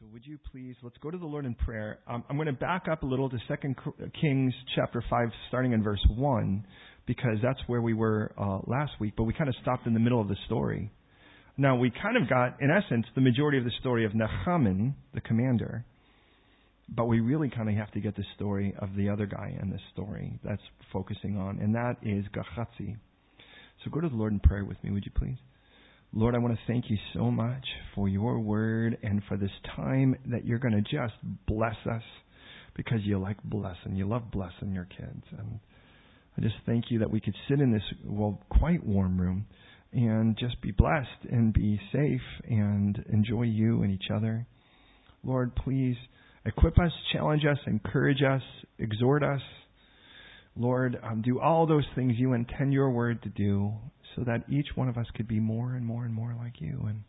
So 0.00 0.06
would 0.12 0.24
you 0.24 0.38
please, 0.52 0.76
let's 0.82 0.96
go 0.98 1.10
to 1.10 1.18
the 1.18 1.26
Lord 1.26 1.44
in 1.44 1.56
prayer. 1.56 1.98
Um, 2.06 2.22
I'm 2.30 2.36
going 2.36 2.46
to 2.46 2.52
back 2.52 2.84
up 2.88 3.02
a 3.02 3.06
little 3.06 3.28
to 3.28 3.36
2 3.48 3.74
Kings 4.20 4.54
chapter 4.76 5.02
5, 5.10 5.28
starting 5.48 5.72
in 5.72 5.82
verse 5.82 6.04
1, 6.14 6.64
because 7.06 7.38
that's 7.42 7.58
where 7.66 7.82
we 7.82 7.94
were 7.94 8.30
uh, 8.38 8.60
last 8.68 8.92
week, 9.00 9.14
but 9.16 9.24
we 9.24 9.32
kind 9.32 9.48
of 9.48 9.56
stopped 9.60 9.88
in 9.88 9.94
the 9.94 9.98
middle 10.00 10.20
of 10.20 10.28
the 10.28 10.36
story. 10.46 10.92
Now, 11.56 11.76
we 11.76 11.90
kind 11.90 12.16
of 12.16 12.28
got, 12.28 12.60
in 12.60 12.70
essence, 12.70 13.06
the 13.16 13.20
majority 13.20 13.58
of 13.58 13.64
the 13.64 13.72
story 13.80 14.04
of 14.04 14.12
Nechaman, 14.12 14.94
the 15.14 15.20
commander, 15.20 15.84
but 16.88 17.06
we 17.06 17.18
really 17.18 17.50
kind 17.50 17.68
of 17.68 17.74
have 17.74 17.90
to 17.92 18.00
get 18.00 18.14
the 18.14 18.24
story 18.36 18.74
of 18.78 18.90
the 18.94 19.08
other 19.08 19.26
guy 19.26 19.58
in 19.60 19.68
this 19.68 19.82
story 19.92 20.38
that's 20.44 20.62
focusing 20.92 21.36
on, 21.36 21.58
and 21.58 21.74
that 21.74 21.96
is 22.02 22.24
Gehazi. 22.32 22.96
So 23.84 23.90
go 23.90 24.00
to 24.00 24.08
the 24.08 24.14
Lord 24.14 24.32
in 24.32 24.38
prayer 24.38 24.64
with 24.64 24.76
me, 24.84 24.92
would 24.92 25.04
you 25.04 25.12
please? 25.12 25.38
Lord, 26.14 26.34
I 26.34 26.38
want 26.38 26.54
to 26.54 26.60
thank 26.66 26.88
you 26.88 26.96
so 27.12 27.30
much 27.30 27.66
for 27.94 28.08
your 28.08 28.40
word 28.40 28.96
and 29.02 29.22
for 29.28 29.36
this 29.36 29.50
time 29.76 30.16
that 30.26 30.46
you're 30.46 30.58
going 30.58 30.72
to 30.72 30.80
just 30.80 31.14
bless 31.46 31.76
us 31.90 32.02
because 32.74 33.00
you 33.02 33.18
like 33.18 33.42
blessing. 33.44 33.94
You 33.94 34.08
love 34.08 34.30
blessing 34.30 34.72
your 34.72 34.86
kids. 34.86 35.22
And 35.38 35.60
I 36.36 36.40
just 36.40 36.54
thank 36.64 36.86
you 36.90 37.00
that 37.00 37.10
we 37.10 37.20
could 37.20 37.34
sit 37.48 37.60
in 37.60 37.72
this, 37.72 37.82
well, 38.04 38.40
quite 38.48 38.82
warm 38.84 39.20
room 39.20 39.46
and 39.92 40.36
just 40.38 40.60
be 40.62 40.70
blessed 40.70 41.30
and 41.30 41.52
be 41.52 41.78
safe 41.92 42.22
and 42.48 43.04
enjoy 43.12 43.42
you 43.42 43.82
and 43.82 43.92
each 43.92 44.10
other. 44.10 44.46
Lord, 45.22 45.54
please 45.56 45.96
equip 46.46 46.78
us, 46.78 46.92
challenge 47.12 47.44
us, 47.44 47.58
encourage 47.66 48.22
us, 48.22 48.42
exhort 48.78 49.22
us. 49.22 49.42
Lord, 50.56 50.98
um, 51.02 51.20
do 51.20 51.38
all 51.38 51.66
those 51.66 51.86
things 51.94 52.14
you 52.16 52.32
intend 52.32 52.72
your 52.72 52.90
word 52.90 53.22
to 53.24 53.28
do 53.28 53.74
so 54.18 54.24
that 54.24 54.42
each 54.50 54.66
one 54.74 54.88
of 54.88 54.98
us 54.98 55.06
could 55.14 55.28
be 55.28 55.38
more 55.38 55.74
and 55.74 55.86
more 55.86 56.04
and 56.04 56.12
more 56.12 56.34
like 56.38 56.60
you 56.60 56.84
and 56.88 57.02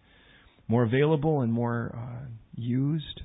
more 0.68 0.84
available 0.84 1.42
and 1.42 1.52
more 1.52 1.96
uh, 1.98 2.28
used 2.56 3.22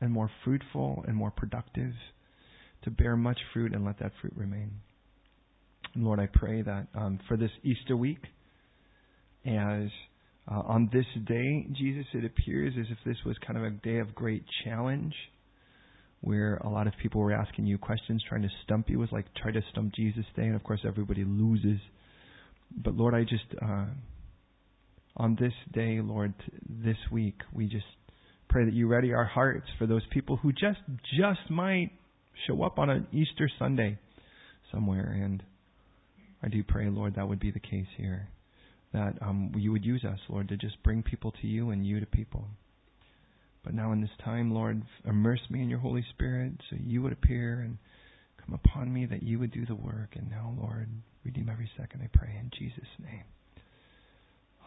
and 0.00 0.12
more 0.12 0.30
fruitful 0.44 1.04
and 1.08 1.16
more 1.16 1.32
productive 1.32 1.92
to 2.84 2.90
bear 2.90 3.16
much 3.16 3.38
fruit 3.52 3.74
and 3.74 3.84
let 3.84 3.98
that 3.98 4.12
fruit 4.20 4.32
remain. 4.36 4.70
And 5.94 6.04
Lord, 6.04 6.20
I 6.20 6.28
pray 6.32 6.62
that 6.62 6.86
um, 6.94 7.18
for 7.26 7.36
this 7.36 7.50
Easter 7.64 7.96
week, 7.96 8.20
as 9.44 9.88
uh, 10.48 10.60
on 10.66 10.88
this 10.92 11.06
day, 11.26 11.66
Jesus, 11.72 12.06
it 12.12 12.24
appears 12.24 12.74
as 12.78 12.86
if 12.90 12.98
this 13.04 13.16
was 13.24 13.36
kind 13.44 13.58
of 13.58 13.64
a 13.64 13.70
day 13.70 13.98
of 13.98 14.14
great 14.14 14.44
challenge 14.64 15.14
where 16.20 16.56
a 16.58 16.68
lot 16.68 16.86
of 16.86 16.92
people 17.02 17.20
were 17.20 17.32
asking 17.32 17.66
you 17.66 17.78
questions, 17.78 18.22
trying 18.28 18.42
to 18.42 18.48
stump 18.64 18.88
you. 18.88 18.98
It 18.98 19.00
was 19.00 19.08
like 19.12 19.26
try 19.34 19.50
to 19.50 19.60
stump 19.72 19.92
Jesus 19.94 20.24
Day, 20.36 20.44
and 20.44 20.54
of 20.54 20.62
course 20.62 20.80
everybody 20.86 21.24
loses. 21.24 21.80
But 22.74 22.94
Lord, 22.94 23.14
I 23.14 23.22
just, 23.22 23.44
uh, 23.60 23.86
on 25.16 25.36
this 25.40 25.52
day, 25.72 26.00
Lord, 26.02 26.34
this 26.68 26.96
week, 27.10 27.40
we 27.52 27.66
just 27.66 27.86
pray 28.48 28.64
that 28.64 28.74
you 28.74 28.86
ready 28.86 29.12
our 29.12 29.24
hearts 29.24 29.66
for 29.78 29.86
those 29.86 30.02
people 30.10 30.36
who 30.36 30.52
just, 30.52 30.80
just 31.18 31.50
might 31.50 31.90
show 32.46 32.62
up 32.62 32.78
on 32.78 32.90
an 32.90 33.06
Easter 33.12 33.50
Sunday 33.58 33.98
somewhere. 34.72 35.18
And 35.22 35.42
I 36.42 36.48
do 36.48 36.62
pray, 36.62 36.88
Lord, 36.88 37.16
that 37.16 37.28
would 37.28 37.40
be 37.40 37.50
the 37.50 37.60
case 37.60 37.86
here. 37.96 38.28
That 38.92 39.14
um, 39.20 39.52
you 39.56 39.72
would 39.72 39.84
use 39.84 40.04
us, 40.04 40.18
Lord, 40.28 40.48
to 40.48 40.56
just 40.56 40.82
bring 40.82 41.02
people 41.02 41.32
to 41.40 41.46
you 41.46 41.70
and 41.70 41.86
you 41.86 42.00
to 42.00 42.06
people. 42.06 42.46
But 43.64 43.74
now 43.74 43.92
in 43.92 44.00
this 44.00 44.10
time, 44.24 44.52
Lord, 44.52 44.82
immerse 45.04 45.40
me 45.50 45.60
in 45.60 45.68
your 45.68 45.80
Holy 45.80 46.04
Spirit 46.14 46.52
so 46.70 46.76
you 46.78 47.02
would 47.02 47.12
appear 47.12 47.60
and 47.60 47.78
come 48.44 48.54
upon 48.54 48.92
me, 48.92 49.06
that 49.06 49.22
you 49.22 49.38
would 49.40 49.50
do 49.50 49.66
the 49.66 49.74
work. 49.74 50.14
And 50.14 50.30
now, 50.30 50.54
Lord, 50.56 50.88
redeem 51.26 51.48
every 51.50 51.70
second, 51.76 52.02
I 52.02 52.08
pray, 52.16 52.30
in 52.40 52.50
Jesus' 52.56 52.88
name. 53.00 53.24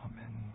Amen. 0.03 0.53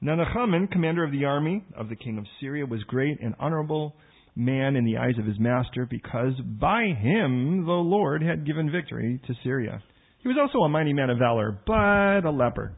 Now, 0.00 0.16
Nechaman, 0.16 0.70
commander 0.70 1.04
of 1.04 1.12
the 1.12 1.24
army 1.24 1.62
of 1.76 1.88
the 1.88 1.96
king 1.96 2.18
of 2.18 2.24
Syria, 2.40 2.66
was 2.66 2.82
great 2.84 3.20
and 3.20 3.34
honorable 3.38 3.94
man 4.34 4.76
in 4.76 4.84
the 4.84 4.96
eyes 4.96 5.14
of 5.18 5.26
his 5.26 5.38
master 5.38 5.86
because 5.88 6.32
by 6.60 6.86
him 6.86 7.64
the 7.66 7.72
Lord 7.72 8.22
had 8.22 8.46
given 8.46 8.72
victory 8.72 9.20
to 9.26 9.34
Syria. 9.42 9.82
He 10.22 10.28
was 10.28 10.36
also 10.40 10.64
a 10.64 10.68
mighty 10.68 10.92
man 10.92 11.10
of 11.10 11.18
valor, 11.18 11.58
but 11.66 12.26
a 12.26 12.30
leper. 12.30 12.74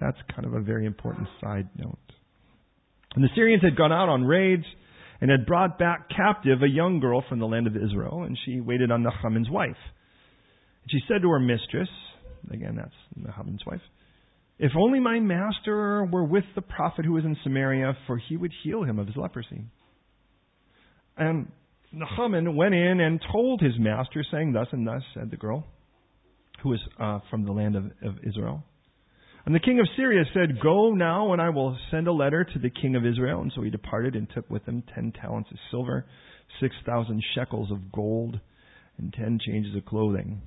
That's 0.00 0.16
kind 0.34 0.46
of 0.46 0.54
a 0.54 0.60
very 0.60 0.86
important 0.86 1.28
side 1.40 1.68
note. 1.76 1.98
And 3.14 3.24
the 3.24 3.28
Syrians 3.34 3.62
had 3.62 3.76
gone 3.76 3.92
out 3.92 4.08
on 4.08 4.24
raids 4.24 4.64
and 5.20 5.30
had 5.30 5.46
brought 5.46 5.78
back 5.78 6.08
captive 6.16 6.62
a 6.62 6.68
young 6.68 7.00
girl 7.00 7.24
from 7.28 7.40
the 7.40 7.46
land 7.46 7.66
of 7.66 7.76
Israel, 7.76 8.22
and 8.22 8.38
she 8.44 8.60
waited 8.60 8.92
on 8.92 9.02
Nechaman's 9.02 9.50
wife. 9.50 9.76
She 10.90 11.00
said 11.08 11.22
to 11.22 11.30
her 11.30 11.40
mistress, 11.40 11.88
again, 12.50 12.76
that's 12.76 12.94
Nechaman's 13.18 13.64
wife, 13.66 13.80
if 14.58 14.72
only 14.76 15.00
my 15.00 15.20
master 15.20 16.04
were 16.04 16.24
with 16.24 16.44
the 16.54 16.62
prophet 16.62 17.04
who 17.04 17.16
is 17.16 17.24
in 17.24 17.36
Samaria, 17.44 17.96
for 18.06 18.18
he 18.18 18.36
would 18.36 18.52
heal 18.64 18.82
him 18.82 18.98
of 18.98 19.06
his 19.06 19.16
leprosy. 19.16 19.62
And 21.16 21.50
Nechaman 21.94 22.54
went 22.54 22.74
in 22.74 23.00
and 23.00 23.20
told 23.32 23.60
his 23.60 23.78
master, 23.78 24.24
saying, 24.30 24.52
Thus 24.52 24.68
and 24.72 24.86
thus 24.86 25.02
said 25.14 25.30
the 25.30 25.36
girl, 25.36 25.64
who 26.62 26.70
was 26.70 26.80
uh, 26.98 27.20
from 27.30 27.44
the 27.44 27.52
land 27.52 27.76
of, 27.76 27.84
of 28.02 28.18
Israel. 28.26 28.64
And 29.46 29.54
the 29.54 29.60
king 29.60 29.80
of 29.80 29.86
Syria 29.96 30.24
said, 30.34 30.60
Go 30.60 30.90
now, 30.90 31.32
and 31.32 31.40
I 31.40 31.48
will 31.50 31.78
send 31.90 32.06
a 32.06 32.12
letter 32.12 32.44
to 32.44 32.58
the 32.58 32.70
king 32.70 32.96
of 32.96 33.06
Israel. 33.06 33.40
And 33.40 33.52
so 33.54 33.62
he 33.62 33.70
departed 33.70 34.14
and 34.14 34.28
took 34.34 34.50
with 34.50 34.64
him 34.66 34.82
ten 34.94 35.12
talents 35.12 35.50
of 35.50 35.56
silver, 35.70 36.04
six 36.60 36.74
thousand 36.84 37.22
shekels 37.34 37.70
of 37.70 37.92
gold, 37.92 38.40
and 38.98 39.12
ten 39.12 39.38
changes 39.44 39.74
of 39.76 39.86
clothing. 39.86 40.42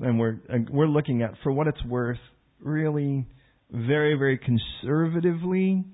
And 0.00 0.18
we're 0.18 0.38
we're 0.70 0.86
looking 0.88 1.22
at, 1.22 1.34
for 1.42 1.52
what 1.52 1.66
it's 1.66 1.84
worth, 1.84 2.18
really 2.60 3.26
very, 3.70 4.14
very 4.14 4.38
conservatively, 4.38 5.84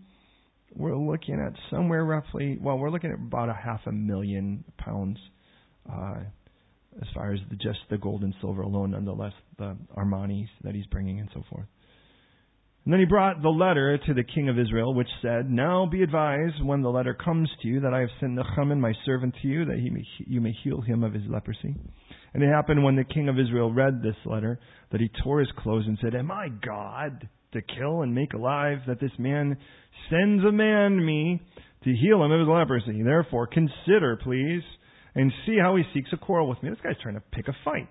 we're 0.75 0.97
looking 0.97 1.41
at 1.41 1.53
somewhere 1.71 2.05
roughly, 2.05 2.59
well, 2.61 2.79
we're 2.79 2.91
looking 2.91 3.11
at 3.11 3.17
about 3.17 3.49
a 3.49 3.55
half 3.55 3.81
a 3.87 3.93
million 3.93 4.65
pounds 4.79 5.19
uh, 5.91 6.19
as 7.01 7.09
far 7.15 7.33
as 7.33 7.41
the, 7.49 7.57
just 7.57 7.79
the 7.91 7.99
gold 7.99 8.23
and 8.23 8.35
silver 8.41 8.63
alone, 8.63 8.93
nonetheless, 8.93 9.33
the 9.59 9.77
Armanis 9.97 10.49
that 10.63 10.75
he's 10.75 10.87
bringing 10.87 11.21
and 11.21 11.29
so 11.35 11.43
forth. 11.51 11.67
And 12.85 12.93
then 12.95 13.01
he 13.01 13.07
brought 13.07 13.43
the 13.43 13.51
letter 13.51 13.99
to 13.99 14.15
the 14.15 14.25
king 14.25 14.49
of 14.49 14.59
Israel, 14.59 14.95
which 14.95 15.09
said, 15.21 15.51
Now 15.51 15.87
be 15.87 16.03
advised, 16.03 16.65
when 16.65 16.81
the 16.81 16.89
letter 16.89 17.13
comes 17.13 17.51
to 17.61 17.69
you, 17.69 17.81
that 17.81 17.93
I 17.93 18.01
have 18.01 18.09
sent 18.19 18.39
Nechaman, 18.39 18.81
my 18.81 18.95
servant, 19.05 19.35
to 19.43 19.49
you, 19.49 19.67
that 19.67 19.79
he 19.79 19.91
may, 19.91 20.03
you 20.27 20.41
may 20.41 20.53
heal 20.65 20.81
him 20.81 21.05
of 21.05 21.13
his 21.13 21.25
leprosy. 21.29 21.75
And 22.33 22.43
it 22.43 22.49
happened 22.49 22.83
when 22.83 22.97
the 22.97 23.05
king 23.05 23.29
of 23.29 23.39
Israel 23.39 23.71
read 23.71 24.03
this 24.03 24.17
letter, 24.25 24.59
that 24.93 25.01
he 25.01 25.11
tore 25.23 25.41
his 25.41 25.53
clothes 25.59 25.85
and 25.87 25.99
said, 26.01 26.15
Am 26.15 26.31
I 26.31 26.49
God 26.49 27.29
to 27.53 27.61
kill 27.61 28.01
and 28.01 28.15
make 28.15 28.33
alive, 28.33 28.79
that 28.87 29.01
this 29.01 29.13
man 29.19 29.59
sends 30.09 30.43
a 30.45 30.53
man 30.53 31.05
me 31.05 31.43
to 31.85 31.93
heal 31.93 32.25
him 32.25 32.33
of 32.33 32.41
his 32.41 32.49
leprosy? 32.49 33.03
Therefore, 33.03 33.47
consider, 33.47 34.17
please, 34.17 34.63
and 35.15 35.31
see 35.45 35.59
how 35.61 35.77
he 35.77 35.83
seeks 35.93 36.11
a 36.15 36.17
quarrel 36.17 36.49
with 36.49 36.63
me. 36.63 36.71
This 36.71 36.79
guy's 36.83 37.03
trying 37.03 37.17
to 37.17 37.23
pick 37.33 37.49
a 37.49 37.57
fight. 37.63 37.91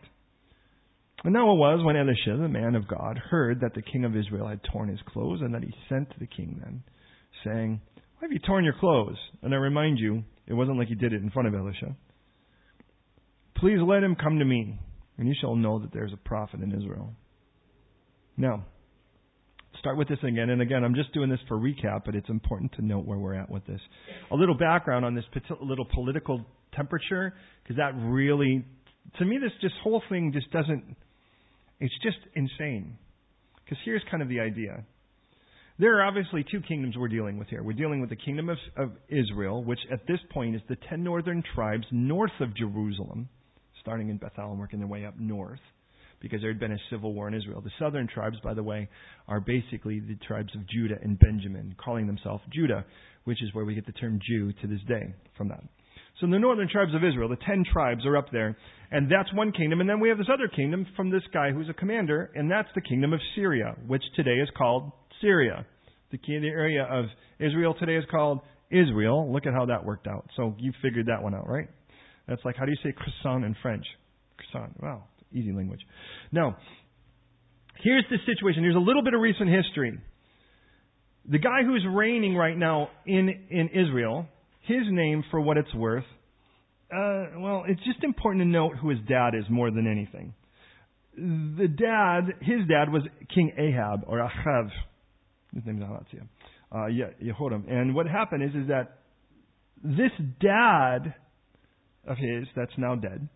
And 1.24 1.34
now 1.34 1.52
it 1.52 1.58
was 1.58 1.84
when 1.84 1.98
Elisha, 1.98 2.38
the 2.42 2.48
man 2.48 2.76
of 2.76 2.88
God, 2.88 3.18
heard 3.30 3.62
that 3.62 3.74
the 3.74 3.82
king 3.82 4.06
of 4.06 4.16
Israel 4.16 4.48
had 4.48 4.62
torn 4.72 4.90
his 4.90 5.00
clothes, 5.08 5.42
and 5.42 5.54
that 5.54 5.64
he 5.64 5.74
sent 5.90 6.10
to 6.12 6.20
the 6.20 6.28
king 6.28 6.60
then, 6.64 6.84
saying, 7.44 7.82
Why 7.96 8.22
have 8.22 8.32
you 8.32 8.40
torn 8.40 8.64
your 8.64 8.76
clothes? 8.80 9.18
And 9.42 9.54
I 9.54 9.58
remind 9.58 10.00
you, 10.00 10.24
it 10.48 10.54
wasn't 10.54 10.78
like 10.78 10.88
he 10.88 10.96
did 10.96 11.14
it 11.14 11.22
in 11.22 11.30
front 11.30 11.48
of 11.48 11.54
Elisha. 11.54 11.96
Please 13.58 13.80
let 13.86 14.04
him 14.04 14.16
come 14.16 14.40
to 14.40 14.46
me, 14.46 14.80
and 15.18 15.28
you 15.28 15.36
shall 15.40 15.56
know 15.56 15.80
that 15.80 15.92
there's 15.92 16.14
a 16.14 16.30
prophet 16.30 16.62
in 16.62 16.72
Israel. 16.72 17.14
Now, 18.38 18.64
start 19.80 19.98
with 19.98 20.08
this 20.08 20.20
again. 20.24 20.50
And 20.50 20.62
again, 20.62 20.86
I'm 20.86 20.96
just 20.96 21.14
doing 21.14 21.30
this 21.30 21.40
for 21.50 21.58
recap, 21.58 22.04
but 22.06 22.16
it's 22.16 22.30
important 22.30 22.72
to 22.74 22.86
note 22.86 23.06
where 23.06 23.18
we're 23.18 23.34
at 23.34 23.50
with 23.50 23.66
this. 23.66 23.82
A 24.32 24.36
little 24.36 24.58
background 24.58 25.04
on 25.04 25.16
this 25.16 25.26
little 25.62 25.86
political 25.94 26.46
temperature, 26.74 27.34
because 27.64 27.76
that 27.76 27.92
really, 27.96 28.64
to 29.18 29.26
me, 29.26 29.38
this 29.42 29.52
just 29.62 29.76
whole 29.84 30.02
thing 30.10 30.32
just 30.34 30.50
doesn't 30.52 30.96
it's 31.80 31.94
just 32.04 32.18
insane. 32.36 32.98
Because 33.64 33.78
here's 33.86 34.04
kind 34.10 34.24
of 34.24 34.30
the 34.30 34.40
idea. 34.40 34.84
There 35.78 35.98
are 35.98 36.04
obviously 36.04 36.44
two 36.52 36.60
kingdoms 36.68 36.96
we're 36.98 37.08
dealing 37.08 37.38
with 37.38 37.48
here. 37.48 37.64
We're 37.64 37.72
dealing 37.74 38.02
with 38.02 38.10
the 38.10 38.18
kingdom 38.18 38.50
of, 38.50 38.58
of 38.76 38.92
Israel, 39.08 39.64
which 39.64 39.80
at 39.92 40.06
this 40.08 40.20
point 40.32 40.56
is 40.56 40.62
the 40.68 40.76
ten 40.90 41.04
northern 41.04 41.42
tribes 41.56 41.86
north 41.92 42.34
of 42.42 42.54
Jerusalem, 42.56 43.30
starting 43.80 44.10
in 44.10 44.18
Bethel 44.18 44.52
and 44.52 44.60
working 44.60 44.80
their 44.80 44.90
way 44.90 45.06
up 45.06 45.18
north, 45.18 45.62
because 46.20 46.42
there 46.42 46.52
had 46.52 46.60
been 46.60 46.74
a 46.74 46.80
civil 46.90 47.14
war 47.14 47.30
in 47.30 47.34
Israel. 47.34 47.62
The 47.62 47.72
southern 47.80 48.08
tribes, 48.08 48.36
by 48.44 48.54
the 48.54 48.64
way, 48.64 48.90
are 49.30 49.40
basically 49.40 50.02
the 50.02 50.18
tribes 50.28 50.54
of 50.54 50.68
Judah 50.68 50.98
and 51.02 51.18
Benjamin, 51.18 51.76
calling 51.82 52.08
themselves 52.08 52.44
Judah, 52.54 52.84
which 53.24 53.42
is 53.42 53.54
where 53.54 53.64
we 53.64 53.74
get 53.74 53.86
the 53.86 53.94
term 53.94 54.20
Jew 54.28 54.52
to 54.52 54.68
this 54.68 54.82
day 54.86 55.14
from 55.38 55.48
that. 55.48 55.64
So 56.20 56.28
the 56.28 56.40
northern 56.40 56.68
tribes 56.68 56.94
of 56.94 57.04
Israel, 57.04 57.30
the 57.30 57.38
ten 57.38 57.64
tribes, 57.72 58.06
are 58.06 58.18
up 58.18 58.32
there. 58.32 58.58
And 58.92 59.10
that's 59.10 59.32
one 59.34 59.52
kingdom. 59.52 59.82
And 59.82 59.90
then 59.90 60.00
we 60.00 60.10
have 60.10 60.18
this 60.18 60.28
other 60.34 60.48
kingdom 60.48 60.86
from 60.96 61.12
this 61.12 61.22
guy 61.32 61.52
who's 61.52 61.70
a 61.70 61.74
commander, 61.74 62.32
and 62.36 62.50
that's 62.50 62.68
the 62.76 62.82
kingdom 62.82 63.14
of 63.14 63.20
Syria, 63.36 63.76
which 63.88 64.04
today 64.16 64.38
is 64.42 64.50
called 64.58 64.92
Syria. 65.22 65.66
The, 66.12 66.18
the 66.18 66.48
area 66.48 66.84
of 66.84 67.06
Israel 67.40 67.76
today 67.80 67.96
is 67.96 68.04
called 68.10 68.40
Israel. 68.72 69.32
Look 69.32 69.46
at 69.46 69.54
how 69.54 69.68
that 69.68 69.86
worked 69.86 70.08
out. 70.08 70.28
So 70.36 70.56
you 70.58 70.74
figured 70.82 71.06
that 71.06 71.22
one 71.22 71.36
out, 71.36 71.48
right? 71.48 71.68
That's 72.28 72.44
like, 72.44 72.56
how 72.58 72.66
do 72.66 72.72
you 72.72 72.78
say 72.84 72.94
croissant 72.96 73.46
in 73.46 73.56
French? 73.62 73.86
Croissant. 74.38 74.74
Wow, 74.82 75.04
easy 75.32 75.52
language. 75.52 75.82
Now, 76.32 76.58
here's 77.84 78.06
the 78.10 78.18
situation. 78.26 78.64
Here's 78.64 78.76
a 78.76 78.80
little 78.80 79.04
bit 79.04 79.14
of 79.14 79.22
recent 79.22 79.50
history. 79.50 80.00
the 81.30 81.38
guy 81.38 81.64
who's 81.64 81.86
reigning 81.88 82.36
right 82.36 82.58
now 82.58 82.90
in, 83.06 83.30
in 83.50 83.70
Israel, 83.70 84.26
his 84.70 84.84
name, 84.90 85.24
for 85.32 85.42
what 85.42 85.58
it's 85.58 85.74
worth, 85.74 86.06
uh, 86.94 87.26
well, 87.38 87.66
it's 87.68 87.84
just 87.84 88.04
important 88.04 88.44
to 88.44 88.48
note 88.48 88.78
who 88.82 88.90
his 88.90 89.00
dad 89.08 89.32
is 89.36 89.46
more 89.50 89.72
than 89.72 89.88
anything. 89.88 90.34
The 91.16 91.68
dad, 91.68 92.36
his 92.42 92.68
dad 92.68 92.92
was 92.92 93.04
King 93.34 93.52
Ahab, 93.58 94.04
or 94.08 94.20
Achav. 94.20 94.70
His 95.54 95.66
name 95.66 95.82
is. 95.82 96.20
Uh, 96.72 96.86
Yehoram. 97.22 97.70
And 97.70 97.96
what 97.96 98.08
happened 98.08 98.44
is, 98.44 98.52
is 98.56 98.68
that 98.68 99.00
this 99.84 100.12
dad 100.40 101.16
of 102.08 102.18
his, 102.18 102.48
that's 102.56 102.72
now 102.78 102.96
dead, 102.96 103.28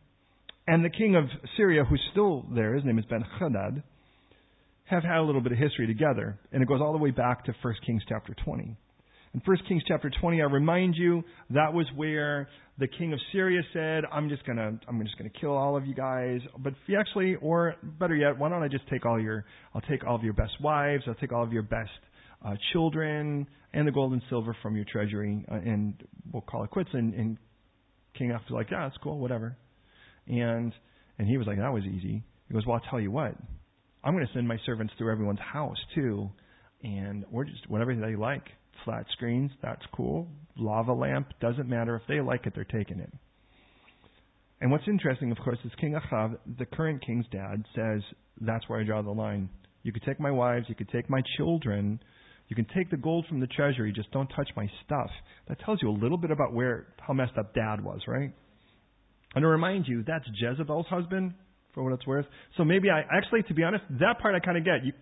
and 0.67 0.85
the 0.85 0.89
king 0.89 1.15
of 1.15 1.25
Syria, 1.57 1.83
who's 1.83 2.01
still 2.11 2.45
there, 2.55 2.75
his 2.75 2.85
name 2.85 2.97
is 2.97 3.05
Ben 3.05 3.23
Hadad, 3.39 3.83
have 4.85 5.03
had 5.03 5.17
a 5.17 5.23
little 5.23 5.41
bit 5.41 5.51
of 5.51 5.57
history 5.57 5.87
together. 5.87 6.39
And 6.51 6.61
it 6.61 6.67
goes 6.67 6.79
all 6.81 6.93
the 6.93 6.97
way 6.97 7.11
back 7.11 7.45
to 7.45 7.53
1 7.61 7.75
Kings 7.85 8.03
chapter 8.07 8.33
20. 8.45 8.77
In 9.33 9.41
1 9.43 9.57
Kings 9.67 9.81
chapter 9.87 10.11
20, 10.21 10.41
I 10.43 10.45
remind 10.45 10.95
you, 10.95 11.23
that 11.49 11.73
was 11.73 11.87
where 11.95 12.47
the 12.77 12.87
king 12.87 13.13
of 13.13 13.19
Syria 13.31 13.61
said, 13.73 14.03
I'm 14.11 14.29
just 14.29 14.45
gonna, 14.45 14.79
I'm 14.87 15.01
just 15.01 15.17
gonna 15.17 15.31
kill 15.31 15.53
all 15.53 15.75
of 15.75 15.87
you 15.87 15.95
guys. 15.95 16.39
But 16.59 16.73
actually, 16.99 17.35
or 17.41 17.75
better 17.99 18.15
yet, 18.15 18.37
why 18.37 18.49
don't 18.49 18.61
I 18.61 18.67
just 18.67 18.87
take 18.89 19.07
all 19.07 19.19
your, 19.19 19.43
I'll 19.73 19.81
take 19.81 20.05
all 20.05 20.15
of 20.15 20.23
your 20.23 20.33
best 20.33 20.53
wives, 20.61 21.05
I'll 21.07 21.15
take 21.15 21.33
all 21.33 21.43
of 21.43 21.51
your 21.51 21.63
best 21.63 21.89
uh, 22.45 22.53
children, 22.73 23.47
and 23.73 23.87
the 23.87 23.91
gold 23.91 24.13
and 24.13 24.21
silver 24.29 24.55
from 24.61 24.75
your 24.75 24.85
treasury, 24.85 25.43
uh, 25.51 25.55
and 25.55 25.95
we'll 26.31 26.41
call 26.43 26.63
it 26.63 26.69
quits. 26.69 26.91
And, 26.93 27.15
and 27.15 27.37
King 28.15 28.29
Ahab 28.29 28.41
was 28.47 28.51
like, 28.51 28.67
yeah, 28.69 28.83
that's 28.83 28.97
cool, 29.01 29.17
whatever. 29.17 29.57
And, 30.27 30.71
and 31.17 31.27
he 31.27 31.39
was 31.39 31.47
like, 31.47 31.57
that 31.57 31.73
was 31.73 31.83
easy. 31.85 32.23
He 32.47 32.53
goes, 32.53 32.67
well, 32.67 32.75
I'll 32.75 32.89
tell 32.91 32.99
you 32.99 33.09
what, 33.09 33.33
I'm 34.03 34.13
going 34.13 34.27
to 34.27 34.33
send 34.33 34.47
my 34.47 34.57
servants 34.63 34.93
through 34.99 35.11
everyone's 35.11 35.39
house 35.39 35.77
too, 35.95 36.29
and 36.83 37.25
or 37.31 37.45
just 37.45 37.67
whatever 37.67 37.95
they 37.95 38.15
like. 38.15 38.43
Flat 38.85 39.05
screens, 39.13 39.51
that's 39.61 39.81
cool. 39.95 40.27
Lava 40.57 40.93
lamp, 40.93 41.27
doesn't 41.39 41.67
matter. 41.67 41.95
If 41.95 42.03
they 42.07 42.21
like 42.21 42.45
it, 42.45 42.53
they're 42.55 42.63
taking 42.65 42.99
it. 42.99 43.11
And 44.61 44.71
what's 44.71 44.87
interesting, 44.87 45.31
of 45.31 45.37
course, 45.37 45.57
is 45.65 45.71
King 45.79 45.95
Achav, 45.95 46.37
the 46.57 46.65
current 46.65 47.05
king's 47.05 47.25
dad, 47.31 47.65
says, 47.75 48.01
that's 48.39 48.67
where 48.69 48.79
I 48.79 48.83
draw 48.83 49.01
the 49.01 49.11
line. 49.11 49.49
You 49.83 49.91
could 49.91 50.03
take 50.03 50.19
my 50.19 50.31
wives, 50.31 50.65
you 50.69 50.75
could 50.75 50.89
take 50.89 51.09
my 51.09 51.21
children, 51.37 51.99
you 52.47 52.55
can 52.55 52.65
take 52.75 52.89
the 52.89 52.97
gold 52.97 53.25
from 53.27 53.39
the 53.39 53.47
treasury, 53.47 53.91
just 53.91 54.11
don't 54.11 54.27
touch 54.27 54.49
my 54.55 54.67
stuff. 54.85 55.09
That 55.47 55.59
tells 55.65 55.81
you 55.81 55.89
a 55.89 55.97
little 55.97 56.17
bit 56.17 56.31
about 56.31 56.53
where 56.53 56.87
how 56.99 57.13
messed 57.13 57.37
up 57.37 57.53
dad 57.53 57.83
was, 57.83 58.01
right? 58.07 58.31
And 59.35 59.41
to 59.41 59.47
remind 59.47 59.87
you, 59.87 60.03
that's 60.05 60.25
Jezebel's 60.39 60.85
husband 60.87 61.33
for 61.73 61.83
what 61.83 61.93
it's 61.93 62.05
worth. 62.05 62.25
So 62.55 62.63
maybe 62.63 62.89
I 62.89 63.01
actually, 63.01 63.43
to 63.43 63.53
be 63.53 63.63
honest, 63.63 63.83
that 63.99 64.19
part 64.21 64.35
I 64.35 64.39
kind 64.39 64.57
of 64.57 64.63
get. 64.63 64.85
You 64.85 64.93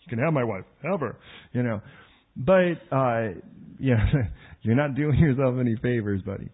you 0.00 0.08
can 0.08 0.18
have 0.18 0.32
my 0.32 0.44
wife, 0.44 0.64
have 0.82 1.00
her, 1.00 1.16
you 1.52 1.62
know. 1.62 1.80
But 2.36 2.80
uh, 2.90 3.28
yeah, 3.78 4.04
you're 4.62 4.76
not 4.76 4.94
doing 4.94 5.18
yourself 5.18 5.56
any 5.58 5.76
favors, 5.76 6.22
buddy. 6.22 6.48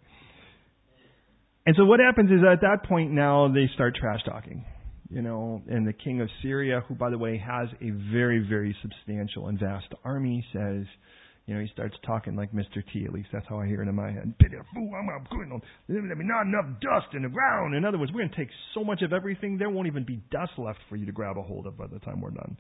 And 1.67 1.75
so 1.77 1.85
what 1.85 1.99
happens 1.99 2.31
is 2.31 2.39
at 2.51 2.61
that 2.61 2.89
point 2.89 3.11
now 3.11 3.49
they 3.53 3.69
start 3.75 3.97
trash 3.97 4.21
talking, 4.25 4.65
you 5.11 5.21
know, 5.21 5.63
and 5.69 5.87
the 5.87 5.93
king 5.93 6.21
of 6.21 6.29
Syria, 6.41 6.83
who 6.87 6.95
by 6.95 7.11
the 7.11 7.19
way 7.19 7.39
has 7.39 7.69
a 7.81 7.91
very 8.13 8.47
very 8.49 8.77
substantial 8.83 9.49
and 9.49 9.59
vast 9.59 9.87
army, 10.05 10.47
says 10.53 10.87
you 11.47 11.55
know, 11.55 11.61
he 11.61 11.69
starts 11.73 11.95
talking 12.05 12.35
like 12.35 12.53
Mr. 12.53 12.83
T. 12.93 13.05
At 13.05 13.13
least 13.13 13.29
that's 13.33 13.47
how 13.49 13.61
I 13.61 13.67
hear 13.67 13.81
it 13.81 13.89
in 13.89 13.95
my 13.95 14.11
head. 14.11 14.35
Fool, 14.75 14.91
I'm 14.99 15.07
going 15.31 15.49
not 16.27 16.47
enough 16.47 16.81
dust 16.81 17.15
in 17.15 17.23
the 17.23 17.29
ground. 17.29 17.77
In 17.77 17.85
other 17.85 17.99
words, 17.99 18.11
we're 18.13 18.21
going 18.21 18.31
to 18.31 18.37
take 18.37 18.51
so 18.75 18.83
much 18.83 19.03
of 19.03 19.13
everything, 19.13 19.57
there 19.57 19.71
won't 19.71 19.87
even 19.87 20.05
be 20.05 20.21
dust 20.33 20.53
left 20.59 20.81
for 20.89 20.97
you 20.97 21.07
to 21.07 21.13
grab 21.13 21.39
a 21.39 21.43
hold 21.43 21.67
of 21.67 21.79
by 21.79 21.87
the 21.87 22.01
time 22.01 22.21
we're 22.21 22.31
done. 22.31 22.57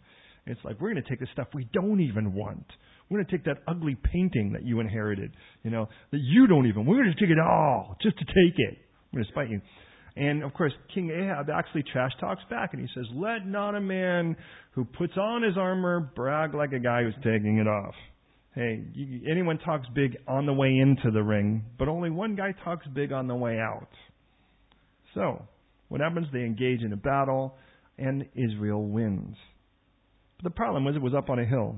It's 0.46 0.60
like 0.64 0.80
we're 0.80 0.92
going 0.92 1.02
to 1.02 1.08
take 1.08 1.18
the 1.18 1.26
stuff 1.32 1.48
we 1.52 1.68
don't 1.72 2.00
even 2.00 2.32
want. 2.32 2.66
We're 3.08 3.18
going 3.18 3.26
to 3.26 3.32
take 3.32 3.44
that 3.44 3.62
ugly 3.68 3.96
painting 4.12 4.52
that 4.52 4.64
you 4.64 4.80
inherited, 4.80 5.32
you 5.62 5.70
know, 5.70 5.88
that 6.10 6.20
you 6.20 6.46
don't 6.46 6.66
even. 6.66 6.86
We're 6.86 6.96
going 6.96 7.14
to 7.14 7.20
take 7.20 7.30
it 7.30 7.38
all 7.38 7.96
just 8.02 8.18
to 8.18 8.24
take 8.24 8.58
it. 8.58 8.78
We're 9.12 9.18
going 9.18 9.26
to 9.26 9.32
spite 9.32 9.50
you. 9.50 9.60
And 10.16 10.42
of 10.42 10.54
course, 10.54 10.72
King 10.94 11.10
Ahab 11.10 11.48
actually 11.50 11.84
trash 11.92 12.10
talks 12.18 12.42
back 12.48 12.70
and 12.72 12.80
he 12.80 12.88
says, 12.94 13.04
Let 13.14 13.46
not 13.46 13.74
a 13.74 13.80
man 13.80 14.36
who 14.72 14.84
puts 14.84 15.12
on 15.16 15.42
his 15.42 15.56
armor 15.56 16.00
brag 16.00 16.54
like 16.54 16.72
a 16.72 16.78
guy 16.78 17.02
who's 17.02 17.14
taking 17.16 17.58
it 17.58 17.68
off. 17.68 17.94
Hey, 18.54 18.82
you, 18.94 19.30
anyone 19.30 19.58
talks 19.58 19.86
big 19.94 20.16
on 20.26 20.46
the 20.46 20.54
way 20.54 20.68
into 20.68 21.10
the 21.12 21.22
ring, 21.22 21.64
but 21.78 21.88
only 21.88 22.08
one 22.08 22.34
guy 22.34 22.54
talks 22.64 22.86
big 22.94 23.12
on 23.12 23.28
the 23.28 23.34
way 23.34 23.58
out. 23.58 23.88
So, 25.14 25.42
what 25.88 26.00
happens? 26.00 26.26
They 26.32 26.40
engage 26.40 26.80
in 26.80 26.92
a 26.94 26.96
battle, 26.96 27.54
and 27.98 28.24
Israel 28.34 28.82
wins. 28.82 29.36
But 30.38 30.44
the 30.44 30.56
problem 30.56 30.86
was 30.86 30.96
it 30.96 31.02
was 31.02 31.14
up 31.14 31.28
on 31.28 31.38
a 31.38 31.44
hill. 31.44 31.76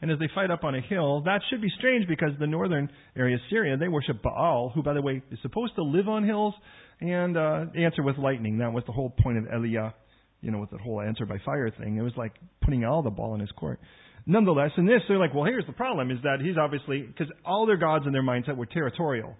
And 0.00 0.10
as 0.10 0.18
they 0.18 0.28
fight 0.34 0.50
up 0.50 0.62
on 0.64 0.74
a 0.74 0.80
hill, 0.80 1.22
that 1.22 1.40
should 1.50 1.60
be 1.60 1.70
strange 1.78 2.06
because 2.06 2.30
the 2.38 2.46
northern 2.46 2.88
area 3.16 3.34
of 3.36 3.40
Syria, 3.50 3.76
they 3.76 3.88
worship 3.88 4.22
Baal, 4.22 4.70
who, 4.74 4.82
by 4.82 4.94
the 4.94 5.02
way, 5.02 5.22
is 5.30 5.38
supposed 5.42 5.74
to 5.74 5.82
live 5.82 6.08
on 6.08 6.24
hills 6.24 6.54
and 7.00 7.36
uh, 7.36 7.64
answer 7.76 8.02
with 8.02 8.16
lightning. 8.16 8.58
That 8.58 8.72
was 8.72 8.84
the 8.86 8.92
whole 8.92 9.10
point 9.10 9.38
of 9.38 9.44
Eliah, 9.44 9.92
you 10.40 10.52
know, 10.52 10.58
with 10.58 10.70
the 10.70 10.78
whole 10.78 11.00
answer 11.00 11.26
by 11.26 11.38
fire 11.44 11.70
thing. 11.70 11.96
It 11.96 12.02
was 12.02 12.12
like 12.16 12.32
putting 12.62 12.84
all 12.84 13.02
the 13.02 13.10
ball 13.10 13.34
in 13.34 13.40
his 13.40 13.50
court 13.52 13.80
nonetheless, 14.28 14.70
in 14.76 14.86
this, 14.86 15.00
they're 15.08 15.18
like, 15.18 15.34
well, 15.34 15.44
here's 15.44 15.66
the 15.66 15.72
problem 15.72 16.10
is 16.10 16.18
that 16.22 16.38
he's 16.40 16.56
obviously, 16.56 17.00
because 17.00 17.32
all 17.44 17.66
their 17.66 17.78
gods 17.78 18.06
in 18.06 18.12
their 18.12 18.22
mindset 18.22 18.56
were 18.56 18.66
territorial. 18.66 19.34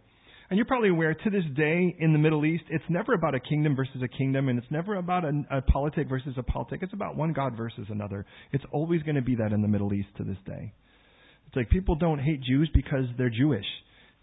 And 0.51 0.57
you're 0.57 0.65
probably 0.67 0.89
aware, 0.89 1.13
to 1.13 1.31
this 1.31 1.45
day 1.57 1.95
in 1.99 2.15
the 2.15 2.19
Middle 2.19 2.47
East, 2.47 2.65
it's 2.71 2.85
never 2.89 3.13
about 3.13 3.35
a 3.35 3.41
kingdom 3.41 3.77
versus 3.77 4.01
a 4.03 4.09
kingdom, 4.09 4.49
and 4.49 4.59
it's 4.59 4.71
never 4.71 4.97
about 4.97 5.25
a, 5.25 5.33
a 5.51 5.61
politic 5.61 6.09
versus 6.09 6.35
a 6.39 6.43
politic. 6.43 6.81
It's 6.83 6.95
about 6.95 7.17
one 7.17 7.35
God 7.35 7.55
versus 7.55 7.87
another. 7.91 8.25
It's 8.53 8.65
always 8.73 9.03
going 9.03 9.17
to 9.17 9.23
be 9.23 9.35
that 9.37 9.53
in 9.53 9.61
the 9.61 9.69
Middle 9.69 9.93
East 9.93 10.09
to 10.17 10.25
this 10.25 10.39
day. 10.47 10.73
It's 11.49 11.57
like 11.57 11.69
people 11.69 11.97
don't 11.97 12.19
hate 12.19 12.43
Jews 12.43 12.71
because 12.75 13.05
they're 13.19 13.29
Jewish. 13.29 13.67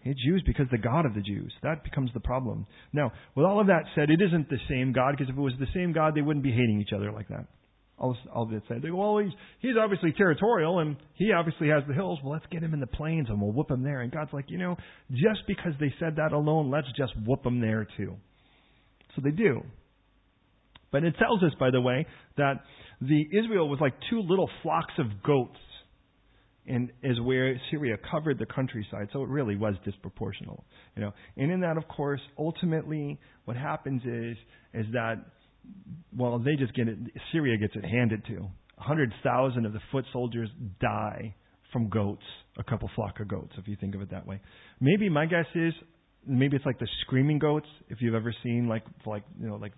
hate 0.00 0.16
Jews 0.24 0.42
because 0.44 0.66
the 0.72 0.78
God 0.78 1.06
of 1.06 1.14
the 1.14 1.20
Jews. 1.20 1.52
That 1.62 1.84
becomes 1.84 2.10
the 2.12 2.20
problem. 2.20 2.66
Now, 2.92 3.12
with 3.36 3.46
all 3.46 3.60
of 3.60 3.68
that 3.68 3.84
said, 3.94 4.10
it 4.10 4.20
isn't 4.20 4.48
the 4.48 4.58
same 4.68 4.92
God, 4.92 5.12
because 5.12 5.30
if 5.30 5.36
it 5.36 5.40
was 5.40 5.54
the 5.60 5.66
same 5.74 5.92
God, 5.92 6.16
they 6.16 6.22
wouldn't 6.22 6.44
be 6.44 6.50
hating 6.50 6.80
each 6.80 6.92
other 6.94 7.12
like 7.12 7.28
that. 7.28 7.46
I'll, 7.98 8.16
I'll 8.34 8.46
just 8.46 8.68
say, 8.68 8.76
well, 8.90 9.18
he's, 9.18 9.32
he's 9.60 9.74
obviously 9.80 10.12
territorial 10.12 10.80
and 10.80 10.96
he 11.14 11.32
obviously 11.32 11.68
has 11.68 11.82
the 11.88 11.94
hills. 11.94 12.18
Well, 12.22 12.32
let's 12.32 12.44
get 12.50 12.62
him 12.62 12.74
in 12.74 12.80
the 12.80 12.86
plains 12.86 13.28
and 13.30 13.40
we'll 13.40 13.52
whoop 13.52 13.70
him 13.70 13.82
there. 13.82 14.02
And 14.02 14.12
God's 14.12 14.32
like, 14.32 14.50
you 14.50 14.58
know, 14.58 14.76
just 15.10 15.40
because 15.46 15.72
they 15.80 15.92
said 15.98 16.16
that 16.16 16.32
alone, 16.32 16.70
let's 16.70 16.88
just 16.96 17.12
whoop 17.26 17.42
them 17.42 17.60
there 17.60 17.86
too. 17.96 18.14
So 19.14 19.22
they 19.24 19.30
do. 19.30 19.62
But 20.92 21.04
it 21.04 21.14
tells 21.18 21.42
us, 21.42 21.52
by 21.58 21.70
the 21.70 21.80
way, 21.80 22.06
that 22.36 22.62
the 23.00 23.22
Israel 23.32 23.68
was 23.68 23.78
like 23.80 23.94
two 24.10 24.20
little 24.20 24.48
flocks 24.62 24.94
of 24.98 25.22
goats 25.22 25.58
and 26.66 26.90
is 27.02 27.20
where 27.20 27.60
Syria 27.70 27.96
covered 28.10 28.38
the 28.38 28.46
countryside. 28.46 29.08
So 29.12 29.22
it 29.22 29.28
really 29.28 29.56
was 29.56 29.74
disproportional, 29.86 30.62
you 30.96 31.02
know. 31.02 31.12
And 31.36 31.50
in 31.50 31.60
that, 31.60 31.76
of 31.76 31.86
course, 31.88 32.20
ultimately, 32.38 33.18
what 33.44 33.56
happens 33.56 34.02
is 34.04 34.36
is 34.74 34.86
that 34.92 35.16
well, 36.16 36.38
they 36.38 36.56
just 36.56 36.74
get 36.74 36.88
it. 36.88 36.98
Syria 37.32 37.56
gets 37.58 37.74
it 37.76 37.84
handed 37.84 38.24
to. 38.26 38.48
Hundred 38.78 39.12
thousand 39.22 39.66
of 39.66 39.72
the 39.72 39.80
foot 39.90 40.04
soldiers 40.12 40.50
die 40.80 41.34
from 41.72 41.88
goats, 41.88 42.22
a 42.58 42.64
couple 42.64 42.90
flock 42.94 43.20
of 43.20 43.28
goats, 43.28 43.52
if 43.58 43.66
you 43.66 43.76
think 43.80 43.94
of 43.94 44.00
it 44.00 44.10
that 44.10 44.26
way. 44.26 44.40
Maybe 44.80 45.08
my 45.08 45.26
guess 45.26 45.46
is 45.54 45.72
maybe 46.26 46.56
it's 46.56 46.66
like 46.66 46.78
the 46.78 46.88
screaming 47.02 47.38
goats, 47.38 47.66
if 47.88 47.98
you've 48.00 48.14
ever 48.14 48.34
seen 48.42 48.68
like 48.68 48.84
like 49.06 49.24
you 49.40 49.48
know 49.48 49.56
like 49.56 49.72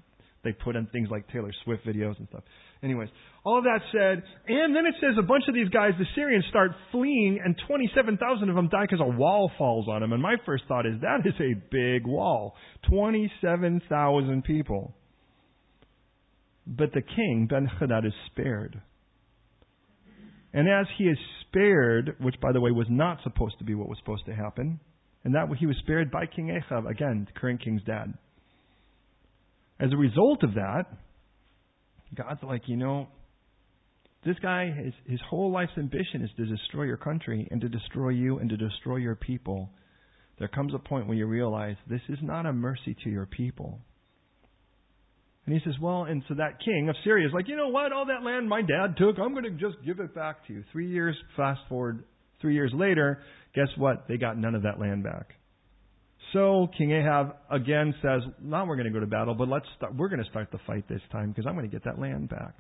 they 0.45 0.53
put 0.53 0.77
in 0.77 0.87
things 0.87 1.09
like 1.11 1.29
Taylor 1.29 1.51
Swift 1.65 1.85
videos 1.85 2.17
and 2.19 2.29
stuff. 2.29 2.45
Anyways, 2.83 3.09
all 3.45 3.59
of 3.59 3.65
that 3.65 3.81
said, 3.93 4.23
and 4.47 4.75
then 4.75 4.87
it 4.87 4.95
says 5.01 5.17
a 5.19 5.23
bunch 5.23 5.45
of 5.49 5.55
these 5.55 5.69
guys, 5.69 5.93
the 5.99 6.07
Syrians, 6.15 6.45
start 6.49 6.71
fleeing, 6.93 7.41
and 7.45 7.57
27,000 7.67 8.49
of 8.49 8.55
them 8.55 8.69
die 8.69 8.85
because 8.89 9.01
a 9.01 9.17
wall 9.17 9.51
falls 9.59 9.89
on 9.89 10.01
them. 10.01 10.13
And 10.13 10.23
my 10.23 10.37
first 10.47 10.65
thought 10.69 10.87
is 10.87 10.95
that 11.03 11.27
is 11.27 11.35
a 11.41 11.55
big 11.71 12.07
wall. 12.07 12.55
27,000 12.89 14.45
people. 14.45 14.95
But 16.69 16.93
the 16.93 17.01
king, 17.01 17.47
Ben 17.49 17.67
Hadad, 17.67 18.05
is 18.05 18.13
spared. 18.27 18.81
And 20.53 20.69
as 20.69 20.87
he 20.99 21.05
is 21.05 21.19
spared, 21.47 22.17
which 22.21 22.35
by 22.43 22.53
the 22.53 22.61
way 22.61 22.71
was 22.71 22.87
not 22.91 23.23
supposed 23.23 23.59
to 23.59 23.65
be 23.65 23.75
what 23.75 23.89
was 23.89 23.99
supposed 23.99 24.27
to 24.27 24.35
happen, 24.35 24.79
and 25.25 25.35
that 25.35 25.49
he 25.59 25.67
was 25.67 25.77
spared 25.79 26.11
by 26.11 26.27
King 26.27 26.51
Ahab, 26.51 26.87
again, 26.87 27.27
the 27.27 27.41
current 27.41 27.63
king's 27.63 27.83
dad. 27.85 28.13
As 29.81 29.93
a 29.93 29.97
result 29.97 30.43
of 30.43 30.55
that, 30.55 30.85
God's 32.15 32.43
like, 32.43 32.63
you 32.67 32.77
know, 32.77 33.09
this 34.25 34.37
guy, 34.43 34.71
his, 34.71 34.93
his 35.07 35.21
whole 35.29 35.51
life's 35.51 35.73
ambition 35.79 36.23
is 36.23 36.31
to 36.37 36.45
destroy 36.45 36.85
your 36.85 36.97
country 36.97 37.49
and 37.51 37.61
to 37.61 37.69
destroy 37.69 38.11
you 38.11 38.39
and 38.39 38.51
to 38.51 38.57
destroy 38.57 38.97
your 38.97 39.15
people. 39.15 39.71
There 40.39 40.49
comes 40.49 40.75
a 40.75 40.79
point 40.79 41.07
where 41.07 41.17
you 41.17 41.27
realize 41.27 41.77
this 41.89 42.01
is 42.09 42.19
not 42.21 42.47
a 42.47 42.53
mercy 42.53 42.97
to 43.05 43.11
your 43.11 43.27
people. 43.27 43.81
And 45.49 45.57
he 45.57 45.65
says, 45.65 45.81
Well, 45.81 46.03
and 46.05 46.23
so 46.29 46.35
that 46.35 46.61
king 46.63 46.91
of 46.91 46.97
Syria 47.05 47.27
is 47.27 47.33
like, 47.33 47.49
You 47.49 47.57
know 47.57 47.69
what? 47.69 47.91
All 47.91 48.05
that 48.05 48.23
land 48.23 48.51
my 48.51 48.61
dad 48.61 48.99
took, 48.99 49.19
I'm 49.19 49.33
going 49.33 49.45
to 49.45 49.51
just 49.51 49.83
give 49.83 49.99
it 49.99 50.15
back 50.15 50.47
to 50.47 50.53
you. 50.53 50.63
Three 50.73 50.91
years, 50.91 51.17
fast 51.39 51.61
forward, 51.71 52.05
three 52.43 52.53
years 52.53 52.71
later, 52.75 53.23
guess 53.55 53.69
what? 53.79 54.05
They 54.09 54.19
got 54.19 54.37
none 54.37 54.55
of 54.55 54.65
that 54.65 54.79
land 54.79 55.05
back. 55.05 55.31
So 56.35 56.69
King 56.77 56.91
Ahab 56.91 57.37
again 57.51 57.95
says, 58.03 58.21
Now 58.43 58.67
we're 58.67 58.77
going 58.77 58.89
to 58.89 58.93
go 58.93 59.01
to 59.01 59.07
battle, 59.07 59.35
but 59.35 59.49
let's 59.49 59.65
start, 59.79 59.97
we're 59.97 60.11
going 60.11 60.23
to 60.23 60.29
start 60.29 60.49
the 60.53 60.59
fight 60.67 60.87
this 60.87 61.01
time 61.11 61.31
because 61.31 61.47
I'm 61.49 61.55
going 61.55 61.65
to 61.65 61.75
get 61.75 61.83
that 61.87 61.99
land 61.99 62.29
back. 62.29 62.55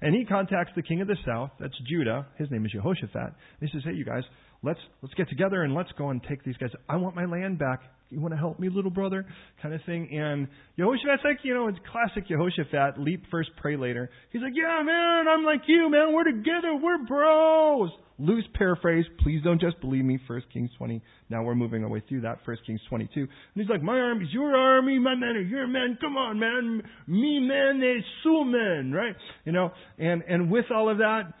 And 0.00 0.14
he 0.14 0.24
contacts 0.24 0.72
the 0.74 0.82
king 0.82 1.02
of 1.02 1.08
the 1.08 1.18
south, 1.26 1.50
that's 1.60 1.78
Judah. 1.86 2.26
His 2.38 2.50
name 2.50 2.64
is 2.64 2.72
Jehoshaphat. 2.72 3.34
And 3.60 3.60
he 3.60 3.68
says, 3.70 3.82
Hey, 3.84 3.92
you 3.92 4.06
guys, 4.06 4.22
let's 4.64 4.80
let's 5.02 5.14
get 5.14 5.28
together 5.28 5.62
and 5.62 5.74
let's 5.74 5.90
go 5.98 6.10
and 6.10 6.22
take 6.28 6.42
these 6.44 6.56
guys. 6.56 6.70
I 6.88 6.96
want 6.96 7.14
my 7.14 7.26
land 7.26 7.58
back. 7.58 7.82
You 8.10 8.20
want 8.20 8.32
to 8.32 8.38
help 8.38 8.60
me, 8.60 8.68
little 8.68 8.90
brother? 8.90 9.26
Kind 9.60 9.74
of 9.74 9.80
thing. 9.86 10.08
And 10.12 10.46
Jehoshaphat's 10.78 11.24
like, 11.24 11.38
you 11.42 11.52
know, 11.52 11.68
it's 11.68 11.78
classic 11.90 12.28
Jehoshaphat, 12.28 13.00
leap 13.00 13.24
first, 13.30 13.50
pray 13.56 13.76
later. 13.76 14.10
He's 14.30 14.42
like, 14.42 14.52
Yeah, 14.54 14.82
man, 14.84 15.26
I'm 15.28 15.44
like 15.44 15.62
you, 15.66 15.90
man. 15.90 16.12
We're 16.12 16.24
together. 16.24 16.76
We're 16.80 17.04
bros. 17.06 17.90
Loose 18.16 18.44
paraphrase. 18.54 19.04
Please 19.24 19.42
don't 19.42 19.60
just 19.60 19.80
believe 19.80 20.04
me. 20.04 20.20
First 20.28 20.46
Kings 20.52 20.70
20. 20.78 21.02
Now 21.30 21.42
we're 21.42 21.56
moving 21.56 21.82
our 21.82 21.90
way 21.90 22.00
through 22.08 22.20
that. 22.20 22.38
First 22.46 22.64
Kings 22.64 22.80
22. 22.88 23.20
And 23.20 23.28
he's 23.54 23.68
like, 23.68 23.82
My 23.82 23.98
army's 23.98 24.32
your 24.32 24.56
army. 24.56 24.98
My 25.00 25.16
men 25.16 25.30
are 25.30 25.40
your 25.40 25.66
men. 25.66 25.98
Come 26.00 26.16
on, 26.16 26.38
man. 26.38 26.82
Me 27.08 27.40
men, 27.40 27.80
they 27.80 27.96
sue 28.22 28.44
men, 28.44 28.92
right? 28.92 29.16
You 29.44 29.52
know, 29.52 29.70
and, 29.98 30.22
and 30.28 30.50
with 30.50 30.66
all 30.72 30.88
of 30.88 30.98
that, 30.98 31.32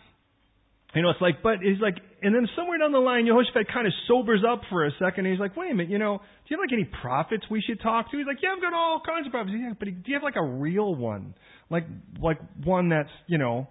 you 0.94 1.02
know, 1.02 1.10
it's 1.10 1.20
like, 1.20 1.42
but 1.42 1.58
he's 1.60 1.80
like, 1.80 1.96
and 2.22 2.34
then 2.34 2.48
somewhere 2.56 2.78
down 2.78 2.92
the 2.92 2.98
line, 2.98 3.26
Yehoshaphat 3.26 3.72
kind 3.72 3.86
of 3.86 3.92
sobers 4.08 4.42
up 4.48 4.62
for 4.70 4.86
a 4.86 4.90
second. 4.92 5.26
And 5.26 5.34
he's 5.34 5.40
like, 5.40 5.56
wait 5.56 5.72
a 5.72 5.74
minute, 5.74 5.90
you 5.90 5.98
know, 5.98 6.18
do 6.18 6.48
you 6.48 6.56
have 6.56 6.64
like 6.64 6.72
any 6.72 6.88
prophets 7.02 7.44
we 7.50 7.60
should 7.60 7.80
talk 7.80 8.10
to? 8.10 8.16
He's 8.16 8.26
like, 8.26 8.38
yeah, 8.42 8.50
I've 8.56 8.62
got 8.62 8.72
all 8.72 9.02
kinds 9.04 9.26
of 9.26 9.32
prophets. 9.32 9.56
Yeah, 9.58 9.72
but 9.78 9.86
do 9.86 10.02
you 10.06 10.14
have 10.14 10.22
like 10.22 10.36
a 10.36 10.44
real 10.44 10.94
one? 10.94 11.34
Like, 11.70 11.86
like 12.22 12.38
one 12.64 12.88
that's, 12.90 13.10
you 13.26 13.38
know, 13.38 13.68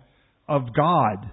of 0.48 0.74
God. 0.75 1.30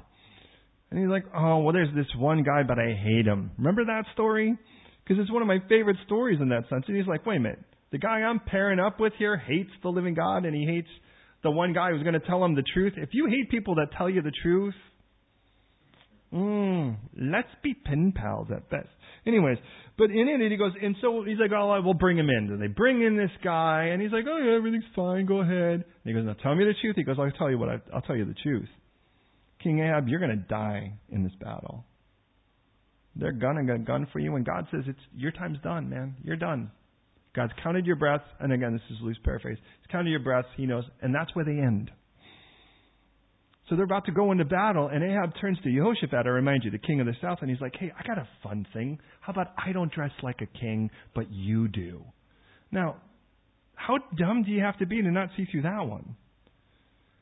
And 0.91 1.01
he's 1.01 1.09
like, 1.09 1.25
oh, 1.37 1.59
well, 1.59 1.73
there's 1.73 1.95
this 1.95 2.07
one 2.17 2.43
guy, 2.43 2.63
but 2.67 2.79
I 2.79 2.95
hate 2.95 3.27
him. 3.27 3.51
Remember 3.59 3.85
that 3.85 4.05
story? 4.13 4.57
Because 5.05 5.21
it's 5.21 5.33
one 5.33 5.43
of 5.43 5.49
my 5.49 5.59
favorite 5.69 5.97
stories 6.07 6.39
in 6.41 6.49
that 6.51 6.69
sense. 6.69 6.85
And 6.89 6.97
he's 6.97 7.07
like, 7.07 7.27
wait 7.27 7.37
a 7.37 7.41
minute, 7.41 7.61
the 7.93 7.99
guy 7.99 8.23
I'm 8.23 8.41
pairing 8.41 8.79
up 8.79 9.01
with 9.01 9.13
here 9.19 9.37
hates 9.37 9.71
the 9.83 9.89
living 9.89 10.15
God, 10.15 10.45
and 10.45 10.55
he 10.55 10.65
hates 10.67 10.89
the 11.43 11.51
one 11.51 11.73
guy 11.73 11.91
who's 11.91 12.03
going 12.03 12.15
to 12.15 12.27
tell 12.27 12.45
him 12.45 12.55
the 12.55 12.65
truth. 12.75 12.95
If 12.97 13.11
you 13.13 13.27
hate 13.27 13.51
people 13.51 13.77
that 13.77 13.89
tell 13.97 14.09
you 14.09 14.23
the 14.23 14.33
truth, 14.43 14.75
Mm, 16.33 16.97
let's 17.21 17.49
be 17.63 17.75
pen 17.75 18.13
pals 18.15 18.49
at 18.55 18.71
best. 18.71 18.89
Anyways, 19.27 19.59
but 19.99 20.11
in 20.11 20.29
it, 20.29 20.51
he 20.51 20.57
goes, 20.57 20.73
and 20.81 20.97
so 21.01 21.25
he's 21.27 21.39
like, 21.39 21.51
oh, 21.55 21.81
we'll 21.85 21.95
bring 21.95 22.17
him 22.17 22.31
in. 22.31 22.51
And 22.51 22.63
they 22.63 22.69
bring 22.69 23.03
in 23.03 23.17
this 23.17 23.31
guy, 23.43 23.91
and 23.93 24.01
he's 24.01 24.13
like, 24.13 24.25
oh, 24.29 24.39
yeah, 24.39 24.57
everything's 24.57 24.85
fine, 24.95 25.27
go 25.27 25.41
ahead. 25.41 25.75
And 25.75 25.85
he 26.05 26.13
goes, 26.13 26.25
now 26.25 26.35
tell 26.35 26.55
me 26.55 26.65
the 26.65 26.75
truth. 26.81 26.97
He 26.97 27.03
goes, 27.03 27.17
I'll 27.19 27.31
tell 27.33 27.51
you 27.51 27.59
what, 27.59 27.69
I, 27.69 27.81
I'll 27.93 28.03
tell 28.03 28.17
you 28.17 28.25
the 28.25 28.35
truth. 28.43 28.69
King 29.63 29.81
Ahab, 29.81 30.09
you're 30.09 30.21
going 30.21 30.31
to 30.31 30.49
die 30.49 30.95
in 31.11 31.23
this 31.23 31.35
battle. 31.41 31.85
They're 33.17 33.33
gunning 33.33 33.69
a 33.69 33.79
gun 33.79 34.07
for 34.13 34.21
you, 34.21 34.37
and 34.37 34.47
God 34.47 34.67
says, 34.71 34.85
it's 34.87 34.99
your 35.15 35.33
time's 35.33 35.59
done, 35.63 35.91
man. 35.91 36.17
You're 36.23 36.37
done. 36.37 36.71
God's 37.35 37.53
counted 37.63 37.87
your 37.87 37.97
breaths, 37.97 38.25
and 38.39 38.53
again, 38.53 38.73
this 38.73 38.97
is 38.97 39.03
loose 39.03 39.19
paraphrase. 39.23 39.59
He's 39.59 39.93
counted 39.93 40.11
your 40.11 40.21
breaths, 40.21 40.49
he 40.57 40.67
knows, 40.67 40.85
and 41.03 41.15
that's 41.15 41.35
where 41.35 41.45
they 41.45 41.59
end. 41.61 41.91
So 43.71 43.77
they're 43.77 43.85
about 43.85 44.05
to 44.07 44.13
go 44.13 44.33
into 44.33 44.45
battle, 44.45 44.89
and 44.89 45.05
Ahab 45.05 45.33
turns 45.41 45.57
to 45.63 45.71
Jehoshaphat, 45.73 46.27
I 46.27 46.29
remind 46.29 46.65
you, 46.65 46.73
the 46.73 46.79
king 46.79 46.99
of 46.99 47.07
the 47.07 47.15
south, 47.23 47.39
and 47.41 47.49
he's 47.49 47.61
like, 47.61 47.75
Hey, 47.79 47.93
I 47.97 48.05
got 48.05 48.19
a 48.19 48.29
fun 48.43 48.67
thing. 48.75 48.99
How 49.21 49.33
about 49.33 49.53
I 49.57 49.71
don't 49.71 49.93
dress 49.93 50.11
like 50.25 50.41
a 50.43 50.59
king, 50.59 50.91
but 51.15 51.31
you 51.31 51.69
do? 51.69 52.03
Now, 52.73 52.97
how 53.77 53.99
dumb 54.19 54.43
do 54.43 54.51
you 54.51 54.61
have 54.61 54.77
to 54.79 54.87
be 54.87 55.01
to 55.01 55.11
not 55.13 55.29
see 55.37 55.47
through 55.51 55.63
that 55.63 55.87
one? 55.87 56.17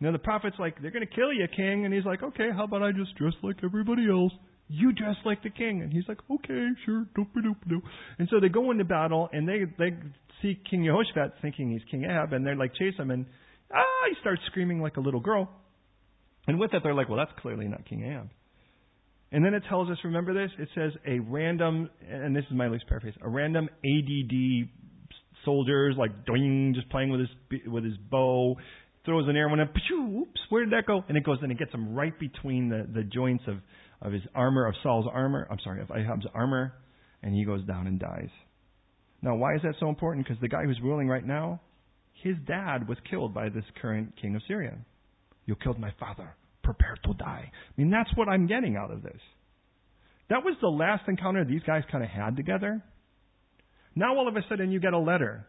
You 0.01 0.07
know, 0.07 0.13
the 0.13 0.19
prophet's 0.19 0.57
like, 0.59 0.81
They're 0.81 0.91
going 0.91 1.07
to 1.07 1.15
kill 1.15 1.35
you, 1.35 1.47
king. 1.55 1.85
And 1.85 1.93
he's 1.93 2.07
like, 2.07 2.23
Okay, 2.23 2.49
how 2.57 2.65
about 2.65 2.83
I 2.83 2.93
just 2.93 3.15
dress 3.17 3.35
like 3.43 3.57
everybody 3.63 4.09
else? 4.09 4.33
You 4.69 4.93
dress 4.93 5.17
like 5.27 5.43
the 5.43 5.51
king. 5.51 5.83
And 5.83 5.93
he's 5.93 6.05
like, 6.09 6.19
Okay, 6.31 6.67
sure, 6.87 7.05
doop 7.15 7.29
doop 7.37 7.57
doop. 7.71 7.83
And 8.19 8.27
so 8.31 8.41
they 8.41 8.49
go 8.49 8.71
into 8.71 8.85
battle, 8.85 9.29
and 9.35 9.47
they, 9.47 9.65
they 9.79 9.95
see 10.41 10.59
King 10.71 10.87
Jehoshaphat 10.87 11.43
thinking 11.43 11.71
he's 11.71 11.83
King 11.91 12.05
Ahab, 12.05 12.33
and 12.33 12.47
they're 12.47 12.57
like, 12.57 12.75
Chase 12.75 12.95
him, 12.99 13.11
and 13.11 13.27
ah, 13.75 14.09
he 14.09 14.17
starts 14.23 14.41
screaming 14.47 14.81
like 14.81 14.97
a 14.97 15.01
little 15.01 15.21
girl. 15.21 15.51
And 16.49 16.59
with 16.59 16.73
that, 16.73 16.81
they're 16.83 16.95
like, 16.95 17.09
well, 17.09 17.19
that's 17.19 17.39
clearly 17.41 17.69
not 17.69 17.87
King 17.89 18.05
Ahab. 18.05 18.31
And 19.31 19.45
then 19.45 19.53
it 19.53 19.63
tells 19.69 19.91
us, 19.91 19.99
remember 20.03 20.33
this? 20.33 20.51
It 20.59 20.69
says 20.75 20.93
a 21.07 21.19
random, 21.19 21.91
and 22.11 22.35
this 22.35 22.45
is 22.51 22.57
my 22.57 22.69
loose 22.69 22.83
paraphrase, 22.89 23.15
a 23.23 23.29
random 23.29 23.69
ADD 23.85 24.71
soldiers 25.45 25.95
like 25.99 26.25
doing, 26.25 26.73
just 26.75 26.89
playing 26.89 27.11
with 27.11 27.21
his 27.21 27.61
with 27.67 27.85
his 27.85 27.97
bow, 28.11 28.57
throws 29.05 29.29
an 29.29 29.37
arrow 29.37 29.53
and 29.53 29.61
oops, 29.61 30.41
where 30.49 30.65
did 30.65 30.73
that 30.73 30.87
go? 30.87 31.05
And 31.09 31.17
it 31.17 31.25
goes 31.25 31.39
and 31.43 31.53
it 31.53 31.59
gets 31.59 31.73
him 31.73 31.95
right 31.95 32.19
between 32.19 32.71
the 32.71 32.89
the 32.93 33.05
joints 33.05 33.45
of 33.47 33.59
of 34.01 34.13
his 34.13 34.23
armor, 34.35 34.67
of 34.67 34.75
Saul's 34.83 35.07
armor. 35.13 35.47
I'm 35.51 35.59
sorry, 35.63 35.83
of 35.83 35.91
Ahab's 35.91 36.27
armor, 36.35 36.73
and 37.23 37.35
he 37.35 37.45
goes 37.45 37.65
down 37.67 37.87
and 37.87 38.01
dies. 38.01 38.31
Now, 39.21 39.35
why 39.37 39.55
is 39.57 39.63
that 39.63 39.75
so 39.81 39.89
important? 39.89 40.27
Because 40.27 40.41
the 40.41 40.49
guy 40.49 40.65
who's 40.65 40.81
ruling 40.83 41.09
right 41.09 41.27
now, 41.27 41.61
his 42.23 42.37
dad 42.47 42.89
was 42.89 42.97
killed 43.11 43.35
by 43.35 43.49
this 43.49 43.65
current 43.83 44.15
king 44.21 44.37
of 44.37 44.43
Syria. 44.47 44.79
You 45.49 45.57
killed 45.57 45.81
my 45.81 45.93
father. 45.99 46.37
Prepare 46.63 46.97
to 47.05 47.15
die. 47.15 47.51
I 47.51 47.81
mean, 47.81 47.91
that's 47.91 48.11
what 48.17 48.29
I'm 48.29 48.47
getting 48.47 48.77
out 48.77 48.91
of 48.91 49.03
this. 49.03 49.19
That 50.29 50.45
was 50.45 50.55
the 50.61 50.69
last 50.69 51.09
encounter 51.09 51.43
these 51.43 51.63
guys 51.67 51.85
kind 51.91 52.05
of 52.05 52.11
had 52.11 52.37
together. 52.37 52.85
Now 53.95 54.15
all 54.15 54.29
of 54.29 54.37
a 54.37 54.41
sudden 54.51 54.71
you 54.71 54.79
get 54.79 54.93
a 54.93 54.99
letter. 54.99 55.47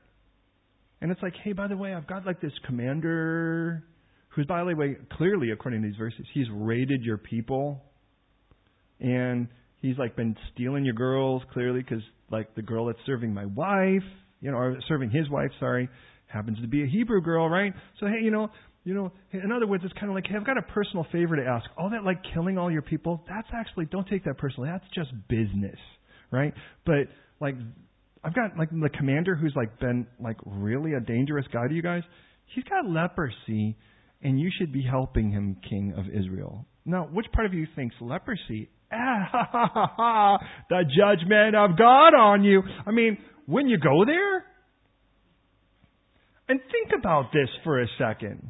And 1.01 1.12
it's 1.12 1.22
like, 1.22 1.34
hey, 1.44 1.51
by 1.51 1.68
the 1.68 1.75
way, 1.75 1.94
I've 1.94 2.08
got 2.08 2.25
like 2.25 2.39
this 2.39 2.53
commander 2.65 3.84
who's, 4.29 4.46
by 4.46 4.63
the 4.63 4.74
way, 4.74 4.96
clearly, 5.18 5.51
according 5.51 5.82
to 5.82 5.88
these 5.89 5.98
verses, 5.98 6.25
he's 6.34 6.48
raided 6.50 7.03
your 7.03 7.18
people. 7.18 7.84
And 9.01 9.50
he's 9.82 9.98
like 9.98 10.15
been 10.15 10.38
stealing 10.53 10.86
your 10.86 10.94
girls, 10.94 11.44
clearly, 11.51 11.82
because 11.82 12.03
like 12.32 12.56
the 12.56 12.62
girl 12.62 12.86
that's 12.86 13.00
serving 13.06 13.34
my 13.34 13.48
wife, 13.48 14.08
you 14.39 14.50
know, 14.50 14.58
or 14.58 14.77
serving 14.88 15.10
his 15.10 15.29
wife, 15.29 15.51
sorry, 15.60 15.89
happens 16.27 16.58
to 16.62 16.68
be 16.68 16.84
a 16.84 16.88
Hebrew 16.88 17.22
girl, 17.22 17.50
right? 17.50 17.74
So, 18.00 18.06
hey, 18.06 18.24
you 18.24 18.32
know, 18.32 18.50
you 18.83 18.93
know, 18.93 19.12
in 19.31 19.51
other 19.51 19.67
words, 19.67 19.83
it's 19.83 19.93
kind 19.93 20.07
of 20.07 20.15
like, 20.15 20.25
hey, 20.27 20.36
I've 20.36 20.45
got 20.45 20.57
a 20.57 20.62
personal 20.62 21.05
favor 21.12 21.36
to 21.36 21.45
ask. 21.45 21.65
All 21.77 21.89
that 21.89 22.03
like 22.03 22.17
killing 22.33 22.57
all 22.57 22.71
your 22.71 22.81
people, 22.81 23.24
that's 23.27 23.48
actually, 23.53 23.86
don't 23.86 24.07
take 24.07 24.24
that 24.25 24.38
personally. 24.38 24.69
That's 24.71 24.86
just 24.93 25.12
business, 25.27 25.77
right? 26.31 26.53
But 26.86 27.07
like, 27.39 27.55
I've 28.24 28.33
got 28.33 28.57
like 28.57 28.69
the 28.69 28.89
commander 28.98 29.36
who's 29.36 29.53
like 29.55 29.79
been 29.79 30.07
like 30.19 30.38
really 30.45 30.93
a 30.93 31.00
dangerous 31.00 31.45
guy 31.51 31.67
to 31.67 31.74
you 31.74 31.81
guys. 31.81 32.03
He's 32.55 32.63
got 32.63 32.89
leprosy, 32.89 33.77
and 34.21 34.39
you 34.39 34.50
should 34.57 34.74
be 34.74 34.83
helping 34.83 35.31
him, 35.31 35.57
King 35.69 35.93
of 35.95 36.05
Israel. 36.07 36.65
Now, 36.86 37.07
which 37.12 37.27
part 37.31 37.45
of 37.45 37.53
you 37.53 37.67
thinks 37.75 37.95
leprosy? 38.01 38.69
Ah, 38.91 39.29
ha, 39.31 39.50
ha, 39.51 39.71
ha, 39.71 39.93
ha, 39.95 40.38
the 40.69 40.83
judgment 40.98 41.55
of 41.55 41.77
God 41.77 42.15
on 42.15 42.43
you. 42.43 42.63
I 42.88 42.91
mean, 42.91 43.19
when 43.45 43.67
you 43.67 43.77
go 43.77 44.03
there, 44.05 44.45
and 46.48 46.59
think 46.71 47.00
about 47.00 47.31
this 47.31 47.50
for 47.63 47.81
a 47.81 47.86
second. 48.00 48.50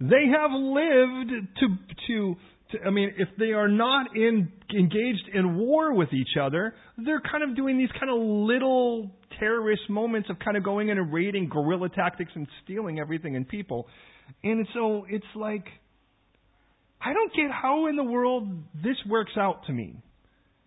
They 0.00 0.26
have 0.32 0.50
lived 0.52 1.30
to, 1.60 1.66
to, 2.06 2.36
to, 2.72 2.86
I 2.86 2.90
mean, 2.90 3.14
if 3.16 3.28
they 3.38 3.50
are 3.52 3.68
not 3.68 4.16
in, 4.16 4.52
engaged 4.76 5.28
in 5.34 5.56
war 5.56 5.92
with 5.92 6.12
each 6.12 6.36
other, 6.40 6.74
they're 6.96 7.20
kind 7.20 7.42
of 7.42 7.56
doing 7.56 7.78
these 7.78 7.90
kind 7.98 8.10
of 8.10 8.18
little 8.20 9.10
terrorist 9.40 9.82
moments 9.88 10.30
of 10.30 10.38
kind 10.38 10.56
of 10.56 10.62
going 10.62 10.88
in 10.88 10.98
and 10.98 11.12
raiding 11.12 11.48
guerrilla 11.48 11.88
tactics 11.88 12.30
and 12.34 12.46
stealing 12.64 13.00
everything 13.00 13.34
and 13.34 13.48
people. 13.48 13.86
And 14.44 14.66
so 14.72 15.04
it's 15.08 15.24
like, 15.34 15.64
I 17.00 17.12
don't 17.12 17.32
get 17.34 17.50
how 17.50 17.86
in 17.86 17.96
the 17.96 18.04
world 18.04 18.48
this 18.74 18.96
works 19.08 19.32
out 19.36 19.66
to 19.66 19.72
me. 19.72 19.96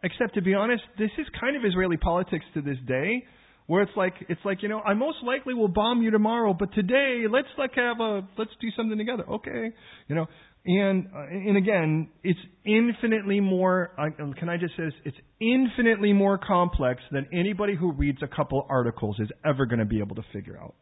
Except 0.03 0.33
to 0.35 0.41
be 0.41 0.53
honest, 0.53 0.83
this 0.97 1.11
is 1.17 1.27
kind 1.39 1.55
of 1.55 1.63
Israeli 1.63 1.97
politics 1.97 2.45
to 2.55 2.61
this 2.61 2.77
day 2.87 3.23
where 3.67 3.83
it's 3.83 3.91
like 3.95 4.13
it's 4.27 4.41
like 4.43 4.63
you 4.63 4.69
know 4.69 4.79
I 4.79 4.93
most 4.93 5.17
likely 5.23 5.53
will 5.53 5.67
bomb 5.67 6.01
you 6.01 6.11
tomorrow, 6.11 6.53
but 6.53 6.73
today 6.73 7.25
let's 7.31 7.47
like 7.57 7.75
have 7.75 7.99
a 7.99 8.21
let's 8.37 8.51
do 8.59 8.67
something 8.75 8.97
together, 8.97 9.23
okay? 9.29 9.71
You 10.07 10.15
know, 10.15 10.27
and 10.65 11.07
uh, 11.15 11.25
and 11.29 11.57
again, 11.57 12.09
it's 12.23 12.39
infinitely 12.65 13.39
more. 13.39 13.91
Uh, 13.97 14.33
can 14.37 14.47
I 14.47 14.57
just 14.57 14.75
say 14.77 14.85
this? 14.85 14.93
It's 15.05 15.17
infinitely 15.39 16.13
more 16.13 16.37
complex 16.37 17.01
than 17.11 17.27
anybody 17.33 17.75
who 17.75 17.93
reads 17.93 18.19
a 18.21 18.27
couple 18.27 18.65
articles 18.69 19.15
is 19.19 19.29
ever 19.43 19.65
going 19.65 19.79
to 19.79 19.85
be 19.85 19.99
able 19.99 20.15
to 20.17 20.23
figure 20.31 20.59
out. 20.61 20.75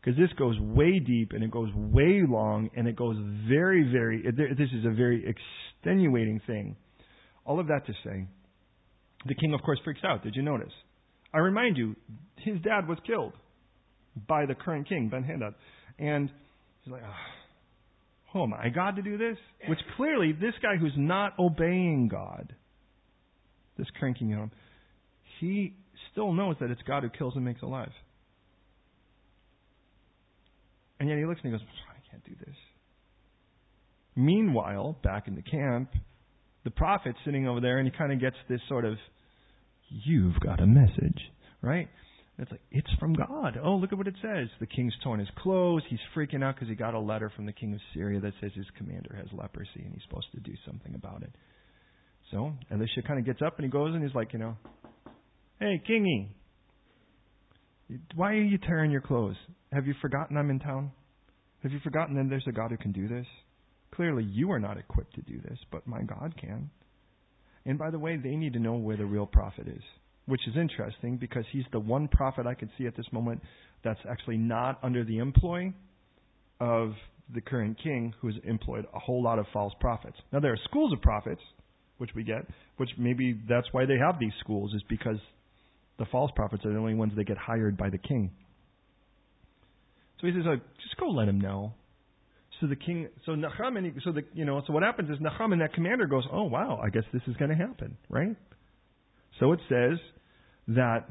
Because 0.00 0.18
this 0.18 0.30
goes 0.38 0.58
way 0.60 0.98
deep 0.98 1.32
and 1.32 1.42
it 1.42 1.50
goes 1.50 1.70
way 1.74 2.22
long 2.26 2.70
and 2.76 2.86
it 2.86 2.96
goes 2.96 3.16
very, 3.48 3.90
very. 3.90 4.22
This 4.22 4.68
is 4.74 4.84
a 4.84 4.94
very 4.94 5.24
extenuating 5.82 6.40
thing. 6.46 6.76
All 7.44 7.58
of 7.58 7.68
that 7.68 7.86
to 7.86 7.92
say, 8.04 8.26
the 9.26 9.34
king, 9.34 9.54
of 9.54 9.62
course, 9.62 9.78
freaks 9.84 10.00
out. 10.04 10.22
Did 10.22 10.36
you 10.36 10.42
notice? 10.42 10.72
I 11.32 11.38
remind 11.38 11.76
you, 11.76 11.94
his 12.36 12.60
dad 12.62 12.88
was 12.88 12.98
killed 13.06 13.32
by 14.26 14.46
the 14.46 14.54
current 14.54 14.88
king, 14.88 15.08
Ben 15.08 15.22
Hadad. 15.22 15.54
And 15.98 16.30
he's 16.82 16.92
like, 16.92 17.02
ah, 17.04 17.14
oh, 18.34 18.44
am 18.44 18.54
I 18.54 18.68
God 18.68 18.96
to 18.96 19.02
do 19.02 19.18
this? 19.18 19.36
Which 19.68 19.78
clearly, 19.96 20.32
this 20.32 20.54
guy 20.62 20.76
who's 20.76 20.94
not 20.96 21.34
obeying 21.38 22.08
God, 22.08 22.54
this 23.76 23.86
current 23.98 24.18
king, 24.18 24.30
you 24.30 24.36
know, 24.36 24.50
he 25.40 25.74
still 26.12 26.32
knows 26.32 26.56
that 26.60 26.70
it's 26.70 26.82
God 26.86 27.02
who 27.02 27.10
kills 27.10 27.34
and 27.36 27.44
makes 27.44 27.62
alive. 27.62 27.92
And 31.00 31.08
yet 31.08 31.18
he 31.18 31.24
looks 31.24 31.40
and 31.44 31.52
he 31.52 31.58
goes, 31.58 31.66
I 31.90 32.10
can't 32.10 32.24
do 32.24 32.32
this. 32.44 32.56
Meanwhile, 34.16 34.98
back 35.04 35.28
in 35.28 35.36
the 35.36 35.42
camp, 35.42 35.90
the 36.64 36.70
prophet's 36.70 37.18
sitting 37.24 37.46
over 37.46 37.60
there 37.60 37.78
and 37.78 37.88
he 37.88 37.96
kind 37.96 38.12
of 38.12 38.20
gets 38.20 38.36
this 38.48 38.60
sort 38.68 38.84
of 38.84 38.94
you've 39.88 40.38
got 40.40 40.60
a 40.60 40.66
message, 40.66 41.20
right? 41.62 41.88
It's 42.38 42.50
like, 42.50 42.60
it's 42.70 42.90
from 43.00 43.14
God. 43.14 43.58
Oh, 43.62 43.74
look 43.74 43.92
at 43.92 43.98
what 43.98 44.06
it 44.06 44.14
says. 44.22 44.48
The 44.60 44.66
king's 44.66 44.94
torn 45.02 45.18
his 45.18 45.28
clothes. 45.42 45.82
He's 45.88 45.98
freaking 46.14 46.44
out 46.44 46.54
because 46.54 46.68
he 46.68 46.76
got 46.76 46.94
a 46.94 47.00
letter 47.00 47.32
from 47.34 47.46
the 47.46 47.52
king 47.52 47.74
of 47.74 47.80
Syria 47.94 48.20
that 48.20 48.32
says 48.40 48.52
his 48.54 48.66
commander 48.76 49.14
has 49.16 49.26
leprosy 49.32 49.82
and 49.84 49.92
he's 49.92 50.02
supposed 50.08 50.28
to 50.34 50.40
do 50.40 50.52
something 50.64 50.94
about 50.94 51.22
it. 51.22 51.34
So 52.30 52.52
Elisha 52.70 53.02
kind 53.06 53.18
of 53.18 53.26
gets 53.26 53.40
up 53.44 53.56
and 53.56 53.64
he 53.64 53.70
goes 53.70 53.92
and 53.92 54.04
he's 54.04 54.14
like, 54.14 54.32
you 54.32 54.38
know, 54.38 54.56
hey, 55.58 55.82
kingy, 55.88 56.28
why 58.14 58.32
are 58.32 58.42
you 58.42 58.58
tearing 58.58 58.92
your 58.92 59.00
clothes? 59.00 59.36
Have 59.72 59.86
you 59.86 59.94
forgotten 60.00 60.36
I'm 60.36 60.50
in 60.50 60.60
town? 60.60 60.92
Have 61.64 61.72
you 61.72 61.80
forgotten 61.82 62.14
that 62.16 62.26
there's 62.28 62.46
a 62.46 62.52
God 62.52 62.70
who 62.70 62.76
can 62.76 62.92
do 62.92 63.08
this? 63.08 63.26
Clearly, 63.94 64.22
you 64.22 64.52
are 64.52 64.60
not 64.60 64.78
equipped 64.78 65.14
to 65.14 65.22
do 65.22 65.40
this, 65.40 65.58
but 65.72 65.86
my 65.86 66.02
God 66.02 66.34
can. 66.40 66.70
And 67.64 67.78
by 67.78 67.90
the 67.90 67.98
way, 67.98 68.16
they 68.16 68.36
need 68.36 68.52
to 68.54 68.58
know 68.58 68.74
where 68.74 68.96
the 68.96 69.06
real 69.06 69.26
prophet 69.26 69.68
is 69.68 69.82
which 70.28 70.46
is 70.46 70.54
interesting 70.56 71.16
because 71.16 71.44
he's 71.50 71.64
the 71.72 71.80
one 71.80 72.06
prophet 72.06 72.46
I 72.46 72.52
could 72.52 72.68
see 72.76 72.86
at 72.86 72.94
this 72.94 73.06
moment 73.12 73.40
that's 73.82 73.98
actually 74.08 74.36
not 74.36 74.78
under 74.82 75.02
the 75.02 75.18
employ 75.18 75.72
of 76.60 76.92
the 77.34 77.40
current 77.40 77.78
king 77.82 78.12
who's 78.20 78.36
employed 78.44 78.86
a 78.94 78.98
whole 78.98 79.22
lot 79.22 79.38
of 79.38 79.46
false 79.54 79.72
prophets. 79.80 80.16
Now 80.30 80.40
there 80.40 80.52
are 80.52 80.58
schools 80.64 80.92
of 80.92 81.00
prophets, 81.00 81.40
which 81.96 82.10
we 82.14 82.24
get, 82.24 82.46
which 82.76 82.90
maybe 82.98 83.40
that's 83.48 83.66
why 83.72 83.86
they 83.86 83.96
have 83.96 84.18
these 84.20 84.32
schools, 84.40 84.74
is 84.74 84.82
because 84.88 85.18
the 85.98 86.04
false 86.12 86.30
prophets 86.36 86.64
are 86.66 86.72
the 86.72 86.78
only 86.78 86.94
ones 86.94 87.14
that 87.16 87.24
get 87.24 87.38
hired 87.38 87.78
by 87.78 87.88
the 87.88 87.98
king. 87.98 88.30
So 90.20 90.26
he 90.26 90.34
says, 90.34 90.42
oh, 90.46 90.56
just 90.56 90.96
go 91.00 91.08
let 91.08 91.26
him 91.26 91.40
know. 91.40 91.72
So 92.60 92.66
the 92.66 92.76
king, 92.76 93.08
so 93.24 93.34
Naaman, 93.34 93.94
so 94.04 94.12
the, 94.12 94.22
you 94.34 94.44
know, 94.44 94.62
so 94.66 94.72
what 94.72 94.82
happens 94.82 95.10
is 95.10 95.16
Naaman, 95.20 95.60
that 95.60 95.74
commander 95.74 96.06
goes, 96.06 96.24
oh 96.32 96.44
wow, 96.44 96.80
I 96.82 96.90
guess 96.90 97.04
this 97.12 97.22
is 97.28 97.36
going 97.36 97.50
to 97.50 97.56
happen, 97.56 97.96
right? 98.08 98.34
So 99.38 99.52
it 99.52 99.60
says 99.68 99.98
that 100.68 101.06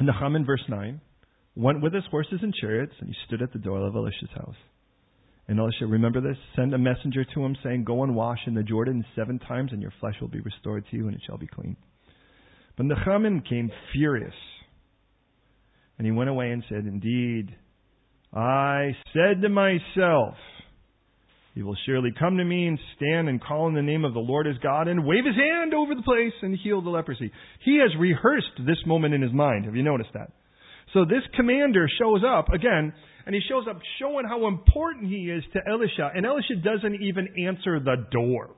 Naaman 0.00 0.46
verse 0.46 0.62
9 0.68 1.00
went 1.54 1.82
with 1.82 1.92
his 1.92 2.04
horses 2.10 2.38
and 2.42 2.54
chariots, 2.54 2.94
and 3.00 3.08
he 3.08 3.14
stood 3.26 3.42
at 3.42 3.52
the 3.52 3.58
door 3.58 3.86
of 3.86 3.94
Elisha's 3.94 4.30
house. 4.34 4.56
And 5.48 5.58
Elisha, 5.58 5.86
remember 5.86 6.20
this? 6.20 6.36
Send 6.54 6.72
a 6.74 6.78
messenger 6.78 7.24
to 7.24 7.44
him, 7.44 7.56
saying, 7.64 7.84
Go 7.84 8.04
and 8.04 8.14
wash 8.14 8.38
in 8.46 8.54
the 8.54 8.62
Jordan 8.62 9.04
seven 9.16 9.38
times, 9.38 9.72
and 9.72 9.80
your 9.80 9.92
flesh 9.98 10.14
will 10.20 10.28
be 10.28 10.40
restored 10.40 10.84
to 10.90 10.96
you, 10.96 11.08
and 11.08 11.16
it 11.16 11.22
shall 11.26 11.38
be 11.38 11.46
clean. 11.46 11.76
But 12.76 12.86
Naaman 12.86 13.42
came 13.48 13.70
furious. 13.92 14.34
And 15.96 16.06
he 16.06 16.12
went 16.12 16.30
away 16.30 16.50
and 16.50 16.62
said, 16.68 16.84
Indeed, 16.86 17.56
I 18.32 18.92
said 19.12 19.42
to 19.42 19.48
myself, 19.48 20.34
he 21.54 21.62
will 21.62 21.76
surely 21.86 22.10
come 22.16 22.36
to 22.36 22.44
me 22.44 22.68
and 22.68 22.78
stand 22.96 23.28
and 23.28 23.42
call 23.42 23.68
in 23.68 23.74
the 23.74 23.82
name 23.82 24.04
of 24.04 24.14
the 24.14 24.20
Lord 24.20 24.46
his 24.46 24.58
God 24.58 24.86
and 24.86 25.04
wave 25.04 25.24
his 25.24 25.34
hand 25.34 25.74
over 25.74 25.94
the 25.94 26.02
place 26.02 26.34
and 26.42 26.56
heal 26.56 26.82
the 26.82 26.90
leprosy. 26.90 27.32
He 27.64 27.78
has 27.78 27.90
rehearsed 27.98 28.64
this 28.64 28.78
moment 28.86 29.14
in 29.14 29.22
his 29.22 29.32
mind. 29.32 29.64
Have 29.64 29.74
you 29.74 29.82
noticed 29.82 30.10
that? 30.14 30.30
So 30.94 31.04
this 31.04 31.22
commander 31.36 31.88
shows 31.98 32.22
up 32.26 32.48
again, 32.50 32.92
and 33.26 33.34
he 33.34 33.40
shows 33.48 33.64
up 33.68 33.78
showing 34.00 34.24
how 34.26 34.46
important 34.46 35.08
he 35.08 35.30
is 35.30 35.42
to 35.52 35.60
Elisha, 35.68 36.10
and 36.14 36.24
Elisha 36.24 36.56
doesn't 36.56 37.02
even 37.02 37.28
answer 37.46 37.80
the 37.80 38.06
door. 38.10 38.50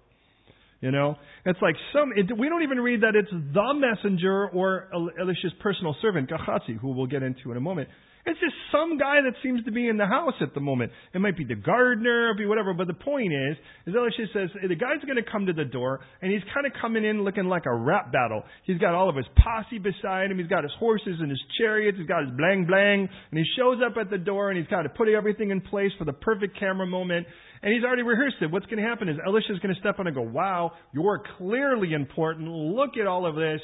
You 0.81 0.91
know, 0.91 1.17
it's 1.45 1.59
like 1.61 1.75
some. 1.93 2.13
It, 2.17 2.27
we 2.39 2.49
don't 2.49 2.63
even 2.63 2.81
read 2.81 3.03
that 3.03 3.15
it's 3.15 3.31
the 3.31 3.75
messenger 3.75 4.49
or 4.49 4.89
Elisha's 5.21 5.53
personal 5.61 5.95
servant 6.01 6.29
Gehazi, 6.29 6.75
who 6.81 6.93
we'll 6.93 7.07
get 7.07 7.23
into 7.23 7.51
in 7.51 7.57
a 7.57 7.61
moment. 7.61 7.89
It's 8.31 8.39
just 8.39 8.55
some 8.71 8.97
guy 8.97 9.19
that 9.27 9.35
seems 9.43 9.65
to 9.65 9.73
be 9.73 9.89
in 9.89 9.97
the 9.97 10.07
house 10.07 10.35
at 10.41 10.55
the 10.55 10.61
moment. 10.61 10.93
It 11.13 11.19
might 11.19 11.37
be 11.37 11.43
the 11.43 11.57
gardener, 11.57 12.31
or 12.31 12.35
be 12.35 12.47
whatever. 12.47 12.73
But 12.73 12.87
the 12.87 12.95
point 12.95 13.33
is, 13.33 13.57
is 13.87 13.95
Elisha 13.97 14.31
says 14.33 14.51
the 14.55 14.77
guy's 14.77 15.03
going 15.03 15.19
to 15.19 15.29
come 15.29 15.47
to 15.47 15.53
the 15.53 15.65
door, 15.65 15.99
and 16.23 16.31
he's 16.31 16.43
kind 16.55 16.65
of 16.65 16.73
coming 16.81 17.05
in 17.05 17.25
looking 17.25 17.47
like 17.47 17.67
a 17.67 17.75
rap 17.75 18.13
battle. 18.13 18.45
He's 18.65 18.79
got 18.79 18.95
all 18.95 19.09
of 19.09 19.17
his 19.17 19.27
posse 19.35 19.79
beside 19.79 20.31
him. 20.31 20.39
He's 20.39 20.47
got 20.47 20.63
his 20.63 20.73
horses 20.79 21.19
and 21.19 21.29
his 21.29 21.43
chariots. 21.59 21.99
He's 21.99 22.07
got 22.07 22.23
his 22.23 22.31
blang 22.37 22.67
blang, 22.67 23.09
and 23.31 23.39
he 23.39 23.45
shows 23.59 23.79
up 23.85 23.97
at 24.01 24.11
the 24.11 24.19
door, 24.19 24.51
and 24.51 24.59
he's 24.59 24.69
got 24.69 24.83
to 24.83 24.91
put 24.91 25.09
everything 25.09 25.51
in 25.51 25.61
place 25.61 25.91
for 25.99 26.05
the 26.05 26.13
perfect 26.13 26.57
camera 26.57 26.87
moment. 26.87 27.27
And 27.63 27.75
he's 27.75 27.85
already 27.85 28.03
rehearsed 28.03 28.37
it. 28.41 28.51
What's 28.51 28.65
going 28.67 28.83
to 28.83 28.89
happen 28.89 29.09
is 29.09 29.17
Elisha's 29.27 29.59
going 29.59 29.75
to 29.75 29.81
step 29.81 29.99
on 29.99 30.07
and 30.07 30.17
go, 30.17 30.23
"Wow, 30.23 30.73
you're 30.95 31.23
clearly 31.37 31.93
important. 31.93 32.49
Look 32.49 32.97
at 32.99 33.07
all 33.07 33.27
of 33.27 33.35
this 33.35 33.61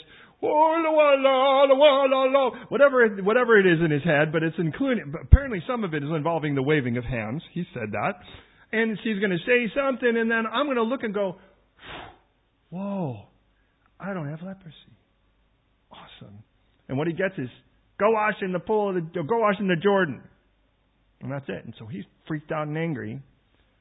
oh, 2.36 2.50
whatever 2.68 3.08
whatever 3.22 3.58
it 3.58 3.66
is 3.66 3.78
in 3.84 3.90
his 3.90 4.02
head, 4.04 4.32
but 4.32 4.42
it's 4.42 4.56
including. 4.58 5.14
Apparently, 5.22 5.62
some 5.66 5.84
of 5.84 5.94
it 5.94 6.02
is 6.02 6.10
involving 6.14 6.54
the 6.54 6.62
waving 6.62 6.96
of 6.96 7.04
hands. 7.04 7.42
He 7.52 7.64
said 7.72 7.92
that, 7.92 8.20
and 8.72 8.98
she's 9.02 9.18
going 9.18 9.30
to 9.30 9.38
say 9.46 9.72
something, 9.74 10.16
and 10.16 10.30
then 10.30 10.44
I'm 10.46 10.66
going 10.66 10.76
to 10.76 10.82
look 10.82 11.02
and 11.02 11.14
go, 11.14 11.36
"Whoa, 12.70 13.26
I 13.98 14.12
don't 14.12 14.28
have 14.28 14.42
leprosy. 14.42 14.74
Awesome." 15.90 16.42
And 16.88 16.98
what 16.98 17.06
he 17.06 17.14
gets 17.14 17.34
is, 17.38 17.48
"Go 17.98 18.10
wash 18.10 18.34
in 18.42 18.52
the 18.52 18.60
pool, 18.60 18.90
of 18.90 18.96
the, 18.96 19.22
go 19.22 19.38
wash 19.38 19.56
in 19.58 19.68
the 19.68 19.76
Jordan," 19.82 20.22
and 21.22 21.32
that's 21.32 21.48
it. 21.48 21.64
And 21.64 21.74
so 21.78 21.86
he's 21.86 22.04
freaked 22.28 22.52
out 22.52 22.68
and 22.68 22.76
angry. 22.76 23.22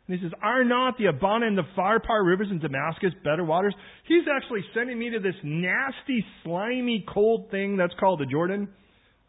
And 0.07 0.19
he 0.19 0.23
says, 0.23 0.31
Are 0.41 0.63
not 0.63 0.97
the 0.97 1.07
Abana 1.07 1.47
and 1.47 1.57
the 1.57 1.63
Pharpar 1.77 2.25
rivers 2.25 2.47
in 2.51 2.59
Damascus 2.59 3.11
better 3.23 3.43
waters? 3.43 3.73
He's 4.07 4.23
actually 4.35 4.61
sending 4.73 4.99
me 4.99 5.09
to 5.11 5.19
this 5.19 5.35
nasty, 5.43 6.23
slimy, 6.43 7.05
cold 7.11 7.49
thing 7.49 7.77
that's 7.77 7.93
called 7.99 8.19
the 8.19 8.25
Jordan. 8.25 8.69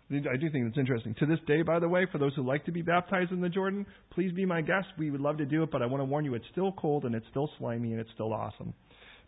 I 0.08 0.36
do 0.36 0.50
think 0.50 0.66
that's 0.66 0.78
interesting. 0.78 1.16
To 1.18 1.26
this 1.26 1.40
day, 1.48 1.62
by 1.62 1.80
the 1.80 1.88
way, 1.88 2.06
for 2.12 2.18
those 2.18 2.32
who 2.36 2.46
like 2.46 2.64
to 2.66 2.72
be 2.72 2.82
baptized 2.82 3.32
in 3.32 3.40
the 3.40 3.48
Jordan, 3.48 3.86
please 4.12 4.32
be 4.32 4.46
my 4.46 4.60
guest. 4.60 4.86
We 4.98 5.10
would 5.10 5.20
love 5.20 5.38
to 5.38 5.46
do 5.46 5.64
it, 5.64 5.70
but 5.72 5.82
I 5.82 5.86
want 5.86 6.00
to 6.00 6.04
warn 6.04 6.24
you 6.24 6.34
it's 6.34 6.44
still 6.52 6.72
cold 6.72 7.04
and 7.04 7.14
it's 7.14 7.26
still 7.30 7.50
slimy 7.58 7.90
and 7.90 8.00
it's 8.00 8.10
still 8.14 8.32
awesome. 8.32 8.72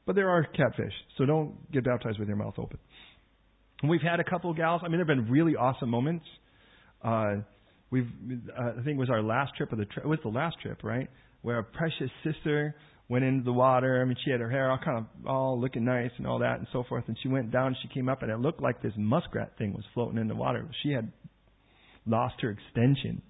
But 0.06 0.14
there 0.14 0.30
are 0.30 0.44
catfish, 0.44 0.92
so 1.16 1.26
don't 1.26 1.70
get 1.72 1.84
baptized 1.84 2.18
with 2.20 2.28
your 2.28 2.36
mouth 2.36 2.54
open. 2.58 2.78
And 3.82 3.90
we've 3.90 4.02
had 4.02 4.20
a 4.20 4.24
couple 4.24 4.50
of 4.50 4.56
gals. 4.56 4.82
I 4.84 4.88
mean, 4.88 4.98
there 4.98 5.16
have 5.16 5.24
been 5.24 5.30
really 5.30 5.56
awesome 5.56 5.88
moments. 5.88 6.24
Uh, 7.02 7.36
we've, 7.90 8.08
uh, 8.56 8.70
I 8.70 8.84
think 8.84 8.96
it 8.96 8.98
was 8.98 9.10
our 9.10 9.22
last 9.22 9.56
trip 9.56 9.72
of 9.72 9.78
the 9.78 9.84
trip. 9.84 10.04
It 10.04 10.08
was 10.08 10.20
the 10.22 10.30
last 10.30 10.56
trip, 10.62 10.84
right? 10.84 11.08
Where 11.42 11.58
a 11.58 11.64
precious 11.64 12.10
sister 12.24 12.74
went 13.08 13.24
into 13.24 13.44
the 13.44 13.52
water. 13.52 14.02
I 14.02 14.04
mean, 14.04 14.16
she 14.24 14.30
had 14.30 14.40
her 14.40 14.50
hair 14.50 14.70
all 14.70 14.78
kind 14.84 14.98
of 14.98 15.26
all 15.26 15.60
looking 15.60 15.84
nice 15.84 16.10
and 16.18 16.26
all 16.26 16.40
that 16.40 16.58
and 16.58 16.66
so 16.72 16.84
forth. 16.88 17.04
And 17.08 17.16
she 17.22 17.28
went 17.28 17.50
down. 17.50 17.76
She 17.82 17.88
came 17.88 18.08
up, 18.08 18.22
and 18.22 18.30
it 18.30 18.38
looked 18.38 18.60
like 18.60 18.82
this 18.82 18.92
muskrat 18.96 19.56
thing 19.58 19.72
was 19.72 19.84
floating 19.94 20.18
in 20.18 20.28
the 20.28 20.34
water. 20.34 20.68
She 20.82 20.90
had 20.90 21.10
lost 22.06 22.34
her 22.42 22.50
extension. 22.50 23.22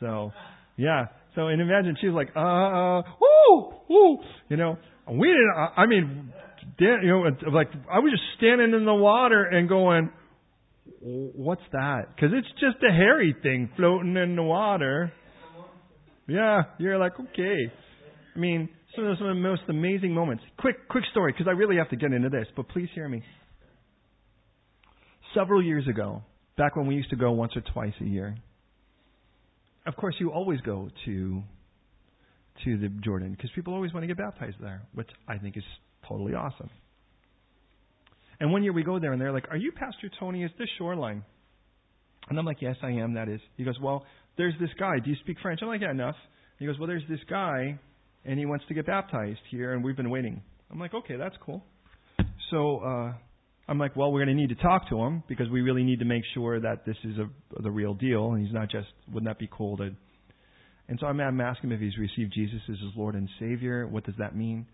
So, 0.00 0.32
yeah. 0.76 1.06
So, 1.34 1.48
and 1.48 1.60
imagine 1.60 1.96
she's 2.00 2.10
like, 2.10 2.28
uh, 2.36 2.40
uh, 2.40 3.02
woo, 3.20 3.72
woo, 3.88 4.18
you 4.48 4.56
know. 4.56 4.78
We 5.10 5.28
didn't. 5.28 5.54
I 5.76 5.86
mean, 5.86 6.32
you 6.78 7.08
know, 7.08 7.50
like 7.52 7.68
I 7.90 8.00
was 8.00 8.10
just 8.10 8.24
standing 8.38 8.74
in 8.74 8.84
the 8.84 8.94
water 8.94 9.44
and 9.44 9.68
going, 9.68 10.10
what's 11.00 11.62
that? 11.72 12.08
Because 12.14 12.30
it's 12.34 12.48
just 12.60 12.82
a 12.82 12.92
hairy 12.92 13.34
thing 13.42 13.70
floating 13.76 14.16
in 14.16 14.34
the 14.34 14.42
water. 14.42 15.12
Yeah, 16.26 16.62
you're 16.78 16.98
like, 16.98 17.12
okay. 17.18 17.72
I 18.34 18.38
mean, 18.38 18.68
some 18.94 19.06
of 19.06 19.18
the 19.18 19.34
most 19.34 19.62
amazing 19.68 20.12
moments. 20.12 20.42
Quick, 20.58 20.88
quick 20.88 21.04
story, 21.10 21.32
because 21.32 21.46
I 21.48 21.52
really 21.52 21.76
have 21.76 21.90
to 21.90 21.96
get 21.96 22.12
into 22.12 22.28
this, 22.28 22.46
but 22.56 22.68
please 22.68 22.88
hear 22.94 23.08
me. 23.08 23.22
Several 25.34 25.62
years 25.62 25.86
ago, 25.88 26.22
back 26.56 26.76
when 26.76 26.86
we 26.86 26.94
used 26.94 27.10
to 27.10 27.16
go 27.16 27.32
once 27.32 27.52
or 27.56 27.62
twice 27.72 27.92
a 28.00 28.04
year, 28.04 28.36
of 29.86 29.94
course, 29.96 30.14
you 30.18 30.30
always 30.30 30.60
go 30.62 30.88
to 31.04 31.42
to 32.64 32.78
the 32.78 32.88
Jordan 33.04 33.32
because 33.32 33.50
people 33.54 33.74
always 33.74 33.92
want 33.92 34.02
to 34.02 34.06
get 34.06 34.16
baptized 34.16 34.56
there, 34.60 34.82
which 34.94 35.10
I 35.28 35.36
think 35.36 35.58
is 35.58 35.62
totally 36.08 36.32
awesome. 36.32 36.70
And 38.40 38.50
one 38.50 38.62
year 38.62 38.72
we 38.72 38.82
go 38.82 38.98
there 38.98 39.12
and 39.12 39.20
they're 39.20 39.32
like, 39.32 39.46
"Are 39.50 39.56
you 39.56 39.72
Pastor 39.72 40.10
Tony? 40.18 40.42
Is 40.42 40.50
this 40.58 40.68
shoreline?" 40.78 41.22
And 42.28 42.38
I'm 42.38 42.44
like, 42.44 42.62
"Yes, 42.62 42.76
I 42.82 42.92
am. 42.92 43.14
That 43.14 43.28
is." 43.28 43.40
He 43.56 43.64
goes, 43.64 43.78
"Well, 43.78 44.04
there's 44.36 44.54
this 44.60 44.70
guy. 44.78 44.98
Do 45.02 45.10
you 45.10 45.16
speak 45.22 45.38
French? 45.42 45.60
I'm 45.62 45.68
like, 45.68 45.80
yeah, 45.80 45.90
enough. 45.90 46.16
He 46.58 46.66
goes, 46.66 46.78
well, 46.78 46.88
there's 46.88 47.04
this 47.08 47.20
guy, 47.28 47.78
and 48.24 48.38
he 48.38 48.46
wants 48.46 48.64
to 48.68 48.74
get 48.74 48.86
baptized 48.86 49.40
here, 49.50 49.72
and 49.72 49.84
we've 49.84 49.96
been 49.96 50.10
waiting. 50.10 50.42
I'm 50.70 50.78
like, 50.78 50.94
okay, 50.94 51.16
that's 51.16 51.36
cool. 51.44 51.62
So 52.50 52.78
uh, 52.78 53.12
I'm 53.68 53.78
like, 53.78 53.96
well, 53.96 54.12
we're 54.12 54.24
going 54.24 54.36
to 54.36 54.40
need 54.40 54.56
to 54.56 54.62
talk 54.62 54.88
to 54.90 54.98
him 54.98 55.22
because 55.28 55.48
we 55.50 55.60
really 55.60 55.84
need 55.84 55.98
to 55.98 56.04
make 56.04 56.22
sure 56.34 56.60
that 56.60 56.86
this 56.86 56.96
is 57.04 57.16
a, 57.18 57.62
the 57.62 57.70
real 57.70 57.94
deal, 57.94 58.32
and 58.32 58.44
he's 58.44 58.54
not 58.54 58.70
just. 58.70 58.88
Wouldn't 59.08 59.28
that 59.28 59.38
be 59.38 59.48
cool 59.50 59.76
to? 59.78 59.90
And 60.88 60.98
so 61.00 61.06
I'm, 61.06 61.20
I'm 61.20 61.40
asking 61.40 61.70
him 61.70 61.76
if 61.76 61.80
he's 61.80 61.98
received 61.98 62.32
Jesus 62.32 62.60
as 62.70 62.78
his 62.78 62.92
Lord 62.96 63.14
and 63.16 63.28
Savior. 63.40 63.86
What 63.86 64.04
does 64.04 64.14
that 64.18 64.36
mean? 64.36 64.66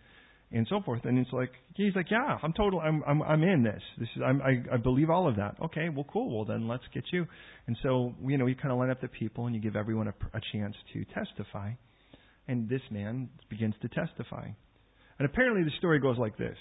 And 0.53 0.67
so 0.69 0.81
forth. 0.83 1.05
And 1.05 1.19
it's 1.19 1.33
like 1.33 1.53
he's 1.75 1.95
like, 1.95 2.11
yeah, 2.11 2.39
I'm 2.43 2.53
total, 2.53 2.81
I'm 2.81 3.03
I'm 3.07 3.23
I'm 3.23 3.43
in 3.43 3.63
this. 3.63 3.83
This 3.99 4.09
is 4.17 4.23
I'm, 4.25 4.41
I 4.43 4.75
I 4.75 4.77
believe 4.77 5.11
all 5.11 5.29
of 5.29 5.37
that. 5.37 5.57
Okay, 5.65 5.89
well, 5.89 6.07
cool. 6.13 6.35
Well, 6.35 6.45
then 6.45 6.69
let's 6.69 6.85
get 6.93 7.05
you. 7.13 7.27
And 7.67 7.77
so 7.83 8.15
you 8.25 8.39
know, 8.39 8.47
you 8.47 8.55
kind 8.55 8.73
of 8.73 8.79
line 8.79 8.91
up 8.91 9.01
the 9.01 9.09
people 9.09 9.47
and 9.47 9.55
you 9.55 9.61
give 9.61 9.77
everyone 9.77 10.09
a, 10.09 10.15
a 10.35 10.41
chance 10.53 10.75
to 10.93 11.05
testify. 11.07 11.73
And 12.49 12.69
this 12.69 12.83
man 12.91 13.31
begins 13.49 13.75
to 13.83 13.89
testify. 13.89 14.49
And 15.19 15.27
apparently, 15.27 15.63
the 15.63 15.77
story 15.79 16.01
goes 16.01 16.19
like 16.19 16.37
this: 16.37 16.57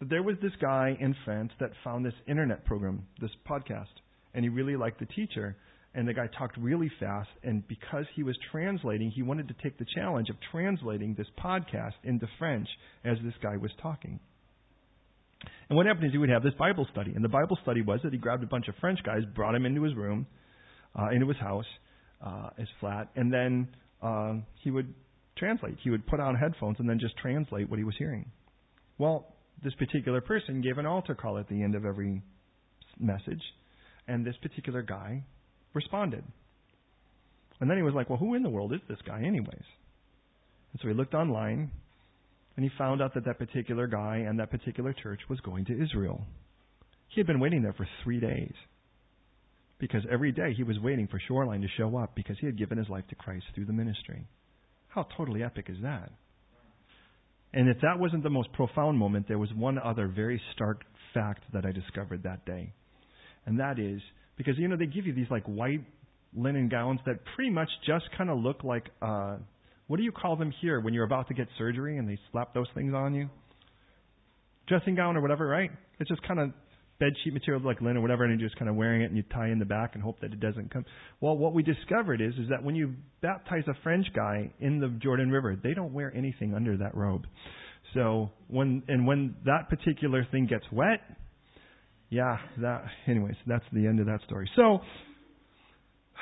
that 0.00 0.08
there 0.08 0.22
was 0.22 0.36
this 0.40 0.52
guy 0.60 0.96
in 0.98 1.14
France 1.24 1.52
that 1.60 1.70
found 1.84 2.04
this 2.04 2.14
internet 2.26 2.64
program, 2.64 3.06
this 3.20 3.32
podcast, 3.48 3.86
and 4.34 4.44
he 4.44 4.48
really 4.48 4.76
liked 4.76 5.00
the 5.00 5.06
teacher 5.06 5.56
and 5.96 6.06
the 6.06 6.12
guy 6.12 6.26
talked 6.38 6.58
really 6.58 6.90
fast. 7.00 7.30
And 7.42 7.66
because 7.66 8.04
he 8.14 8.22
was 8.22 8.36
translating, 8.52 9.10
he 9.10 9.22
wanted 9.22 9.48
to 9.48 9.54
take 9.62 9.78
the 9.78 9.86
challenge 9.94 10.28
of 10.28 10.36
translating 10.52 11.14
this 11.14 11.26
podcast 11.42 11.94
into 12.04 12.28
French 12.38 12.68
as 13.02 13.16
this 13.24 13.32
guy 13.42 13.56
was 13.56 13.70
talking. 13.82 14.20
And 15.70 15.76
what 15.76 15.86
happened 15.86 16.04
is 16.04 16.12
he 16.12 16.18
would 16.18 16.28
have 16.28 16.42
this 16.42 16.52
Bible 16.58 16.86
study. 16.92 17.12
And 17.14 17.24
the 17.24 17.30
Bible 17.30 17.58
study 17.62 17.80
was 17.80 18.00
that 18.04 18.12
he 18.12 18.18
grabbed 18.18 18.44
a 18.44 18.46
bunch 18.46 18.68
of 18.68 18.74
French 18.78 18.98
guys, 19.04 19.22
brought 19.34 19.52
them 19.52 19.64
into 19.64 19.82
his 19.82 19.94
room, 19.94 20.26
uh, 20.94 21.08
into 21.14 21.26
his 21.26 21.38
house, 21.38 21.64
uh, 22.24 22.50
his 22.58 22.68
flat, 22.78 23.08
and 23.16 23.32
then 23.32 23.68
uh, 24.02 24.34
he 24.62 24.70
would 24.70 24.92
translate. 25.38 25.78
He 25.82 25.88
would 25.88 26.06
put 26.06 26.20
on 26.20 26.34
headphones 26.34 26.76
and 26.78 26.88
then 26.88 26.98
just 27.00 27.16
translate 27.16 27.70
what 27.70 27.78
he 27.78 27.84
was 27.84 27.94
hearing. 27.98 28.30
Well, 28.98 29.34
this 29.64 29.74
particular 29.74 30.20
person 30.20 30.60
gave 30.60 30.76
an 30.76 30.84
altar 30.84 31.14
call 31.14 31.38
at 31.38 31.48
the 31.48 31.62
end 31.62 31.74
of 31.74 31.86
every 31.86 32.22
message, 33.00 33.42
and 34.06 34.26
this 34.26 34.36
particular 34.42 34.82
guy 34.82 35.24
responded. 35.76 36.24
And 37.60 37.70
then 37.70 37.76
he 37.76 37.82
was 37.84 37.94
like, 37.94 38.10
Well, 38.10 38.18
who 38.18 38.34
in 38.34 38.42
the 38.42 38.50
world 38.50 38.72
is 38.72 38.80
this 38.88 38.98
guy, 39.06 39.22
anyways? 39.22 39.68
And 40.72 40.80
so 40.82 40.88
he 40.88 40.94
looked 40.94 41.14
online, 41.14 41.70
and 42.56 42.64
he 42.64 42.70
found 42.76 43.00
out 43.00 43.14
that 43.14 43.24
that 43.26 43.38
particular 43.38 43.86
guy 43.86 44.24
and 44.26 44.40
that 44.40 44.50
particular 44.50 44.92
church 44.92 45.20
was 45.28 45.40
going 45.40 45.66
to 45.66 45.80
Israel. 45.80 46.24
He 47.08 47.20
had 47.20 47.26
been 47.26 47.40
waiting 47.40 47.62
there 47.62 47.72
for 47.74 47.86
three 48.02 48.18
days 48.18 48.52
because 49.78 50.02
every 50.10 50.32
day 50.32 50.54
he 50.56 50.64
was 50.64 50.78
waiting 50.80 51.06
for 51.06 51.20
Shoreline 51.28 51.60
to 51.60 51.68
show 51.76 51.96
up 51.96 52.14
because 52.14 52.36
he 52.40 52.46
had 52.46 52.58
given 52.58 52.78
his 52.78 52.88
life 52.88 53.04
to 53.08 53.14
Christ 53.14 53.44
through 53.54 53.66
the 53.66 53.72
ministry. 53.72 54.26
How 54.88 55.06
totally 55.16 55.42
epic 55.42 55.66
is 55.68 55.76
that? 55.82 56.10
And 57.52 57.68
if 57.68 57.80
that 57.82 57.98
wasn't 57.98 58.22
the 58.22 58.30
most 58.30 58.52
profound 58.52 58.98
moment, 58.98 59.28
there 59.28 59.38
was 59.38 59.52
one 59.54 59.78
other 59.78 60.08
very 60.08 60.40
stark 60.54 60.82
fact 61.14 61.42
that 61.52 61.64
I 61.64 61.72
discovered 61.72 62.22
that 62.22 62.44
day. 62.44 62.72
And 63.44 63.60
that 63.60 63.78
is 63.78 64.00
because, 64.36 64.58
you 64.58 64.68
know, 64.68 64.76
they 64.76 64.86
give 64.86 65.06
you 65.06 65.14
these 65.14 65.30
like 65.30 65.44
white 65.44 65.84
linen 66.36 66.68
gowns 66.68 67.00
that 67.06 67.18
pretty 67.34 67.50
much 67.50 67.68
just 67.86 68.04
kind 68.16 68.30
of 68.30 68.38
look 68.38 68.64
like, 68.64 68.86
uh, 69.02 69.36
what 69.86 69.96
do 69.96 70.02
you 70.02 70.12
call 70.12 70.36
them 70.36 70.52
here 70.60 70.80
when 70.80 70.94
you're 70.94 71.04
about 71.04 71.28
to 71.28 71.34
get 71.34 71.48
surgery 71.56 71.98
and 71.98 72.08
they 72.08 72.18
slap 72.32 72.54
those 72.54 72.66
things 72.74 72.92
on 72.94 73.14
you? 73.14 73.28
Dressing 74.66 74.94
gown 74.96 75.16
or 75.16 75.20
whatever, 75.20 75.46
right? 75.46 75.70
It's 76.00 76.10
just 76.10 76.22
kind 76.26 76.40
of 76.40 76.50
bed 76.98 77.12
sheet 77.22 77.32
material 77.32 77.62
like 77.62 77.80
linen 77.80 77.98
or 77.98 78.00
whatever, 78.00 78.24
and 78.24 78.40
you're 78.40 78.48
just 78.48 78.58
kind 78.58 78.68
of 78.68 78.76
wearing 78.76 79.02
it 79.02 79.06
and 79.06 79.16
you 79.16 79.22
tie 79.32 79.48
in 79.48 79.58
the 79.58 79.64
back 79.64 79.94
and 79.94 80.02
hope 80.02 80.20
that 80.20 80.32
it 80.32 80.40
doesn't 80.40 80.72
come. 80.72 80.84
Well, 81.20 81.36
what 81.36 81.52
we 81.52 81.62
discovered 81.62 82.20
is 82.20 82.34
is 82.34 82.48
that 82.50 82.62
when 82.62 82.74
you 82.74 82.94
baptize 83.20 83.64
a 83.68 83.74
French 83.82 84.06
guy 84.14 84.50
in 84.60 84.80
the 84.80 84.88
Jordan 85.02 85.30
River, 85.30 85.56
they 85.62 85.74
don't 85.74 85.92
wear 85.92 86.12
anything 86.16 86.54
under 86.54 86.76
that 86.78 86.94
robe. 86.94 87.26
So 87.94 88.30
when 88.48 88.82
and 88.88 89.06
when 89.06 89.36
that 89.44 89.68
particular 89.68 90.26
thing 90.30 90.46
gets 90.46 90.64
wet, 90.72 91.00
yeah, 92.10 92.36
that 92.58 92.84
anyways, 93.06 93.34
that's 93.46 93.64
the 93.72 93.86
end 93.86 94.00
of 94.00 94.06
that 94.06 94.20
story. 94.26 94.48
So 94.56 94.78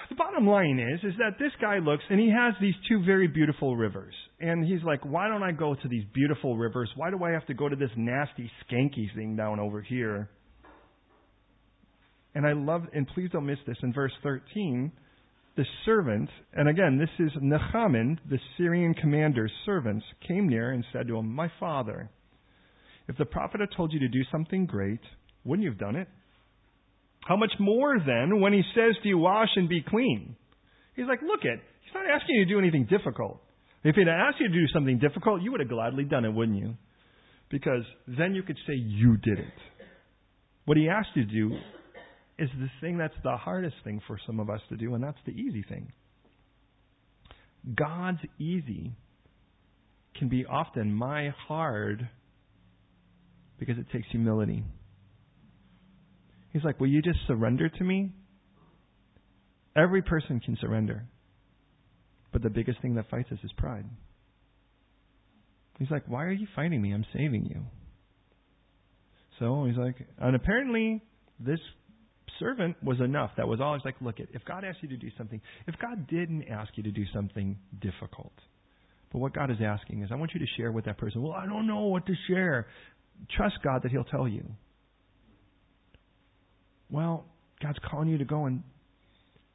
the 0.08 0.16
bottom 0.16 0.46
line 0.46 0.78
is 0.78 1.00
is 1.04 1.14
that 1.18 1.38
this 1.38 1.52
guy 1.60 1.78
looks 1.78 2.02
and 2.10 2.18
he 2.18 2.30
has 2.30 2.54
these 2.60 2.74
two 2.88 3.04
very 3.04 3.28
beautiful 3.28 3.76
rivers. 3.76 4.14
And 4.40 4.64
he's 4.64 4.82
like, 4.82 5.04
"Why 5.04 5.28
don't 5.28 5.42
I 5.42 5.52
go 5.52 5.74
to 5.74 5.88
these 5.88 6.04
beautiful 6.12 6.56
rivers? 6.56 6.90
Why 6.96 7.10
do 7.10 7.22
I 7.24 7.30
have 7.30 7.46
to 7.46 7.54
go 7.54 7.68
to 7.68 7.76
this 7.76 7.90
nasty 7.96 8.50
skanky 8.64 9.14
thing 9.14 9.36
down 9.36 9.60
over 9.60 9.80
here?" 9.80 10.28
And 12.34 12.46
I 12.46 12.52
love, 12.52 12.82
and 12.92 13.06
please 13.06 13.30
don't 13.30 13.46
miss 13.46 13.60
this, 13.66 13.76
in 13.82 13.92
verse 13.92 14.12
13, 14.22 14.90
the 15.56 15.64
servant, 15.84 16.28
and 16.52 16.68
again, 16.68 16.98
this 16.98 17.10
is 17.24 17.32
Nechaman, 17.40 18.18
the 18.28 18.40
Syrian 18.56 18.92
commander's 18.94 19.52
servants, 19.64 20.04
came 20.26 20.48
near 20.48 20.72
and 20.72 20.84
said 20.92 21.06
to 21.06 21.16
him, 21.16 21.32
My 21.32 21.50
father, 21.60 22.10
if 23.06 23.16
the 23.16 23.24
prophet 23.24 23.60
had 23.60 23.70
told 23.76 23.92
you 23.92 24.00
to 24.00 24.08
do 24.08 24.22
something 24.32 24.66
great, 24.66 25.00
wouldn't 25.44 25.64
you 25.64 25.70
have 25.70 25.78
done 25.78 25.96
it? 25.96 26.08
How 27.26 27.36
much 27.36 27.52
more 27.58 27.96
then 27.98 28.40
when 28.40 28.52
he 28.52 28.62
says 28.74 28.96
to 29.02 29.08
you, 29.08 29.18
Wash 29.18 29.48
and 29.56 29.68
be 29.68 29.82
clean? 29.82 30.36
He's 30.96 31.06
like, 31.06 31.20
Look 31.22 31.44
it, 31.44 31.60
he's 31.84 31.94
not 31.94 32.04
asking 32.10 32.36
you 32.36 32.44
to 32.44 32.50
do 32.50 32.58
anything 32.58 32.86
difficult. 32.86 33.40
If 33.82 33.96
he'd 33.96 34.08
asked 34.08 34.40
you 34.40 34.48
to 34.48 34.54
do 34.54 34.66
something 34.72 34.98
difficult, 34.98 35.42
you 35.42 35.50
would 35.52 35.60
have 35.60 35.68
gladly 35.68 36.04
done 36.04 36.24
it, 36.24 36.32
wouldn't 36.32 36.58
you? 36.58 36.74
Because 37.50 37.84
then 38.06 38.34
you 38.34 38.42
could 38.42 38.56
say 38.66 38.74
you 38.74 39.18
did 39.18 39.38
it. 39.38 39.54
What 40.64 40.78
he 40.78 40.88
asked 40.88 41.10
you 41.14 41.26
to 41.26 41.30
do 41.30 41.56
is 42.38 42.48
the 42.58 42.68
thing 42.80 42.96
that's 42.96 43.14
the 43.22 43.36
hardest 43.36 43.76
thing 43.84 44.00
for 44.06 44.18
some 44.26 44.40
of 44.40 44.48
us 44.48 44.60
to 44.70 44.76
do, 44.76 44.94
and 44.94 45.04
that's 45.04 45.18
the 45.26 45.32
easy 45.32 45.62
thing. 45.68 45.92
God's 47.74 48.18
easy 48.38 48.92
can 50.16 50.28
be 50.28 50.44
often 50.46 50.92
my 50.92 51.34
hard 51.46 52.08
because 53.58 53.78
it 53.78 53.86
takes 53.92 54.06
humility. 54.10 54.64
He's 56.54 56.64
like, 56.64 56.80
Will 56.80 56.86
you 56.86 57.02
just 57.02 57.18
surrender 57.26 57.68
to 57.68 57.84
me? 57.84 58.12
Every 59.76 60.00
person 60.00 60.40
can 60.40 60.56
surrender. 60.58 61.04
But 62.32 62.42
the 62.42 62.48
biggest 62.48 62.80
thing 62.80 62.94
that 62.94 63.10
fights 63.10 63.30
us 63.30 63.38
is 63.44 63.52
pride. 63.58 63.84
He's 65.78 65.90
like, 65.90 66.04
Why 66.06 66.24
are 66.24 66.32
you 66.32 66.46
fighting 66.56 66.80
me? 66.80 66.94
I'm 66.94 67.04
saving 67.12 67.44
you. 67.44 67.66
So 69.38 69.64
he's 69.66 69.76
like, 69.76 69.96
and 70.18 70.36
apparently 70.36 71.02
this 71.40 71.58
servant 72.38 72.76
was 72.82 73.00
enough. 73.00 73.32
That 73.36 73.48
was 73.48 73.60
all. 73.60 73.74
It's 73.74 73.84
like, 73.84 73.96
look, 74.00 74.16
if 74.18 74.44
God 74.44 74.64
asked 74.64 74.78
you 74.80 74.88
to 74.90 74.96
do 74.96 75.08
something, 75.18 75.40
if 75.66 75.74
God 75.80 76.06
didn't 76.06 76.44
ask 76.48 76.70
you 76.76 76.84
to 76.84 76.92
do 76.92 77.04
something 77.12 77.58
difficult, 77.80 78.32
but 79.12 79.18
what 79.18 79.34
God 79.34 79.50
is 79.50 79.56
asking 79.60 80.02
is, 80.02 80.10
I 80.12 80.14
want 80.14 80.32
you 80.34 80.40
to 80.40 80.46
share 80.56 80.70
with 80.70 80.84
that 80.84 80.98
person. 80.98 81.20
Well, 81.20 81.32
I 81.32 81.46
don't 81.46 81.66
know 81.66 81.86
what 81.86 82.06
to 82.06 82.14
share. 82.28 82.68
Trust 83.36 83.56
God 83.64 83.82
that 83.82 83.90
He'll 83.90 84.04
tell 84.04 84.28
you. 84.28 84.44
Well, 86.94 87.24
God's 87.60 87.78
calling 87.90 88.08
you 88.08 88.18
to 88.18 88.24
go 88.24 88.44
and 88.44 88.62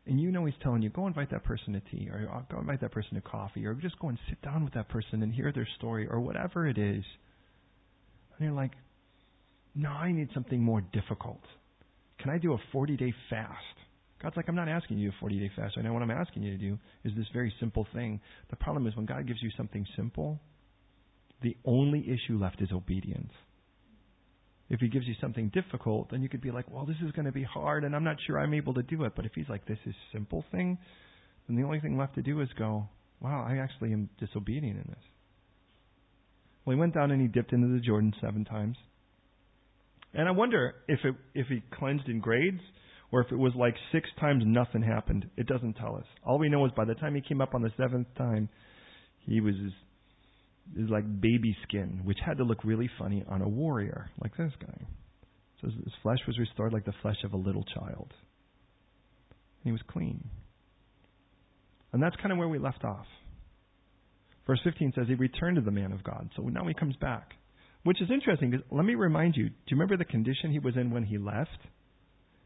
and 0.05 0.19
you 0.19 0.29
know 0.29 0.43
he's 0.43 0.55
telling 0.61 0.81
you, 0.81 0.89
go 0.89 1.07
invite 1.07 1.31
that 1.31 1.43
person 1.45 1.71
to 1.71 1.79
tea, 1.91 2.09
or 2.09 2.27
uh, 2.33 2.41
go 2.51 2.59
invite 2.59 2.81
that 2.81 2.91
person 2.91 3.13
to 3.15 3.21
coffee, 3.21 3.65
or 3.65 3.75
just 3.75 3.97
go 3.99 4.09
and 4.09 4.17
sit 4.27 4.41
down 4.41 4.65
with 4.65 4.73
that 4.73 4.89
person 4.89 5.23
and 5.23 5.33
hear 5.33 5.51
their 5.53 5.67
story, 5.77 6.07
or 6.09 6.19
whatever 6.19 6.67
it 6.67 6.77
is. 6.77 7.03
And 8.35 8.45
you're 8.45 8.51
like, 8.51 8.71
no, 9.73 9.89
I 9.89 10.11
need 10.11 10.29
something 10.33 10.59
more 10.59 10.81
difficult. 10.81 11.41
Can 12.19 12.29
I 12.29 12.39
do 12.39 12.53
a 12.53 12.57
40 12.73 12.97
day 12.97 13.13
fast? 13.29 13.53
God's 14.21 14.35
like, 14.35 14.49
I'm 14.49 14.55
not 14.55 14.67
asking 14.67 14.97
you 14.97 15.09
a 15.09 15.15
40 15.21 15.39
day 15.39 15.51
fast. 15.55 15.75
I 15.77 15.81
know 15.81 15.93
what 15.93 16.01
I'm 16.01 16.11
asking 16.11 16.43
you 16.43 16.51
to 16.51 16.57
do 16.57 16.77
is 17.05 17.13
this 17.15 17.27
very 17.31 17.53
simple 17.59 17.87
thing. 17.93 18.19
The 18.49 18.57
problem 18.57 18.85
is 18.85 18.95
when 18.97 19.05
God 19.05 19.27
gives 19.27 19.41
you 19.41 19.51
something 19.55 19.85
simple, 19.95 20.41
the 21.41 21.55
only 21.63 22.01
issue 22.01 22.37
left 22.37 22.61
is 22.61 22.69
obedience. 22.73 23.31
If 24.69 24.79
He 24.79 24.87
gives 24.87 25.07
you 25.07 25.15
something 25.19 25.49
difficult, 25.49 26.11
then 26.11 26.21
you 26.21 26.29
could 26.29 26.41
be 26.41 26.51
like, 26.51 26.69
well, 26.69 26.85
this 26.85 26.97
is 27.05 27.11
going 27.11 27.25
to 27.25 27.31
be 27.31 27.43
hard 27.43 27.83
and 27.83 27.95
I'm 27.95 28.03
not 28.03 28.17
sure 28.25 28.39
I'm 28.39 28.53
able 28.53 28.73
to 28.75 28.83
do 28.83 29.03
it. 29.03 29.13
But 29.15 29.25
if 29.25 29.31
He's 29.33 29.49
like, 29.49 29.65
this 29.65 29.79
is 29.85 29.95
simple 30.13 30.45
thing, 30.51 30.77
then 31.47 31.57
the 31.57 31.63
only 31.63 31.79
thing 31.79 31.97
left 31.97 32.15
to 32.15 32.21
do 32.21 32.41
is 32.41 32.49
go, 32.57 32.87
wow, 33.19 33.45
I 33.47 33.57
actually 33.57 33.93
am 33.93 34.09
disobedient 34.19 34.77
in 34.77 34.85
this. 34.87 35.03
Well, 36.65 36.75
he 36.75 36.79
went 36.79 36.93
down 36.93 37.11
and 37.11 37.21
he 37.21 37.27
dipped 37.27 37.51
into 37.51 37.67
the 37.67 37.79
Jordan 37.79 38.13
seven 38.21 38.45
times. 38.45 38.77
And 40.13 40.27
I 40.27 40.31
wonder 40.31 40.75
if 40.87 40.99
it 41.03 41.15
if 41.33 41.47
he 41.47 41.61
cleansed 41.71 42.07
in 42.07 42.19
grades 42.19 42.61
or 43.11 43.21
if 43.21 43.31
it 43.31 43.37
was 43.37 43.53
like 43.55 43.75
six 43.91 44.09
times 44.19 44.43
nothing 44.45 44.81
happened. 44.81 45.29
It 45.37 45.47
doesn't 45.47 45.73
tell 45.73 45.95
us. 45.95 46.05
All 46.25 46.39
we 46.39 46.49
know 46.49 46.65
is 46.65 46.71
by 46.75 46.85
the 46.85 46.95
time 46.95 47.15
he 47.15 47.21
came 47.21 47.41
up 47.41 47.53
on 47.53 47.61
the 47.61 47.71
seventh 47.77 48.07
time, 48.17 48.49
he 49.21 49.41
was 49.41 49.55
is 50.77 50.89
like 50.89 51.03
baby 51.21 51.55
skin, 51.63 52.01
which 52.03 52.19
had 52.25 52.37
to 52.37 52.43
look 52.43 52.63
really 52.63 52.89
funny 52.97 53.23
on 53.27 53.41
a 53.41 53.47
warrior 53.47 54.09
like 54.21 54.35
this 54.37 54.53
guy. 54.59 54.87
So 55.61 55.67
his 55.67 55.93
flesh 56.03 56.19
was 56.27 56.37
restored 56.37 56.73
like 56.73 56.85
the 56.85 56.93
flesh 57.01 57.17
of 57.23 57.33
a 57.33 57.37
little 57.37 57.63
child. 57.63 58.13
And 59.61 59.65
he 59.65 59.71
was 59.71 59.81
clean. 59.87 60.29
And 61.91 62.01
that's 62.01 62.15
kind 62.17 62.31
of 62.31 62.37
where 62.37 62.47
we 62.47 62.59
left 62.59 62.83
off. 62.83 63.07
Verse 64.47 64.59
15 64.63 64.93
says 64.95 65.05
he 65.07 65.15
returned 65.15 65.55
to 65.57 65.61
the 65.61 65.71
man 65.71 65.91
of 65.91 66.03
God. 66.03 66.29
So 66.35 66.43
now 66.43 66.67
he 66.67 66.73
comes 66.73 66.95
back. 66.95 67.33
Which 67.83 68.01
is 68.01 68.09
interesting 68.11 68.51
because 68.51 68.65
let 68.71 68.85
me 68.85 68.95
remind 68.95 69.35
you 69.35 69.49
do 69.49 69.55
you 69.67 69.77
remember 69.77 69.97
the 69.97 70.05
condition 70.05 70.51
he 70.51 70.59
was 70.59 70.75
in 70.75 70.91
when 70.91 71.03
he 71.03 71.17
left? 71.17 71.57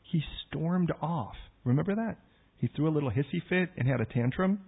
He 0.03 0.21
stormed 0.47 0.91
off. 1.01 1.35
Remember 1.63 1.95
that? 1.95 2.17
He 2.57 2.67
threw 2.67 2.87
a 2.87 2.93
little 2.93 3.09
hissy 3.09 3.41
fit 3.49 3.69
and 3.77 3.87
had 3.87 3.99
a 3.99 4.05
tantrum. 4.05 4.59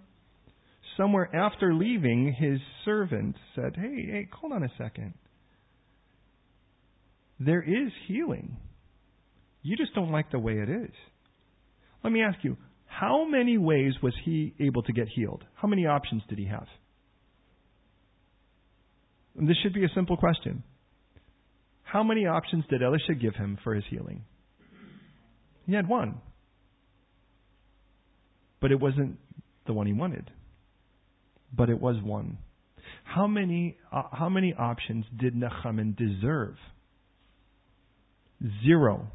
Somewhere 0.96 1.34
after 1.34 1.74
leaving, 1.74 2.32
his 2.32 2.60
servant 2.84 3.36
said, 3.54 3.76
Hey, 3.76 4.06
hey, 4.10 4.28
hold 4.32 4.52
on 4.52 4.62
a 4.62 4.72
second. 4.78 5.14
There 7.38 7.62
is 7.62 7.92
healing. 8.08 8.56
You 9.62 9.76
just 9.76 9.94
don't 9.94 10.12
like 10.12 10.30
the 10.30 10.38
way 10.38 10.54
it 10.54 10.70
is. 10.70 10.92
Let 12.02 12.12
me 12.12 12.22
ask 12.22 12.38
you, 12.42 12.56
how 12.86 13.26
many 13.28 13.58
ways 13.58 13.92
was 14.02 14.14
he 14.24 14.54
able 14.60 14.82
to 14.84 14.92
get 14.92 15.08
healed? 15.08 15.44
How 15.54 15.68
many 15.68 15.86
options 15.86 16.22
did 16.28 16.38
he 16.38 16.46
have? 16.46 16.66
This 19.34 19.56
should 19.62 19.74
be 19.74 19.84
a 19.84 19.88
simple 19.94 20.16
question. 20.16 20.62
How 21.82 22.02
many 22.02 22.26
options 22.26 22.64
did 22.70 22.82
Elisha 22.82 23.14
give 23.14 23.34
him 23.34 23.58
for 23.62 23.74
his 23.74 23.84
healing? 23.90 24.24
He 25.66 25.74
had 25.74 25.88
one. 25.88 26.20
But 28.60 28.72
it 28.72 28.80
wasn't 28.80 29.18
the 29.66 29.72
one 29.72 29.86
he 29.86 29.92
wanted. 29.92 30.30
But 31.56 31.70
it 31.70 31.80
was 31.80 31.96
one. 32.02 32.38
How 33.04 33.26
many, 33.26 33.76
uh, 33.92 34.02
how 34.12 34.28
many 34.28 34.54
options 34.54 35.04
did 35.18 35.34
Nechaman 35.34 35.96
deserve? 35.96 36.56
Zero. 38.64 39.08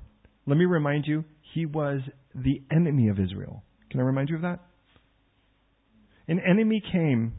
Let 0.48 0.58
me 0.58 0.66
remind 0.66 1.06
you, 1.06 1.24
he 1.54 1.66
was 1.66 2.02
the 2.34 2.62
enemy 2.72 3.10
of 3.10 3.20
Israel. 3.20 3.64
Can 3.90 4.00
I 4.00 4.04
remind 4.04 4.30
you 4.30 4.38
of 4.38 4.42
that? 4.42 4.60
An 6.28 6.40
enemy 6.40 6.82
came 6.92 7.34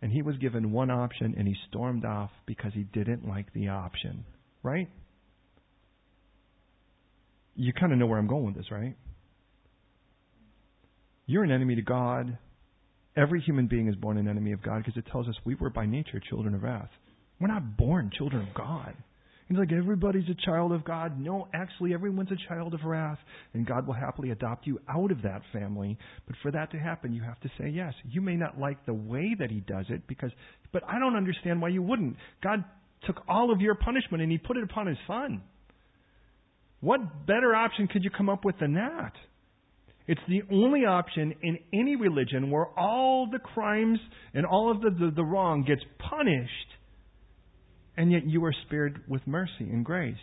and 0.00 0.10
he 0.10 0.22
was 0.22 0.36
given 0.38 0.72
one 0.72 0.90
option 0.90 1.34
and 1.36 1.46
he 1.46 1.54
stormed 1.68 2.04
off 2.04 2.30
because 2.46 2.72
he 2.74 2.82
didn't 2.82 3.28
like 3.28 3.52
the 3.52 3.68
option. 3.68 4.24
Right? 4.62 4.88
you 7.58 7.72
kind 7.72 7.92
of 7.92 7.98
know 7.98 8.06
where 8.06 8.18
I'm 8.18 8.28
going 8.28 8.46
with 8.46 8.54
this, 8.54 8.70
right? 8.70 8.96
You're 11.26 11.42
an 11.42 11.50
enemy 11.50 11.74
to 11.74 11.82
God. 11.82 12.38
Every 13.18 13.40
human 13.40 13.66
being 13.66 13.88
is 13.88 13.96
born 13.96 14.16
an 14.16 14.28
enemy 14.28 14.52
of 14.52 14.62
God 14.62 14.78
because 14.78 14.96
it 14.96 15.10
tells 15.10 15.26
us 15.26 15.34
we 15.44 15.56
were 15.56 15.70
by 15.70 15.86
nature 15.86 16.20
children 16.20 16.54
of 16.54 16.62
wrath. 16.62 16.90
We're 17.40 17.48
not 17.48 17.76
born 17.76 18.12
children 18.16 18.46
of 18.46 18.54
God. 18.54 18.94
He's 19.48 19.56
like, 19.56 19.72
everybody's 19.72 20.28
a 20.28 20.46
child 20.46 20.72
of 20.72 20.84
God. 20.84 21.18
No, 21.18 21.48
actually, 21.54 21.94
everyone's 21.94 22.30
a 22.30 22.48
child 22.48 22.74
of 22.74 22.84
wrath, 22.84 23.18
and 23.54 23.66
God 23.66 23.86
will 23.86 23.94
happily 23.94 24.30
adopt 24.30 24.66
you 24.66 24.78
out 24.88 25.10
of 25.10 25.22
that 25.22 25.40
family. 25.52 25.98
But 26.26 26.36
for 26.42 26.50
that 26.52 26.70
to 26.72 26.78
happen, 26.78 27.14
you 27.14 27.22
have 27.22 27.40
to 27.40 27.50
say 27.58 27.70
yes. 27.70 27.94
You 28.04 28.20
may 28.20 28.36
not 28.36 28.60
like 28.60 28.84
the 28.84 28.92
way 28.92 29.34
that 29.38 29.50
He 29.50 29.60
does 29.60 29.86
it, 29.88 30.06
because, 30.06 30.30
but 30.70 30.82
I 30.86 30.98
don't 30.98 31.16
understand 31.16 31.62
why 31.62 31.70
you 31.70 31.82
wouldn't. 31.82 32.16
God 32.42 32.62
took 33.06 33.22
all 33.26 33.50
of 33.50 33.62
your 33.62 33.74
punishment 33.74 34.22
and 34.22 34.30
He 34.30 34.36
put 34.36 34.58
it 34.58 34.64
upon 34.64 34.86
His 34.86 34.98
Son. 35.06 35.40
What 36.80 37.26
better 37.26 37.54
option 37.54 37.88
could 37.88 38.04
you 38.04 38.10
come 38.10 38.28
up 38.28 38.44
with 38.44 38.58
than 38.60 38.74
that? 38.74 39.14
It's 40.08 40.20
the 40.26 40.42
only 40.50 40.86
option 40.86 41.34
in 41.42 41.58
any 41.72 41.94
religion 41.94 42.50
where 42.50 42.66
all 42.78 43.28
the 43.30 43.38
crimes 43.38 43.98
and 44.34 44.44
all 44.44 44.70
of 44.70 44.80
the, 44.80 44.90
the, 44.90 45.12
the 45.14 45.24
wrong 45.24 45.64
gets 45.64 45.82
punished 45.98 46.50
and 47.98 48.12
yet 48.12 48.22
you 48.26 48.44
are 48.44 48.54
spared 48.66 49.02
with 49.08 49.20
mercy 49.26 49.52
and 49.60 49.84
grace. 49.84 50.14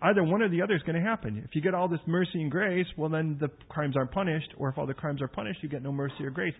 Either 0.00 0.24
one 0.24 0.42
or 0.42 0.48
the 0.48 0.62
other 0.62 0.74
is 0.74 0.82
going 0.82 0.96
to 0.96 1.08
happen. 1.08 1.40
If 1.44 1.54
you 1.54 1.60
get 1.60 1.74
all 1.74 1.86
this 1.86 2.00
mercy 2.06 2.40
and 2.40 2.50
grace, 2.50 2.86
well, 2.96 3.10
then 3.10 3.36
the 3.38 3.48
crimes 3.68 3.96
aren't 3.96 4.10
punished, 4.10 4.48
or 4.56 4.70
if 4.70 4.78
all 4.78 4.86
the 4.86 4.94
crimes 4.94 5.22
are 5.22 5.28
punished, 5.28 5.60
you 5.62 5.68
get 5.68 5.82
no 5.82 5.92
mercy 5.92 6.24
or 6.24 6.30
grace. 6.30 6.54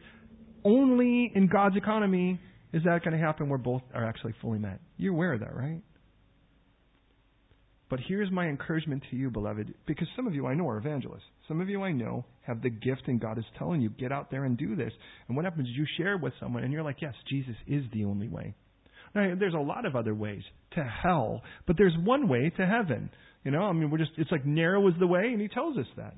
Only 0.65 1.33
in 1.35 1.49
God's 1.49 1.77
economy 1.77 2.39
is 2.73 2.85
that 2.85 3.03
going 3.03 3.19
to 3.19 3.25
happen 3.25 3.49
where 3.49 3.59
both 3.59 3.83
are 3.95 4.07
actually 4.07 4.35
fully 4.41 4.59
met. 4.59 4.79
You're 4.99 5.15
aware 5.15 5.33
of 5.33 5.41
that, 5.41 5.57
right? 5.57 5.81
But 7.93 8.01
here's 8.09 8.31
my 8.31 8.47
encouragement 8.47 9.03
to 9.11 9.17
you, 9.17 9.29
beloved, 9.29 9.75
because 9.87 10.09
some 10.17 10.27
of 10.27 10.35
you 10.35 10.47
I 10.47 10.55
know 10.55 10.67
are 10.67 10.79
evangelists. 10.79 11.29
Some 11.47 11.61
of 11.61 11.69
you 11.69 11.83
I 11.83 11.93
know 11.93 12.25
have 12.41 12.63
the 12.63 12.71
gift, 12.71 13.03
and 13.07 13.21
God 13.21 13.37
is 13.37 13.45
telling 13.59 13.83
you, 13.83 13.91
get 13.91 14.11
out 14.11 14.31
there 14.31 14.45
and 14.45 14.57
do 14.57 14.75
this. 14.75 14.95
And 15.29 15.37
what 15.37 15.45
happens 15.45 15.69
is 15.69 15.77
you 15.77 15.85
share 15.99 16.17
with 16.17 16.33
someone, 16.41 16.65
and 16.65 16.73
you're 16.73 16.83
like, 16.83 17.03
yes, 17.03 17.13
Jesus 17.29 17.55
is 17.67 17.85
the 17.93 18.07
only 18.07 18.29
way. 18.29 18.55
Now, 19.15 19.35
there's 19.39 19.53
a 19.53 19.59
lot 19.59 19.85
of 19.85 19.95
other 19.95 20.15
ways 20.15 20.41
to 20.75 20.83
hell, 20.83 21.43
but 21.67 21.77
there's 21.77 21.95
one 22.03 22.29
way 22.29 22.51
to 22.57 22.65
heaven. 22.65 23.11
You 23.45 23.51
know, 23.51 23.61
I 23.61 23.75
mean, 23.75 23.91
we're 23.91 23.99
just, 23.99 24.13
it's 24.17 24.33
like 24.33 24.47
narrow 24.47 24.89
is 24.89 24.95
the 24.99 25.07
way, 25.07 25.25
and 25.27 25.39
he 25.39 25.49
tells 25.49 25.77
us 25.77 25.85
that. 25.99 26.15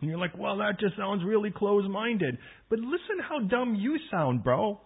And 0.00 0.10
you're 0.10 0.18
like, 0.18 0.36
well, 0.36 0.56
that 0.56 0.80
just 0.80 0.96
sounds 0.96 1.22
really 1.24 1.52
close 1.52 1.88
minded. 1.88 2.38
But 2.68 2.80
listen 2.80 3.20
how 3.28 3.38
dumb 3.46 3.76
you 3.76 3.98
sound, 4.10 4.42
bro. 4.42 4.80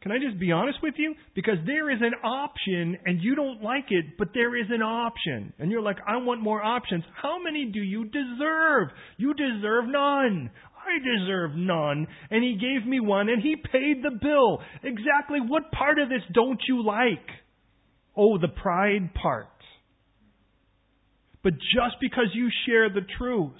Can 0.00 0.12
I 0.12 0.18
just 0.18 0.38
be 0.38 0.52
honest 0.52 0.78
with 0.82 0.94
you? 0.96 1.14
Because 1.34 1.56
there 1.66 1.90
is 1.90 1.98
an 2.00 2.14
option 2.22 2.98
and 3.04 3.20
you 3.20 3.34
don't 3.34 3.62
like 3.62 3.86
it, 3.90 4.16
but 4.16 4.28
there 4.32 4.56
is 4.56 4.66
an 4.70 4.82
option. 4.82 5.52
And 5.58 5.72
you're 5.72 5.82
like, 5.82 5.98
I 6.06 6.18
want 6.18 6.40
more 6.40 6.62
options. 6.62 7.02
How 7.20 7.42
many 7.42 7.66
do 7.72 7.80
you 7.80 8.04
deserve? 8.04 8.88
You 9.16 9.34
deserve 9.34 9.86
none. 9.88 10.50
I 10.76 10.98
deserve 11.02 11.56
none. 11.56 12.06
And 12.30 12.44
he 12.44 12.54
gave 12.54 12.88
me 12.88 13.00
one 13.00 13.28
and 13.28 13.42
he 13.42 13.56
paid 13.56 14.02
the 14.02 14.16
bill. 14.22 14.60
Exactly 14.84 15.40
what 15.40 15.72
part 15.72 15.98
of 15.98 16.08
this 16.08 16.22
don't 16.32 16.60
you 16.68 16.84
like? 16.84 17.26
Oh, 18.16 18.38
the 18.38 18.48
pride 18.48 19.14
part. 19.14 19.48
But 21.42 21.54
just 21.54 21.96
because 22.00 22.28
you 22.34 22.50
share 22.66 22.88
the 22.88 23.06
truth 23.18 23.52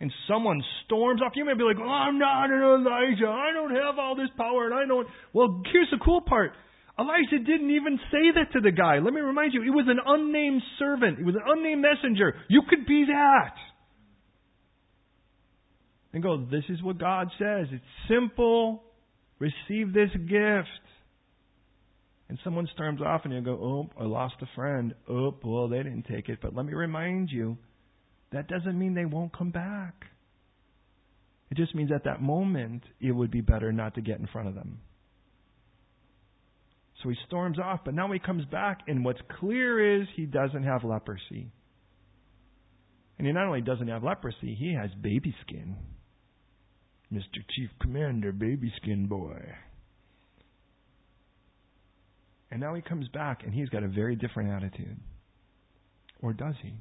and 0.00 0.12
someone 0.28 0.62
storms 0.84 1.20
off, 1.22 1.32
you 1.34 1.44
may 1.44 1.54
be 1.54 1.64
like, 1.64 1.76
oh, 1.78 1.88
I'm 1.88 2.18
not 2.18 2.50
an 2.50 2.62
Elijah. 2.62 3.26
I 3.26 3.52
don't 3.52 3.74
have 3.74 3.98
all 3.98 4.14
this 4.14 4.30
power 4.36 4.66
and 4.66 4.74
I 4.74 4.86
don't. 4.86 5.08
Well, 5.32 5.62
here's 5.72 5.90
the 5.90 5.98
cool 6.04 6.20
part. 6.20 6.52
Elijah 6.98 7.38
didn't 7.38 7.70
even 7.70 7.98
say 8.10 8.30
that 8.34 8.52
to 8.52 8.60
the 8.60 8.72
guy. 8.72 8.98
Let 8.98 9.14
me 9.14 9.20
remind 9.20 9.54
you, 9.54 9.62
he 9.62 9.70
was 9.70 9.86
an 9.88 9.98
unnamed 10.04 10.62
servant. 10.78 11.18
He 11.18 11.24
was 11.24 11.34
an 11.34 11.42
unnamed 11.46 11.82
messenger. 11.82 12.34
You 12.48 12.62
could 12.68 12.86
be 12.86 13.06
that 13.06 13.54
and 16.12 16.22
go, 16.22 16.44
This 16.50 16.64
is 16.68 16.82
what 16.82 16.98
God 16.98 17.28
says. 17.38 17.66
It's 17.70 17.84
simple. 18.08 18.82
Receive 19.38 19.92
this 19.92 20.10
gift. 20.28 20.68
And 22.28 22.38
someone 22.44 22.68
storms 22.74 23.00
off 23.00 23.22
and 23.24 23.32
you 23.32 23.40
go, 23.40 23.52
Oh, 23.52 23.90
I 24.00 24.04
lost 24.04 24.34
a 24.42 24.46
friend. 24.54 24.94
Oh, 25.08 25.34
well, 25.44 25.68
they 25.68 25.78
didn't 25.78 26.06
take 26.10 26.28
it. 26.28 26.40
But 26.42 26.54
let 26.54 26.66
me 26.66 26.74
remind 26.74 27.30
you, 27.30 27.56
that 28.32 28.48
doesn't 28.48 28.78
mean 28.78 28.94
they 28.94 29.04
won't 29.04 29.36
come 29.36 29.50
back. 29.50 30.04
It 31.50 31.56
just 31.56 31.74
means 31.74 31.90
at 31.92 32.04
that 32.04 32.20
moment, 32.20 32.82
it 33.00 33.12
would 33.12 33.30
be 33.30 33.40
better 33.40 33.72
not 33.72 33.94
to 33.94 34.02
get 34.02 34.18
in 34.20 34.26
front 34.26 34.48
of 34.48 34.54
them. 34.54 34.80
So 37.02 37.08
he 37.08 37.16
storms 37.26 37.58
off, 37.58 37.80
but 37.84 37.94
now 37.94 38.10
he 38.12 38.18
comes 38.18 38.44
back, 38.46 38.80
and 38.86 39.04
what's 39.04 39.20
clear 39.38 40.00
is 40.00 40.08
he 40.14 40.26
doesn't 40.26 40.64
have 40.64 40.84
leprosy. 40.84 41.52
And 43.16 43.26
he 43.26 43.32
not 43.32 43.46
only 43.46 43.60
doesn't 43.60 43.88
have 43.88 44.02
leprosy, 44.02 44.54
he 44.54 44.74
has 44.74 44.90
baby 45.00 45.34
skin. 45.46 45.76
Mr. 47.12 47.42
Chief 47.56 47.70
Commander, 47.80 48.32
baby 48.32 48.72
skin 48.82 49.06
boy. 49.06 49.40
And 52.50 52.60
now 52.60 52.74
he 52.74 52.82
comes 52.82 53.08
back 53.08 53.42
and 53.44 53.52
he's 53.52 53.68
got 53.68 53.82
a 53.82 53.88
very 53.88 54.16
different 54.16 54.50
attitude. 54.50 54.98
Or 56.20 56.32
does 56.32 56.54
he? 56.62 56.74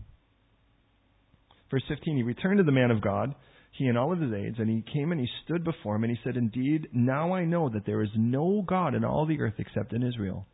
Verse 1.70 1.84
15 1.88 2.18
He 2.18 2.24
returned 2.24 2.58
to 2.58 2.64
the 2.64 2.72
man 2.72 2.92
of 2.92 3.02
God, 3.02 3.36
he 3.72 3.86
and 3.86 3.98
all 3.98 4.12
of 4.12 4.20
his 4.20 4.34
aides, 4.34 4.58
and 4.60 4.70
he 4.70 4.84
came 4.94 5.12
and 5.12 5.20
he 5.20 5.28
stood 5.46 5.64
before 5.64 5.96
him, 5.96 6.04
and 6.04 6.12
he 6.16 6.20
said, 6.24 6.38
Indeed, 6.38 6.90
now 6.94 7.34
I 7.34 7.46
know 7.46 7.70
that 7.70 7.86
there 7.86 8.02
is 8.02 8.10
no 8.16 8.64
God 8.66 8.96
in 8.96 9.04
all 9.04 9.26
the 9.26 9.40
earth 9.40 9.56
except 9.58 9.94
in 9.94 10.04
Israel. 10.04 10.46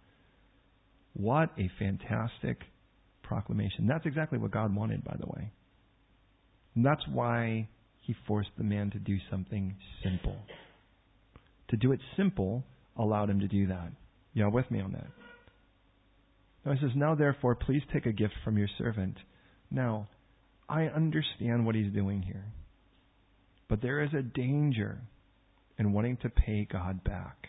What 1.14 1.50
a 1.58 1.70
fantastic 1.80 2.58
proclamation. 3.22 3.88
That's 3.88 4.06
exactly 4.06 4.40
what 4.40 4.52
God 4.52 4.76
wanted, 4.76 5.04
by 5.04 5.16
the 5.20 5.28
way. 5.28 5.52
And 6.76 6.86
that's 6.86 7.04
why 7.12 7.70
he 8.02 8.16
forced 8.28 8.50
the 8.58 8.64
man 8.64 8.90
to 8.92 9.00
do 9.00 9.18
something 9.30 9.76
simple. 10.04 10.36
To 11.70 11.78
do 11.78 11.92
it 11.92 12.00
simple 12.18 12.64
allowed 12.98 13.30
him 13.30 13.40
to 13.40 13.48
do 13.48 13.68
that. 13.68 13.92
Y'all 14.34 14.52
with 14.52 14.70
me 14.70 14.82
on 14.82 14.92
that? 14.92 15.08
Now 16.66 16.74
he 16.74 16.80
says, 16.80 16.92
Now 16.96 17.16
therefore, 17.16 17.56
please 17.56 17.82
take 17.94 18.06
a 18.06 18.12
gift 18.12 18.34
from 18.44 18.58
your 18.58 18.70
servant. 18.78 19.16
Now, 19.70 20.08
I 20.70 20.86
understand 20.86 21.66
what 21.66 21.76
he's 21.76 21.92
doing 21.94 22.22
here. 22.22 22.46
But 23.70 23.82
there 23.82 24.04
is 24.04 24.14
a 24.14 24.22
danger 24.22 25.00
in 25.78 25.94
wanting 25.94 26.18
to 26.18 26.30
pay 26.30 26.68
God 26.72 27.04
back. 27.04 27.48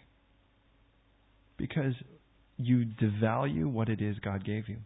Because 1.56 1.94
you 2.56 2.84
devalue 3.00 3.66
what 3.66 3.88
it 3.88 4.00
is 4.00 4.16
God 4.18 4.44
gave 4.44 4.68
you. 4.68 4.78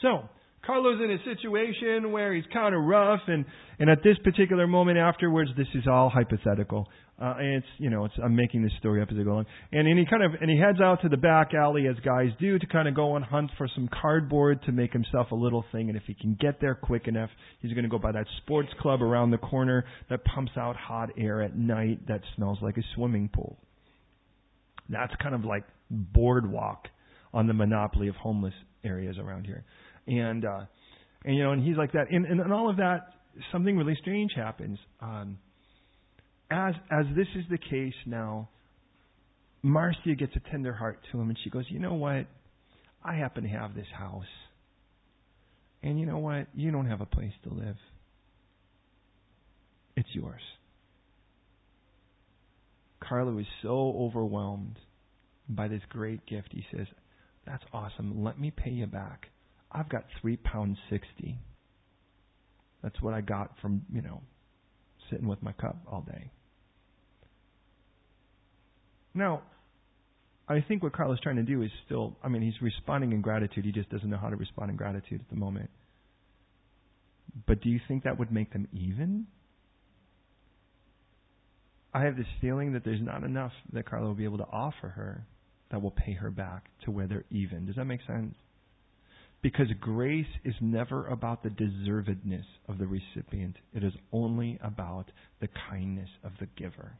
So, 0.00 0.28
Carlo's 0.64 1.00
in 1.02 1.10
a 1.10 1.18
situation 1.24 2.12
where 2.12 2.32
he's 2.32 2.44
kind 2.52 2.72
of 2.74 2.82
rough, 2.84 3.20
and 3.26 3.44
and 3.80 3.90
at 3.90 3.98
this 4.04 4.16
particular 4.22 4.68
moment 4.68 4.96
afterwards, 4.96 5.50
this 5.56 5.66
is 5.74 5.84
all 5.90 6.08
hypothetical. 6.08 6.88
Uh, 7.20 7.34
and 7.38 7.54
it's 7.56 7.66
you 7.78 7.90
know, 7.90 8.04
it's 8.04 8.14
I'm 8.22 8.36
making 8.36 8.62
this 8.62 8.72
story 8.78 9.02
up 9.02 9.08
as 9.10 9.16
I 9.18 9.24
go 9.24 9.32
along. 9.32 9.46
And 9.72 9.88
and 9.88 9.98
he 9.98 10.06
kind 10.06 10.22
of 10.22 10.40
and 10.40 10.48
he 10.48 10.56
heads 10.56 10.80
out 10.80 11.02
to 11.02 11.08
the 11.08 11.16
back 11.16 11.52
alley 11.52 11.88
as 11.88 11.96
guys 12.04 12.28
do 12.38 12.60
to 12.60 12.66
kind 12.66 12.86
of 12.86 12.94
go 12.94 13.16
and 13.16 13.24
hunt 13.24 13.50
for 13.58 13.68
some 13.74 13.88
cardboard 14.00 14.62
to 14.66 14.72
make 14.72 14.92
himself 14.92 15.32
a 15.32 15.34
little 15.34 15.64
thing. 15.72 15.88
And 15.88 15.96
if 15.96 16.04
he 16.06 16.14
can 16.14 16.36
get 16.40 16.60
there 16.60 16.76
quick 16.76 17.08
enough, 17.08 17.30
he's 17.60 17.72
going 17.72 17.84
to 17.84 17.90
go 17.90 17.98
by 17.98 18.12
that 18.12 18.26
sports 18.42 18.70
club 18.80 19.02
around 19.02 19.32
the 19.32 19.38
corner 19.38 19.84
that 20.10 20.24
pumps 20.24 20.52
out 20.56 20.76
hot 20.76 21.10
air 21.18 21.42
at 21.42 21.56
night 21.56 22.06
that 22.06 22.20
smells 22.36 22.58
like 22.62 22.76
a 22.76 22.82
swimming 22.94 23.28
pool. 23.34 23.58
That's 24.88 25.12
kind 25.20 25.34
of 25.34 25.44
like 25.44 25.64
boardwalk 25.90 26.86
on 27.34 27.48
the 27.48 27.54
monopoly 27.54 28.06
of 28.06 28.14
homeless 28.14 28.54
areas 28.84 29.16
around 29.18 29.46
here 29.46 29.64
and 30.06 30.44
uh, 30.44 30.60
and 31.24 31.36
you 31.36 31.42
know, 31.42 31.52
and 31.52 31.64
he's 31.64 31.76
like 31.76 31.92
that, 31.92 32.10
and, 32.10 32.26
and, 32.26 32.40
and 32.40 32.52
all 32.52 32.70
of 32.70 32.76
that. 32.76 33.14
Something 33.50 33.78
really 33.78 33.96
strange 34.00 34.32
happens. 34.36 34.78
Um, 35.00 35.38
as 36.50 36.74
as 36.90 37.06
this 37.16 37.28
is 37.34 37.44
the 37.50 37.58
case 37.58 37.94
now, 38.06 38.50
Marcia 39.62 40.14
gets 40.18 40.32
a 40.36 40.50
tender 40.50 40.74
heart 40.74 40.98
to 41.10 41.20
him, 41.20 41.28
and 41.28 41.38
she 41.42 41.50
goes, 41.50 41.64
"You 41.68 41.78
know 41.78 41.94
what? 41.94 42.26
I 43.04 43.14
happen 43.14 43.44
to 43.44 43.48
have 43.48 43.74
this 43.74 43.86
house, 43.96 44.24
and 45.82 45.98
you 45.98 46.06
know 46.06 46.18
what? 46.18 46.46
You 46.54 46.70
don't 46.70 46.86
have 46.86 47.00
a 47.00 47.06
place 47.06 47.32
to 47.44 47.54
live. 47.54 47.76
It's 49.96 50.08
yours." 50.12 50.42
Carlo 53.08 53.38
is 53.38 53.46
so 53.62 53.94
overwhelmed 53.98 54.78
by 55.48 55.68
this 55.68 55.82
great 55.88 56.24
gift. 56.26 56.48
He 56.52 56.64
says, 56.74 56.86
That's 57.46 57.64
awesome. 57.72 58.22
Let 58.22 58.38
me 58.38 58.50
pay 58.50 58.70
you 58.70 58.86
back. 58.86 59.26
I've 59.72 59.88
got 59.88 60.04
three 60.20 60.36
pounds 60.36 60.78
sixty. 60.90 61.38
That's 62.82 63.00
what 63.00 63.14
I 63.14 63.20
got 63.20 63.52
from, 63.60 63.82
you 63.92 64.02
know, 64.02 64.22
sitting 65.10 65.28
with 65.28 65.42
my 65.42 65.52
cup 65.52 65.76
all 65.90 66.02
day. 66.02 66.30
Now, 69.14 69.42
I 70.48 70.60
think 70.66 70.82
what 70.82 70.92
Carl 70.92 71.12
is 71.12 71.20
trying 71.22 71.36
to 71.36 71.42
do 71.42 71.62
is 71.62 71.70
still, 71.86 72.16
I 72.22 72.28
mean, 72.28 72.42
he's 72.42 72.60
responding 72.60 73.12
in 73.12 73.20
gratitude. 73.20 73.64
He 73.64 73.72
just 73.72 73.88
doesn't 73.90 74.08
know 74.10 74.16
how 74.16 74.30
to 74.30 74.36
respond 74.36 74.70
in 74.70 74.76
gratitude 74.76 75.20
at 75.20 75.30
the 75.30 75.36
moment. 75.36 75.70
But 77.46 77.62
do 77.62 77.68
you 77.70 77.80
think 77.88 78.04
that 78.04 78.18
would 78.18 78.32
make 78.32 78.52
them 78.52 78.68
even? 78.72 79.26
I 81.94 82.02
have 82.04 82.16
this 82.16 82.26
feeling 82.40 82.72
that 82.72 82.84
there's 82.84 83.00
not 83.00 83.22
enough 83.22 83.52
that 83.72 83.88
Carla 83.88 84.08
will 84.08 84.14
be 84.14 84.24
able 84.24 84.38
to 84.38 84.48
offer 84.50 84.88
her 84.88 85.26
that 85.70 85.80
will 85.80 85.90
pay 85.90 86.14
her 86.14 86.30
back 86.30 86.64
to 86.84 86.90
where 86.90 87.06
they're 87.06 87.24
even. 87.30 87.66
Does 87.66 87.76
that 87.76 87.84
make 87.84 88.00
sense? 88.06 88.34
Because 89.42 89.66
grace 89.80 90.26
is 90.44 90.54
never 90.60 91.06
about 91.08 91.42
the 91.42 91.48
deservedness 91.48 92.44
of 92.68 92.78
the 92.78 92.86
recipient, 92.86 93.56
it 93.74 93.82
is 93.82 93.92
only 94.12 94.58
about 94.62 95.06
the 95.40 95.48
kindness 95.68 96.08
of 96.22 96.30
the 96.38 96.46
giver. 96.56 96.92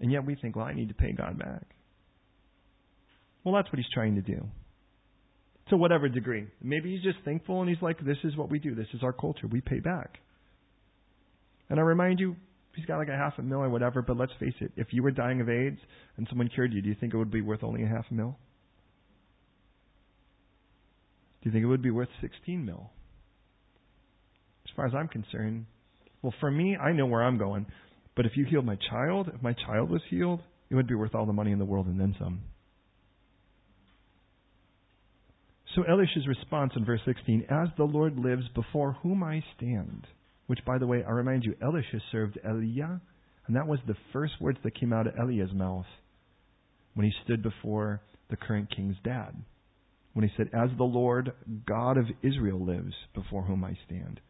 And 0.00 0.10
yet 0.10 0.26
we 0.26 0.34
think, 0.34 0.56
well, 0.56 0.66
I 0.66 0.74
need 0.74 0.88
to 0.88 0.94
pay 0.94 1.12
God 1.12 1.38
back. 1.38 1.62
Well, 3.44 3.54
that's 3.54 3.68
what 3.68 3.78
he's 3.78 3.90
trying 3.94 4.16
to 4.16 4.22
do. 4.22 4.44
To 5.70 5.76
whatever 5.76 6.08
degree. 6.08 6.48
Maybe 6.60 6.94
he's 6.94 7.02
just 7.02 7.24
thankful 7.24 7.60
and 7.60 7.70
he's 7.70 7.80
like, 7.80 8.04
this 8.04 8.18
is 8.24 8.36
what 8.36 8.50
we 8.50 8.58
do. 8.58 8.74
This 8.74 8.88
is 8.92 9.04
our 9.04 9.12
culture. 9.12 9.46
We 9.46 9.60
pay 9.60 9.78
back. 9.78 10.18
And 11.70 11.78
I 11.78 11.82
remind 11.82 12.18
you, 12.18 12.34
he's 12.74 12.86
got 12.86 12.98
like 12.98 13.08
a 13.08 13.16
half 13.16 13.34
a 13.38 13.42
mil 13.42 13.60
or 13.60 13.70
whatever, 13.70 14.02
but 14.02 14.16
let's 14.16 14.32
face 14.40 14.54
it, 14.60 14.72
if 14.76 14.88
you 14.90 15.02
were 15.02 15.12
dying 15.12 15.40
of 15.40 15.48
AIDS 15.48 15.78
and 16.16 16.26
someone 16.28 16.48
cured 16.52 16.72
you, 16.72 16.82
do 16.82 16.88
you 16.88 16.96
think 16.98 17.14
it 17.14 17.16
would 17.16 17.30
be 17.30 17.40
worth 17.40 17.62
only 17.62 17.84
a 17.84 17.86
half 17.86 18.04
a 18.10 18.14
mil? 18.14 18.36
Do 21.44 21.50
you 21.50 21.52
think 21.52 21.62
it 21.62 21.68
would 21.68 21.82
be 21.82 21.90
worth 21.90 22.08
16 22.22 22.64
mil? 22.64 22.90
As 24.64 24.74
far 24.74 24.86
as 24.86 24.94
I'm 24.94 25.08
concerned, 25.08 25.66
well, 26.22 26.32
for 26.40 26.50
me, 26.50 26.74
I 26.74 26.92
know 26.92 27.04
where 27.04 27.22
I'm 27.22 27.36
going. 27.36 27.66
But 28.16 28.24
if 28.24 28.32
you 28.34 28.46
healed 28.46 28.64
my 28.64 28.78
child, 28.90 29.30
if 29.34 29.42
my 29.42 29.52
child 29.52 29.90
was 29.90 30.00
healed, 30.08 30.40
it 30.70 30.74
would 30.74 30.86
be 30.86 30.94
worth 30.94 31.14
all 31.14 31.26
the 31.26 31.34
money 31.34 31.52
in 31.52 31.58
the 31.58 31.66
world 31.66 31.86
and 31.86 32.00
then 32.00 32.16
some. 32.18 32.40
So 35.76 35.82
Elisha's 35.82 36.26
response 36.26 36.72
in 36.76 36.86
verse 36.86 37.00
16, 37.04 37.46
As 37.50 37.68
the 37.76 37.84
Lord 37.84 38.18
lives 38.18 38.44
before 38.54 38.96
whom 39.02 39.22
I 39.22 39.44
stand, 39.58 40.06
which, 40.46 40.60
by 40.64 40.78
the 40.78 40.86
way, 40.86 41.04
I 41.06 41.10
remind 41.10 41.44
you, 41.44 41.56
Elisha 41.60 42.00
served 42.10 42.38
Elijah, 42.42 43.02
and 43.46 43.56
that 43.56 43.66
was 43.66 43.80
the 43.86 43.96
first 44.14 44.34
words 44.40 44.58
that 44.64 44.80
came 44.80 44.94
out 44.94 45.06
of 45.06 45.14
Elijah's 45.16 45.52
mouth 45.52 45.84
when 46.94 47.04
he 47.04 47.12
stood 47.24 47.42
before 47.42 48.00
the 48.30 48.36
current 48.36 48.74
king's 48.74 48.96
dad. 49.04 49.34
When 50.14 50.26
he 50.26 50.34
said, 50.36 50.48
As 50.54 50.70
the 50.76 50.84
Lord 50.84 51.32
God 51.66 51.98
of 51.98 52.06
Israel 52.22 52.64
lives 52.64 52.94
before 53.14 53.42
whom 53.42 53.64
I 53.64 53.76
stand. 53.86 54.20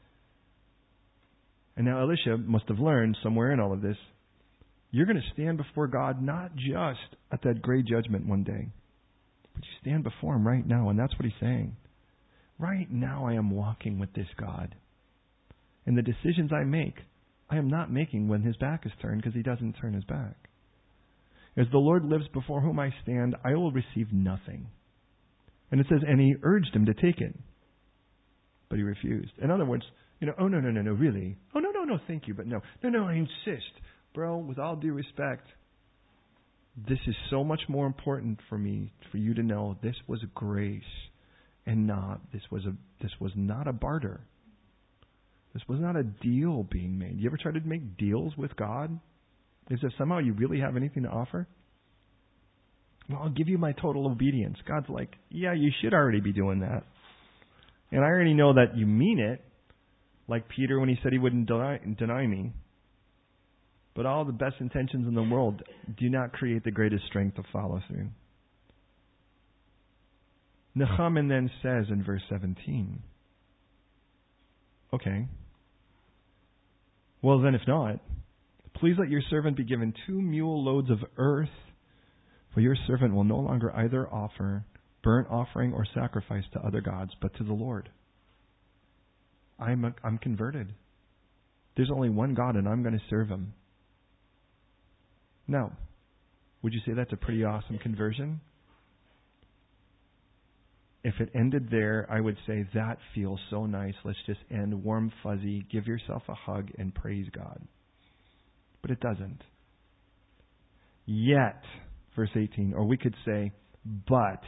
And 1.77 1.87
now 1.87 2.01
Elisha 2.01 2.39
must 2.39 2.69
have 2.69 2.79
learned 2.79 3.17
somewhere 3.23 3.53
in 3.53 3.61
all 3.61 3.73
of 3.73 3.83
this, 3.83 3.97
you're 4.91 5.07
going 5.07 5.21
to 5.21 5.33
stand 5.33 5.59
before 5.59 5.89
God 5.89 6.23
not 6.23 6.55
just 6.55 7.17
at 7.33 7.43
that 7.43 7.63
great 7.63 7.85
judgment 7.85 8.27
one 8.27 8.45
day, 8.45 8.69
but 9.53 9.65
you 9.65 9.71
stand 9.81 10.05
before 10.05 10.37
Him 10.37 10.47
right 10.47 10.67
now. 10.67 10.89
And 10.89 10.99
that's 10.99 11.13
what 11.15 11.25
He's 11.25 11.33
saying. 11.41 11.77
Right 12.59 12.91
now, 12.91 13.27
I 13.27 13.35
am 13.35 13.51
walking 13.51 13.99
with 13.99 14.13
this 14.15 14.29
God. 14.39 14.75
And 15.85 15.99
the 15.99 16.03
decisions 16.03 16.53
I 16.53 16.65
make, 16.65 16.95
I 17.51 17.57
am 17.57 17.69
not 17.69 17.93
making 17.93 18.29
when 18.29 18.43
His 18.43 18.57
back 18.57 18.87
is 18.87 18.93
turned 19.03 19.21
because 19.21 19.35
He 19.35 19.43
doesn't 19.43 19.75
turn 19.75 19.95
His 19.95 20.05
back. 20.05 20.37
As 21.57 21.67
the 21.71 21.79
Lord 21.79 22.05
lives 22.05 22.27
before 22.33 22.61
whom 22.61 22.79
I 22.79 22.95
stand, 23.03 23.37
I 23.45 23.55
will 23.55 23.73
receive 23.73 24.13
nothing. 24.13 24.69
And 25.71 25.81
it 25.81 25.87
says, 25.89 26.01
and 26.07 26.21
he 26.21 26.35
urged 26.43 26.75
him 26.75 26.87
to 26.87 26.95
take 26.95 27.21
it. 27.21 27.35
But 28.69 28.77
he 28.77 28.83
refused. 28.83 29.33
In 29.43 29.51
other 29.51 29.65
words, 29.65 29.85
you 30.21 30.27
know, 30.27 30.35
oh 30.39 30.49
no, 30.49 30.61
no, 30.61 30.71
no, 30.71 30.83
no, 30.83 30.93
really? 30.93 31.37
Oh 31.55 31.61
no, 31.61 31.71
no, 31.71 31.85
no, 31.85 31.99
thank 32.07 32.29
you, 32.29 32.35
but 32.35 32.47
no. 32.47 32.61
No, 32.83 32.89
no, 32.89 33.07
I 33.07 33.15
insist. 33.15 33.73
Bro, 34.15 34.39
with 34.39 34.59
all 34.59 34.77
due 34.77 34.93
respect, 34.93 35.47
this 36.89 36.99
is 37.07 37.15
so 37.31 37.45
much 37.45 37.61
more 37.69 37.87
important 37.87 38.39
for 38.49 38.59
me 38.59 38.93
for 39.11 39.19
you 39.19 39.35
to 39.35 39.43
know 39.43 39.77
this 39.83 39.97
was 40.07 40.21
grace 40.35 40.83
and 41.67 41.87
not 41.87 42.21
this 42.33 42.43
was 42.51 42.65
a 42.67 42.75
this 43.03 43.13
was 43.21 43.33
not 43.37 43.69
a 43.69 43.73
barter. 43.73 44.21
This 45.53 45.63
was 45.69 45.79
not 45.79 45.95
a 45.97 46.03
deal 46.03 46.65
being 46.65 46.99
made. 46.99 47.19
You 47.19 47.29
ever 47.29 47.37
tried 47.37 47.55
to 47.55 47.61
make 47.61 47.97
deals 47.97 48.37
with 48.37 48.57
God? 48.57 48.99
Is 49.71 49.79
there 49.81 49.93
somehow 49.97 50.19
you 50.19 50.33
really 50.33 50.61
have 50.61 50.77
anything 50.77 51.05
to 51.05 51.09
offer? 51.09 51.47
Well, 53.09 53.21
I'll 53.23 53.31
give 53.31 53.49
you 53.49 53.59
my 53.59 53.73
total 53.73 54.07
obedience. 54.07 54.57
God's 54.67 54.89
like, 54.89 55.11
yeah, 55.31 55.53
you 55.53 55.71
should 55.83 55.93
already 55.93 56.21
be 56.21 56.33
doing 56.33 56.61
that. 56.61 56.85
And 57.91 58.01
I 58.03 58.09
already 58.09 58.35
know 58.35 58.55
that 58.55 58.77
you 58.77 58.87
mean 58.87 59.19
it, 59.21 59.43
like 60.27 60.49
Peter 60.49 60.81
when 60.81 60.89
he 60.89 60.97
said 61.03 61.13
he 61.13 61.19
wouldn't 61.19 61.47
deny, 61.47 61.79
deny 61.99 62.27
me. 62.27 62.53
But 63.95 64.07
all 64.07 64.25
the 64.25 64.33
best 64.33 64.57
intentions 64.59 65.07
in 65.07 65.15
the 65.15 65.23
world 65.23 65.63
do 65.99 66.09
not 66.09 66.33
create 66.33 66.65
the 66.65 66.71
greatest 66.71 67.05
strength 67.07 67.37
to 67.37 67.43
follow 67.53 67.81
through. 67.89 68.09
Naaman 70.75 71.29
then 71.29 71.51
says 71.63 71.87
in 71.91 72.03
verse 72.05 72.23
17, 72.29 73.01
Okay. 74.93 75.27
Well, 77.23 77.41
then, 77.41 77.55
if 77.55 77.63
not, 77.67 78.01
please 78.77 78.97
let 78.99 79.09
your 79.09 79.23
servant 79.31 79.57
be 79.57 79.65
given 79.65 79.95
two 80.07 80.21
mule 80.21 80.63
loads 80.63 80.91
of 80.91 80.99
earth, 81.17 81.49
for 82.55 82.61
your 82.61 82.77
servant 82.87 83.15
will 83.15 83.25
no 83.25 83.39
longer 83.39 83.75
either 83.75 84.09
offer 84.09 84.65
burnt 85.03 85.29
offering 85.31 85.73
or 85.73 85.87
sacrifice 85.95 86.45
to 86.53 86.61
other 86.61 86.81
gods, 86.81 87.13
but 87.21 87.37
to 87.37 87.45
the 87.45 87.53
Lord. 87.53 87.91
I'm, 89.59 89.85
a, 89.85 89.95
I'm 90.03 90.19
converted. 90.19 90.73
There's 91.77 91.91
only 91.93 92.09
one 92.09 92.35
God, 92.35 92.57
and 92.57 92.67
I'm 92.67 92.83
going 92.83 92.95
to 92.95 93.05
serve 93.11 93.29
him. 93.29 93.53
Now, 95.47 95.73
would 96.63 96.73
you 96.73 96.81
say 96.87 96.93
that's 96.95 97.13
a 97.13 97.17
pretty 97.17 97.45
awesome 97.45 97.79
conversion? 97.79 98.41
If 101.03 101.15
it 101.21 101.29
ended 101.35 101.69
there, 101.71 102.07
I 102.11 102.21
would 102.21 102.39
say 102.47 102.67
that 102.75 102.97
feels 103.15 103.39
so 103.51 103.67
nice. 103.67 103.93
Let's 104.05 104.19
just 104.27 104.41
end 104.51 104.83
warm, 104.83 105.13
fuzzy, 105.23 105.67
give 105.71 105.87
yourself 105.87 106.23
a 106.29 106.35
hug, 106.35 106.71
and 106.79 106.95
praise 106.95 107.27
God. 107.37 107.61
But 108.81 108.91
it 108.91 109.01
doesn't. 109.01 109.43
Yet, 111.05 111.63
verse 112.17 112.31
18, 112.35 112.75
or 112.75 112.85
we 112.85 112.97
could 112.97 113.15
say, 113.25 113.53
but. 114.09 114.43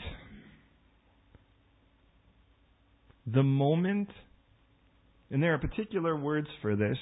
The 3.26 3.42
moment, 3.42 4.09
and 5.31 5.42
there 5.42 5.55
are 5.55 5.59
particular 5.59 6.16
words 6.16 6.48
for 6.62 6.76
this, 6.76 6.98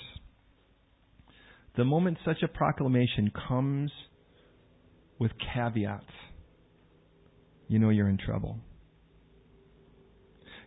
the 1.77 1.85
moment 1.85 2.19
such 2.25 2.43
a 2.43 2.49
proclamation 2.49 3.31
comes 3.49 3.91
with 5.19 5.33
caveats, 5.55 6.05
you 7.69 7.79
know 7.79 7.91
you're 7.91 8.09
in 8.09 8.19
trouble. 8.19 8.59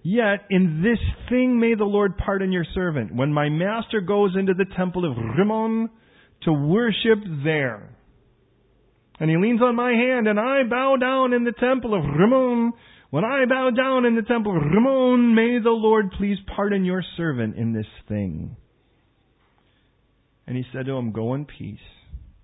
Yet 0.04 0.46
in 0.50 0.82
this 0.84 1.00
thing 1.30 1.60
may 1.60 1.76
the 1.76 1.84
Lord 1.84 2.18
pardon 2.18 2.52
your 2.52 2.66
servant. 2.74 3.14
When 3.14 3.34
my 3.34 3.50
master 3.50 4.00
goes 4.00 4.36
into 4.38 4.54
the 4.54 4.66
temple 4.78 5.10
of 5.10 5.18
Rimmon 5.38 5.90
to 6.44 6.54
worship 6.54 7.20
there, 7.44 7.97
and 9.20 9.30
he 9.30 9.38
leans 9.38 9.62
on 9.62 9.76
my 9.76 9.92
hand, 9.92 10.28
and 10.28 10.40
I 10.40 10.64
bow 10.70 10.96
down 11.00 11.34
in 11.34 11.44
the 11.44 11.52
temple 11.52 11.94
of 11.94 12.04
Rimmon. 12.04 12.74
When 13.10 13.24
I 13.24 13.46
bow 13.46 13.72
down 13.72 14.06
in 14.06 14.16
the 14.16 14.22
temple 14.22 14.56
of 14.56 14.64
Rimmon, 14.64 15.34
may 15.34 15.60
the 15.64 15.72
Lord 15.72 16.12
please 16.18 16.38
pardon 16.56 16.86
your 16.86 17.04
servant 17.16 17.56
in 17.56 17.74
this 17.74 17.88
thing. 18.08 18.56
And 20.46 20.56
he 20.56 20.64
said 20.72 20.86
to 20.86 20.94
him, 20.94 21.12
Go 21.12 21.34
in 21.34 21.46
peace. 21.46 21.80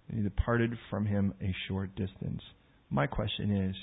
And 0.09 0.17
he 0.17 0.23
departed 0.23 0.73
from 0.89 1.05
him 1.05 1.33
a 1.41 1.53
short 1.67 1.95
distance. 1.95 2.41
My 2.89 3.07
question 3.07 3.69
is, 3.69 3.75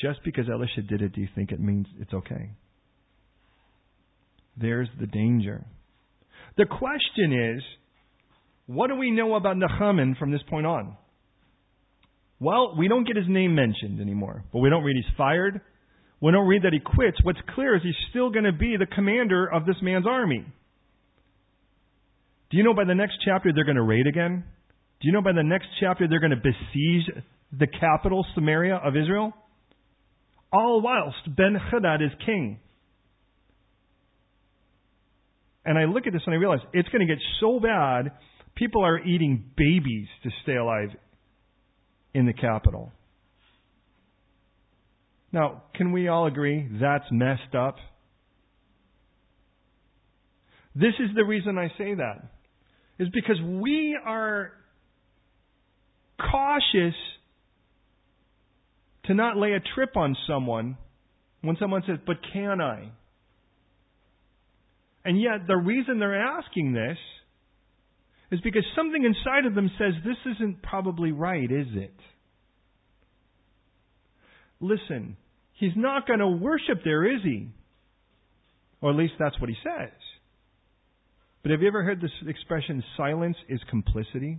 just 0.00 0.20
because 0.24 0.46
Elisha 0.52 0.82
did 0.82 1.00
it, 1.00 1.12
do 1.12 1.20
you 1.20 1.28
think 1.34 1.52
it 1.52 1.60
means 1.60 1.86
it's 2.00 2.12
okay? 2.12 2.50
There's 4.56 4.88
the 5.00 5.06
danger. 5.06 5.64
The 6.56 6.66
question 6.66 7.56
is, 7.56 7.62
what 8.66 8.88
do 8.88 8.96
we 8.96 9.10
know 9.10 9.34
about 9.34 9.56
Naaman 9.56 10.16
from 10.18 10.30
this 10.30 10.42
point 10.48 10.66
on? 10.66 10.96
Well, 12.42 12.74
we 12.76 12.88
don't 12.88 13.06
get 13.06 13.16
his 13.16 13.28
name 13.28 13.54
mentioned 13.54 14.00
anymore, 14.00 14.42
but 14.52 14.58
we 14.58 14.68
don't 14.68 14.82
read 14.82 14.96
he's 14.96 15.16
fired. 15.16 15.60
We 16.20 16.32
don't 16.32 16.48
read 16.48 16.62
that 16.62 16.72
he 16.72 16.80
quits. 16.80 17.18
What's 17.22 17.38
clear 17.54 17.76
is 17.76 17.82
he's 17.84 17.94
still 18.10 18.30
going 18.30 18.46
to 18.46 18.52
be 18.52 18.74
the 18.76 18.86
commander 18.86 19.46
of 19.46 19.64
this 19.64 19.76
man's 19.80 20.08
army. 20.08 20.44
Do 22.50 22.56
you 22.56 22.64
know 22.64 22.74
by 22.74 22.82
the 22.84 22.96
next 22.96 23.18
chapter 23.24 23.52
they're 23.54 23.64
going 23.64 23.76
to 23.76 23.82
raid 23.82 24.08
again? 24.08 24.42
Do 25.00 25.06
you 25.06 25.12
know 25.12 25.22
by 25.22 25.30
the 25.30 25.44
next 25.44 25.68
chapter 25.78 26.08
they're 26.08 26.18
going 26.18 26.32
to 26.32 26.36
besiege 26.36 27.24
the 27.56 27.68
capital, 27.68 28.26
Samaria 28.34 28.74
of 28.74 28.96
Israel? 28.96 29.32
All 30.52 30.82
whilst 30.82 31.36
Ben 31.36 31.54
Hadad 31.54 32.02
is 32.02 32.10
king. 32.26 32.58
And 35.64 35.78
I 35.78 35.84
look 35.84 36.08
at 36.08 36.12
this 36.12 36.22
and 36.26 36.34
I 36.34 36.38
realize 36.38 36.58
it's 36.72 36.88
going 36.88 37.06
to 37.06 37.14
get 37.14 37.22
so 37.40 37.60
bad, 37.60 38.10
people 38.56 38.84
are 38.84 38.98
eating 38.98 39.44
babies 39.56 40.08
to 40.24 40.30
stay 40.42 40.56
alive 40.56 40.88
in 42.14 42.26
the 42.26 42.32
capital. 42.32 42.92
Now, 45.32 45.62
can 45.74 45.92
we 45.92 46.08
all 46.08 46.26
agree 46.26 46.68
that's 46.80 47.06
messed 47.10 47.54
up? 47.58 47.76
This 50.74 50.94
is 51.00 51.14
the 51.14 51.24
reason 51.24 51.58
I 51.58 51.68
say 51.78 51.94
that 51.94 52.24
is 52.98 53.08
because 53.12 53.40
we 53.42 53.98
are 54.04 54.52
cautious 56.18 56.94
to 59.06 59.14
not 59.14 59.36
lay 59.36 59.52
a 59.52 59.60
trip 59.74 59.96
on 59.96 60.16
someone 60.26 60.76
when 61.40 61.56
someone 61.58 61.82
says, 61.86 61.98
But 62.06 62.16
can 62.32 62.60
I? 62.60 62.90
And 65.04 65.20
yet, 65.20 65.46
the 65.48 65.56
reason 65.56 65.98
they're 65.98 66.20
asking 66.22 66.72
this 66.72 66.98
is 68.32 68.40
because 68.40 68.64
something 68.74 69.04
inside 69.04 69.46
of 69.46 69.54
them 69.54 69.70
says, 69.78 69.92
This 70.04 70.34
isn't 70.34 70.62
probably 70.62 71.12
right, 71.12 71.50
is 71.50 71.68
it? 71.74 71.94
listen, 74.62 75.16
he's 75.54 75.72
not 75.76 76.06
going 76.06 76.20
to 76.20 76.28
worship 76.28 76.78
there, 76.84 77.04
is 77.04 77.22
he? 77.22 77.50
Or 78.80 78.90
at 78.90 78.96
least 78.96 79.14
that's 79.18 79.38
what 79.40 79.50
he 79.50 79.56
says. 79.62 79.92
But 81.42 81.50
have 81.50 81.60
you 81.60 81.68
ever 81.68 81.82
heard 81.82 82.00
this 82.00 82.10
expression, 82.26 82.82
silence 82.96 83.36
is 83.48 83.60
complicity? 83.68 84.38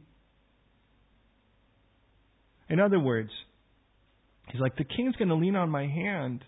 In 2.70 2.80
other 2.80 3.00
words, 3.00 3.30
he's 4.52 4.62
like, 4.62 4.78
the 4.78 4.86
king's 4.86 5.16
going 5.18 5.28
to 5.28 5.36
lean 5.36 5.56
on 5.56 5.70
my 5.70 5.86
hand. 5.86 6.44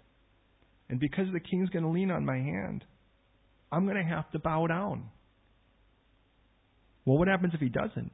And 0.89 0.99
because 0.99 1.27
the 1.33 1.39
king's 1.39 1.69
going 1.69 1.83
to 1.83 1.89
lean 1.89 2.09
on 2.09 2.25
my 2.25 2.37
hand, 2.37 2.83
I'm 3.71 3.85
going 3.85 3.97
to 3.97 4.03
have 4.03 4.31
to 4.31 4.39
bow 4.39 4.67
down. 4.67 5.09
Well, 7.05 7.17
what 7.17 7.27
happens 7.27 7.53
if 7.53 7.59
he 7.59 7.69
doesn't? 7.69 8.11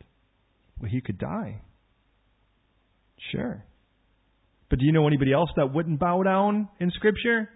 Well, 0.79 0.89
he 0.91 1.01
could 1.01 1.17
die. 1.17 1.61
Sure. 3.31 3.63
But 4.69 4.79
do 4.79 4.85
you 4.85 4.91
know 4.91 5.07
anybody 5.07 5.33
else 5.33 5.49
that 5.55 5.73
wouldn't 5.73 5.99
bow 5.99 6.23
down 6.23 6.69
in 6.79 6.91
Scripture? 6.91 7.49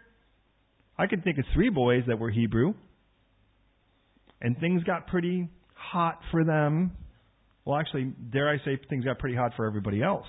I 0.97 1.07
can 1.07 1.21
think 1.21 1.37
of 1.37 1.45
three 1.53 1.69
boys 1.69 2.03
that 2.07 2.19
were 2.19 2.29
Hebrew. 2.29 2.73
And 4.41 4.57
things 4.59 4.83
got 4.83 5.07
pretty 5.07 5.49
hot 5.73 6.19
for 6.31 6.43
them. 6.43 6.91
Well, 7.63 7.79
actually, 7.79 8.13
dare 8.31 8.49
I 8.49 8.57
say, 8.63 8.79
things 8.89 9.05
got 9.05 9.19
pretty 9.19 9.35
hot 9.35 9.53
for 9.55 9.65
everybody 9.65 10.03
else. 10.03 10.27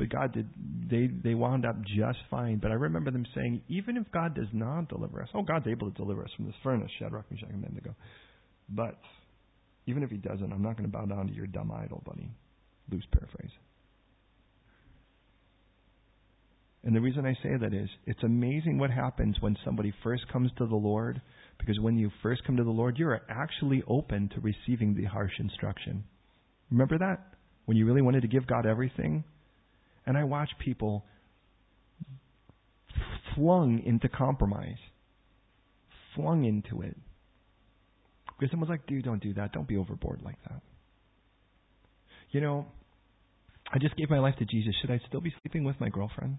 But 0.00 0.08
God 0.08 0.32
did, 0.32 0.48
they, 0.90 1.08
they 1.08 1.34
wound 1.34 1.66
up 1.66 1.76
just 1.82 2.20
fine. 2.30 2.56
But 2.56 2.70
I 2.70 2.74
remember 2.74 3.10
them 3.10 3.26
saying, 3.34 3.60
even 3.68 3.98
if 3.98 4.10
God 4.10 4.34
does 4.34 4.48
not 4.50 4.88
deliver 4.88 5.22
us, 5.22 5.28
oh, 5.34 5.42
God's 5.42 5.66
able 5.66 5.90
to 5.90 5.94
deliver 5.94 6.24
us 6.24 6.30
from 6.34 6.46
this 6.46 6.54
furnace, 6.62 6.90
Shadrach, 6.98 7.30
Meshach, 7.30 7.50
and 7.50 7.62
Abednego. 7.62 7.94
But 8.70 8.98
even 9.84 10.02
if 10.02 10.08
He 10.08 10.16
doesn't, 10.16 10.50
I'm 10.50 10.62
not 10.62 10.78
going 10.78 10.90
to 10.90 10.96
bow 10.96 11.04
down 11.04 11.26
to 11.26 11.34
your 11.34 11.46
dumb 11.46 11.70
idol, 11.70 12.02
buddy. 12.06 12.30
Loose 12.90 13.04
paraphrase. 13.12 13.50
And 16.82 16.96
the 16.96 17.00
reason 17.02 17.26
I 17.26 17.34
say 17.42 17.58
that 17.60 17.74
is 17.74 17.90
it's 18.06 18.22
amazing 18.22 18.78
what 18.78 18.90
happens 18.90 19.36
when 19.40 19.54
somebody 19.66 19.92
first 20.02 20.26
comes 20.32 20.50
to 20.56 20.66
the 20.66 20.76
Lord, 20.76 21.20
because 21.58 21.78
when 21.78 21.98
you 21.98 22.10
first 22.22 22.42
come 22.46 22.56
to 22.56 22.64
the 22.64 22.70
Lord, 22.70 22.96
you're 22.96 23.20
actually 23.28 23.82
open 23.86 24.30
to 24.34 24.40
receiving 24.40 24.94
the 24.94 25.04
harsh 25.04 25.34
instruction. 25.38 26.04
Remember 26.70 26.96
that? 26.96 27.34
When 27.66 27.76
you 27.76 27.84
really 27.84 28.00
wanted 28.00 28.22
to 28.22 28.28
give 28.28 28.46
God 28.46 28.64
everything? 28.64 29.24
And 30.10 30.18
I 30.18 30.24
watch 30.24 30.50
people 30.58 31.04
flung 33.36 33.80
into 33.86 34.08
compromise, 34.08 34.80
flung 36.16 36.44
into 36.44 36.82
it. 36.82 36.96
Because 38.26 38.50
someone's 38.50 38.70
like, 38.70 38.88
dude, 38.88 39.04
don't 39.04 39.22
do 39.22 39.34
that. 39.34 39.52
Don't 39.52 39.68
be 39.68 39.76
overboard 39.76 40.22
like 40.24 40.34
that. 40.48 40.62
You 42.32 42.40
know, 42.40 42.66
I 43.72 43.78
just 43.78 43.94
gave 43.94 44.10
my 44.10 44.18
life 44.18 44.34
to 44.40 44.44
Jesus. 44.44 44.74
Should 44.80 44.90
I 44.90 45.00
still 45.06 45.20
be 45.20 45.32
sleeping 45.42 45.62
with 45.62 45.78
my 45.78 45.90
girlfriend? 45.90 46.38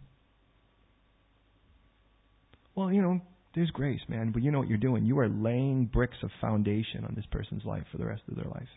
Well, 2.76 2.92
you 2.92 3.02
know, 3.02 3.22
there's 3.56 3.72
grace, 3.72 4.02
man, 4.10 4.32
but 4.34 4.44
you 4.44 4.52
know 4.52 4.60
what 4.60 4.68
you're 4.68 4.80
doing. 4.80 5.06
You 5.06 5.18
are 5.20 5.30
laying 5.30 5.86
bricks 5.86 6.18
of 6.24 6.30
foundation 6.42 7.06
on 7.06 7.14
this 7.16 7.26
person's 7.32 7.64
life 7.64 7.86
for 7.90 8.00
the 8.00 8.06
rest 8.06 8.24
of 8.28 8.36
their 8.36 8.52
life. 8.52 8.68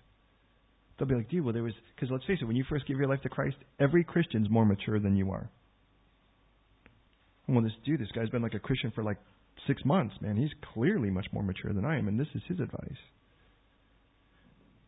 They'll 0.99 1.09
be 1.09 1.14
like, 1.14 1.28
dude, 1.28 1.45
well, 1.45 1.53
there 1.53 1.62
was, 1.62 1.72
because 1.95 2.11
let's 2.11 2.24
face 2.24 2.38
it, 2.40 2.45
when 2.45 2.57
you 2.57 2.64
first 2.68 2.86
give 2.86 2.99
your 2.99 3.09
life 3.09 3.22
to 3.22 3.28
Christ, 3.28 3.57
every 3.80 4.05
Christian's 4.05 4.49
more 4.49 4.64
mature 4.64 5.01
than 5.01 5.16
you 5.16 5.30
are. 5.32 5.51
Well, 7.49 7.62
this 7.62 7.72
dude, 7.84 8.01
this 8.01 8.12
guy's 8.14 8.30
been 8.30 8.42
like 8.42 8.55
a 8.55 8.61
Christian 8.61 8.92
for 8.95 9.03
like 9.03 9.18
six 9.66 9.84
months, 9.84 10.14
man. 10.20 10.36
He's 10.36 10.53
clearly 10.72 11.11
much 11.11 11.26
more 11.32 11.42
mature 11.42 11.72
than 11.72 11.84
I 11.84 11.99
am, 11.99 12.09
and 12.09 12.18
this 12.18 12.28
is 12.34 12.42
his 12.49 12.61
advice. 12.61 12.99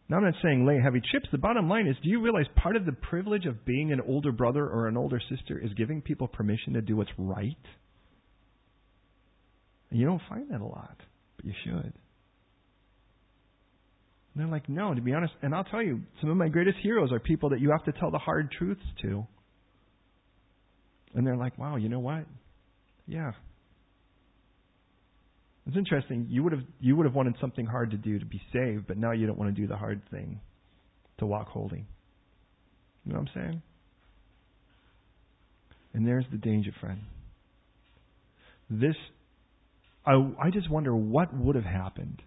Now, 0.08 0.18
I'm 0.18 0.24
not 0.24 0.34
saying 0.42 0.64
lay 0.64 0.80
heavy 0.80 1.00
chips. 1.12 1.26
The 1.32 1.38
bottom 1.38 1.68
line 1.68 1.88
is 1.88 1.96
do 2.02 2.08
you 2.08 2.22
realize 2.22 2.46
part 2.54 2.76
of 2.76 2.86
the 2.86 2.92
privilege 2.92 3.44
of 3.44 3.64
being 3.64 3.92
an 3.92 4.00
older 4.06 4.30
brother 4.30 4.64
or 4.64 4.86
an 4.86 4.96
older 4.96 5.20
sister 5.28 5.58
is 5.58 5.72
giving 5.74 6.00
people 6.00 6.28
permission 6.28 6.74
to 6.74 6.80
do 6.80 6.96
what's 6.96 7.10
right? 7.18 7.56
You 9.90 10.06
don't 10.06 10.22
find 10.28 10.50
that 10.50 10.60
a 10.60 10.64
lot, 10.64 10.96
but 11.36 11.44
you 11.44 11.52
should. 11.64 11.92
And 14.36 14.44
they're 14.44 14.52
like, 14.52 14.68
no, 14.68 14.92
to 14.92 15.00
be 15.00 15.14
honest, 15.14 15.32
and 15.40 15.54
I'll 15.54 15.64
tell 15.64 15.82
you, 15.82 16.02
some 16.20 16.28
of 16.28 16.36
my 16.36 16.48
greatest 16.48 16.76
heroes 16.82 17.10
are 17.10 17.18
people 17.18 17.48
that 17.50 17.60
you 17.60 17.70
have 17.70 17.82
to 17.86 17.98
tell 17.98 18.10
the 18.10 18.18
hard 18.18 18.52
truths 18.52 18.82
to. 19.00 19.26
And 21.14 21.26
they're 21.26 21.38
like, 21.38 21.56
wow, 21.56 21.76
you 21.76 21.88
know 21.88 22.00
what? 22.00 22.26
Yeah. 23.06 23.32
It's 25.66 25.74
interesting. 25.74 26.26
You 26.28 26.42
would 26.42 26.52
have 26.52 26.60
you 26.80 26.96
would 26.96 27.06
have 27.06 27.14
wanted 27.14 27.36
something 27.40 27.64
hard 27.64 27.92
to 27.92 27.96
do 27.96 28.18
to 28.18 28.26
be 28.26 28.42
saved, 28.52 28.86
but 28.86 28.98
now 28.98 29.12
you 29.12 29.26
don't 29.26 29.38
want 29.38 29.56
to 29.56 29.58
do 29.58 29.66
the 29.66 29.76
hard 29.76 30.02
thing 30.10 30.38
to 31.16 31.24
walk 31.24 31.48
holy. 31.48 31.86
You 33.06 33.14
know 33.14 33.20
what 33.20 33.28
I'm 33.34 33.42
saying? 33.42 33.62
And 35.94 36.06
there's 36.06 36.26
the 36.30 36.36
danger, 36.36 36.72
friend. 36.78 37.00
This 38.68 38.96
I, 40.04 40.12
I 40.38 40.50
just 40.50 40.70
wonder 40.70 40.94
what 40.94 41.34
would 41.34 41.56
have 41.56 41.64
happened. 41.64 42.20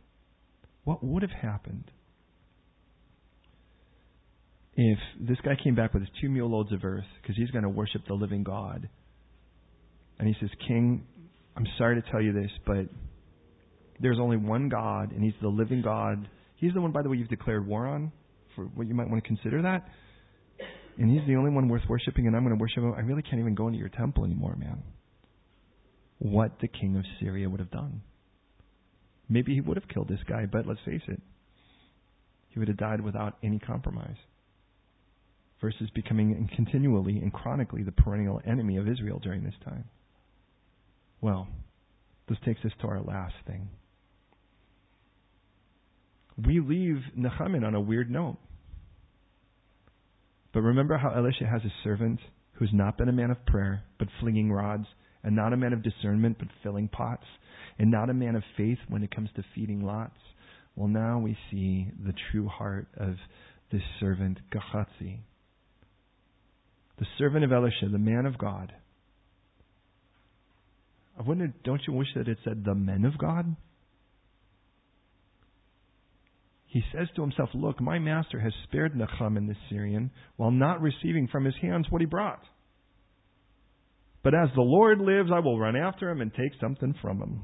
What 0.85 1.03
would 1.03 1.21
have 1.21 1.31
happened 1.31 1.91
if 4.81 5.27
this 5.27 5.37
guy 5.43 5.55
came 5.63 5.75
back 5.75 5.93
with 5.93 6.03
his 6.03 6.11
two 6.21 6.29
mule 6.29 6.49
loads 6.49 6.71
of 6.71 6.83
earth 6.83 7.05
because 7.21 7.35
he's 7.35 7.49
going 7.51 7.63
to 7.63 7.69
worship 7.69 8.01
the 8.07 8.13
living 8.13 8.43
God? 8.43 8.87
And 10.17 10.27
he 10.27 10.35
says, 10.39 10.49
King, 10.67 11.05
I'm 11.55 11.65
sorry 11.77 12.01
to 12.01 12.11
tell 12.11 12.21
you 12.21 12.33
this, 12.33 12.51
but 12.65 12.85
there's 13.99 14.19
only 14.19 14.37
one 14.37 14.69
God, 14.69 15.11
and 15.11 15.23
he's 15.23 15.33
the 15.41 15.47
living 15.47 15.81
God. 15.81 16.27
He's 16.55 16.73
the 16.73 16.81
one, 16.81 16.91
by 16.91 17.01
the 17.01 17.09
way, 17.09 17.17
you've 17.17 17.29
declared 17.29 17.67
war 17.67 17.87
on, 17.87 18.11
for 18.55 18.65
what 18.65 18.87
you 18.87 18.93
might 18.93 19.09
want 19.09 19.23
to 19.23 19.27
consider 19.27 19.61
that. 19.61 19.87
And 20.97 21.09
he's 21.09 21.25
the 21.27 21.35
only 21.35 21.51
one 21.51 21.69
worth 21.69 21.83
worshiping, 21.87 22.27
and 22.27 22.35
I'm 22.35 22.43
going 22.43 22.57
to 22.57 22.61
worship 22.61 22.83
him. 22.83 22.93
I 22.97 23.01
really 23.01 23.21
can't 23.21 23.39
even 23.39 23.55
go 23.55 23.67
into 23.67 23.79
your 23.79 23.89
temple 23.89 24.25
anymore, 24.25 24.55
man 24.57 24.83
what 26.19 26.51
the 26.61 26.67
king 26.67 26.97
of 26.97 27.05
Syria 27.19 27.49
would 27.49 27.59
have 27.59 27.71
done. 27.71 28.01
Maybe 29.29 29.53
he 29.53 29.61
would 29.61 29.77
have 29.77 29.87
killed 29.87 30.09
this 30.09 30.19
guy, 30.27 30.45
but 30.45 30.67
let's 30.67 30.79
face 30.85 31.01
it, 31.07 31.21
he 32.49 32.59
would 32.59 32.67
have 32.67 32.77
died 32.77 33.01
without 33.01 33.37
any 33.43 33.59
compromise. 33.59 34.17
Versus 35.61 35.89
becoming 35.93 36.49
continually 36.55 37.17
and 37.17 37.33
chronically 37.33 37.83
the 37.83 37.91
perennial 37.91 38.41
enemy 38.47 38.77
of 38.77 38.87
Israel 38.87 39.19
during 39.19 39.43
this 39.43 39.55
time. 39.65 39.85
Well, 41.21 41.47
this 42.29 42.37
takes 42.45 42.63
us 42.63 42.71
to 42.81 42.87
our 42.87 43.01
last 43.01 43.33
thing. 43.45 43.69
We 46.45 46.61
leave 46.61 47.01
Naaman 47.15 47.65
on 47.65 47.75
a 47.75 47.81
weird 47.81 48.09
note. 48.09 48.37
But 50.53 50.61
remember 50.61 50.97
how 50.97 51.09
Elisha 51.09 51.45
has 51.45 51.61
a 51.63 51.73
servant 51.83 52.19
who's 52.53 52.71
not 52.73 52.97
been 52.97 53.09
a 53.09 53.13
man 53.13 53.31
of 53.31 53.45
prayer, 53.45 53.83
but 53.97 54.07
flinging 54.21 54.51
rods 54.51 54.85
and 55.23 55.35
not 55.35 55.53
a 55.53 55.57
man 55.57 55.73
of 55.73 55.83
discernment, 55.83 56.37
but 56.39 56.47
filling 56.63 56.87
pots, 56.87 57.25
and 57.77 57.91
not 57.91 58.09
a 58.09 58.13
man 58.13 58.35
of 58.35 58.43
faith 58.55 58.77
when 58.87 59.03
it 59.03 59.13
comes 59.13 59.29
to 59.35 59.43
feeding 59.53 59.83
lots. 59.83 60.15
Well, 60.75 60.87
now 60.87 61.19
we 61.19 61.37
see 61.51 61.91
the 62.05 62.13
true 62.31 62.47
heart 62.47 62.87
of 62.97 63.15
this 63.71 63.81
servant, 63.99 64.39
Gehazi. 64.51 65.19
The 66.99 67.05
servant 67.17 67.45
of 67.45 67.51
Elisha, 67.51 67.87
the 67.89 67.97
man 67.97 68.25
of 68.25 68.37
God. 68.37 68.73
I 71.17 71.23
wonder, 71.23 71.53
don't 71.63 71.81
you 71.87 71.93
wish 71.93 72.07
that 72.15 72.27
it 72.27 72.37
said 72.43 72.63
the 72.63 72.75
men 72.75 73.05
of 73.05 73.17
God? 73.17 73.55
He 76.67 76.81
says 76.93 77.07
to 77.15 77.21
himself, 77.21 77.49
Look, 77.53 77.81
my 77.81 77.99
master 77.99 78.39
has 78.39 78.53
spared 78.65 78.95
Naaman 78.95 79.47
the 79.47 79.55
Syrian 79.69 80.11
while 80.35 80.51
not 80.51 80.81
receiving 80.81 81.27
from 81.27 81.45
his 81.45 81.55
hands 81.61 81.87
what 81.89 82.01
he 82.01 82.05
brought. 82.05 82.43
But 84.23 84.35
as 84.35 84.49
the 84.53 84.61
Lord 84.61 84.99
lives, 84.99 85.29
I 85.33 85.39
will 85.39 85.59
run 85.59 85.75
after 85.75 86.09
him 86.09 86.21
and 86.21 86.31
take 86.33 86.51
something 86.61 86.93
from 87.01 87.21
him. 87.21 87.43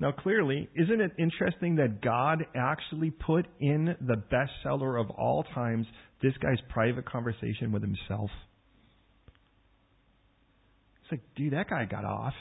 Now, 0.00 0.12
clearly, 0.12 0.68
isn't 0.76 1.00
it 1.00 1.12
interesting 1.18 1.76
that 1.76 2.00
God 2.00 2.44
actually 2.54 3.10
put 3.10 3.46
in 3.58 3.96
the 4.00 4.22
bestseller 4.30 5.00
of 5.00 5.10
all 5.10 5.42
times 5.54 5.86
this 6.22 6.32
guy's 6.40 6.58
private 6.68 7.06
conversation 7.06 7.72
with 7.72 7.82
himself? 7.82 8.30
It's 11.02 11.12
like, 11.12 11.20
dude, 11.36 11.52
that 11.52 11.70
guy 11.70 11.84
got 11.84 12.04
off. 12.04 12.34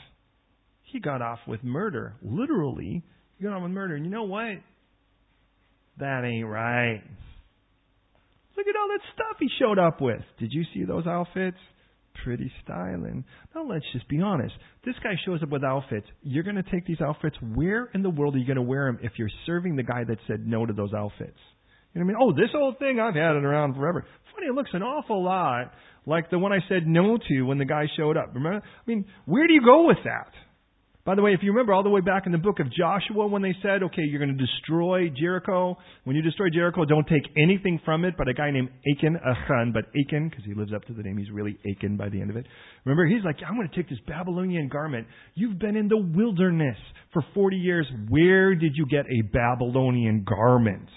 He 0.84 1.00
got 1.00 1.22
off 1.22 1.40
with 1.48 1.64
murder. 1.64 2.16
Literally, 2.22 3.04
he 3.38 3.44
got 3.44 3.54
off 3.54 3.64
with 3.64 3.72
murder. 3.72 3.96
And 3.96 4.06
you 4.06 4.12
know 4.12 4.24
what? 4.24 4.58
That 6.00 6.24
ain't 6.26 6.48
right. 6.48 7.02
Look 8.56 8.68
at 8.68 8.76
all 8.76 8.88
that 8.90 9.02
stuff 9.14 9.38
he 9.40 9.48
showed 9.60 9.80
up 9.80 10.02
with. 10.02 10.22
Did 10.40 10.52
you 10.52 10.64
see 10.74 10.84
those 10.86 11.06
outfits? 11.06 11.58
pretty 12.24 12.52
styling. 12.64 13.24
Now 13.54 13.64
let's 13.64 13.86
just 13.94 14.08
be 14.08 14.22
honest. 14.22 14.54
This 14.86 14.96
guy 15.04 15.14
shows 15.26 15.42
up 15.44 15.50
with 15.50 15.64
outfits. 15.64 16.08
You're 16.22 16.44
going 16.44 16.56
to 16.56 16.64
take 16.64 16.86
these 16.86 17.02
outfits. 17.02 17.36
Where 17.54 17.90
in 17.94 18.02
the 18.02 18.10
world 18.10 18.36
are 18.36 18.38
you 18.38 18.46
going 18.46 18.58
to 18.58 18.62
wear 18.62 18.92
them 18.92 19.00
if 19.02 19.14
you're 19.18 19.30
serving 19.46 19.76
the 19.76 19.84
guy 19.84 20.04
that 20.08 20.18
said 20.28 20.46
no 20.46 20.66
to 20.66 20.74
those 20.74 20.94
outfits? 20.94 21.38
You 21.94 22.02
know 22.02 22.06
what 22.06 22.16
I 22.16 22.20
mean? 22.20 22.30
Oh, 22.30 22.32
this 22.34 22.52
old 22.56 22.80
thing, 22.80 23.00
I've 23.00 23.16
had 23.16 23.36
it 23.36 23.44
around 23.44 23.76
forever. 23.76 24.06
Funny, 24.36 24.48
it 24.48 24.54
looks 24.54 24.72
an 24.74 24.84
awful 24.84 25.24
lot 25.24 25.72
like 26.06 26.30
the 26.30 26.40
one 26.40 26.54
I 26.54 26.60
said 26.70 26.88
no 26.88 27.18
to 27.18 27.42
when 27.42 27.58
the 27.58 27.66
guy 27.66 27.86
showed 27.98 28.18
up. 28.18 28.34
Remember? 28.34 28.64
I 28.66 28.82
mean, 28.86 29.06
where 29.26 29.46
do 29.46 29.54
you 29.54 29.62
go 29.64 29.88
with 29.88 29.98
that? 30.06 30.32
By 31.08 31.16
the 31.16 31.22
way, 31.22 31.32
if 31.32 31.40
you 31.42 31.52
remember 31.52 31.74
all 31.74 31.84
the 31.84 31.90
way 31.90 32.02
back 32.02 32.26
in 32.26 32.34
the 32.34 32.38
book 32.38 32.60
of 32.60 32.68
Joshua 32.70 33.28
when 33.28 33.42
they 33.42 33.56
said, 33.62 33.82
okay, 33.82 34.02
you're 34.02 34.20
going 34.20 34.38
to 34.38 34.46
destroy 34.46 35.08
Jericho. 35.08 35.78
When 36.04 36.18
you 36.18 36.22
destroy 36.22 36.50
Jericho, 36.50 36.84
don't 36.84 37.08
take 37.08 37.24
anything 37.42 37.80
from 37.86 38.04
it 38.04 38.16
but 38.18 38.28
a 38.28 38.34
guy 38.34 38.52
named 38.52 38.70
Achan, 38.92 39.16
Achan, 39.16 39.72
but 39.74 39.86
Achan, 39.98 40.28
because 40.28 40.44
he 40.44 40.54
lives 40.54 40.74
up 40.76 40.84
to 40.88 40.94
the 40.94 41.02
name, 41.02 41.18
he's 41.18 41.32
really 41.32 41.58
Achan 41.66 41.96
by 41.96 42.10
the 42.10 42.20
end 42.20 42.30
of 42.30 42.36
it. 42.36 42.46
Remember, 42.84 43.08
he's 43.08 43.24
like, 43.24 43.38
I'm 43.48 43.56
going 43.56 43.70
to 43.70 43.76
take 43.76 43.90
this 43.90 44.00
Babylonian 44.06 44.68
garment. 44.68 45.08
You've 45.34 45.58
been 45.58 45.78
in 45.78 45.88
the 45.88 45.98
wilderness 45.98 46.76
for 47.14 47.24
40 47.34 47.56
years. 47.56 47.88
Where 48.10 48.54
did 48.54 48.74
you 48.76 48.86
get 48.86 49.06
a 49.06 49.22
Babylonian 49.32 50.26
garment? 50.28 50.90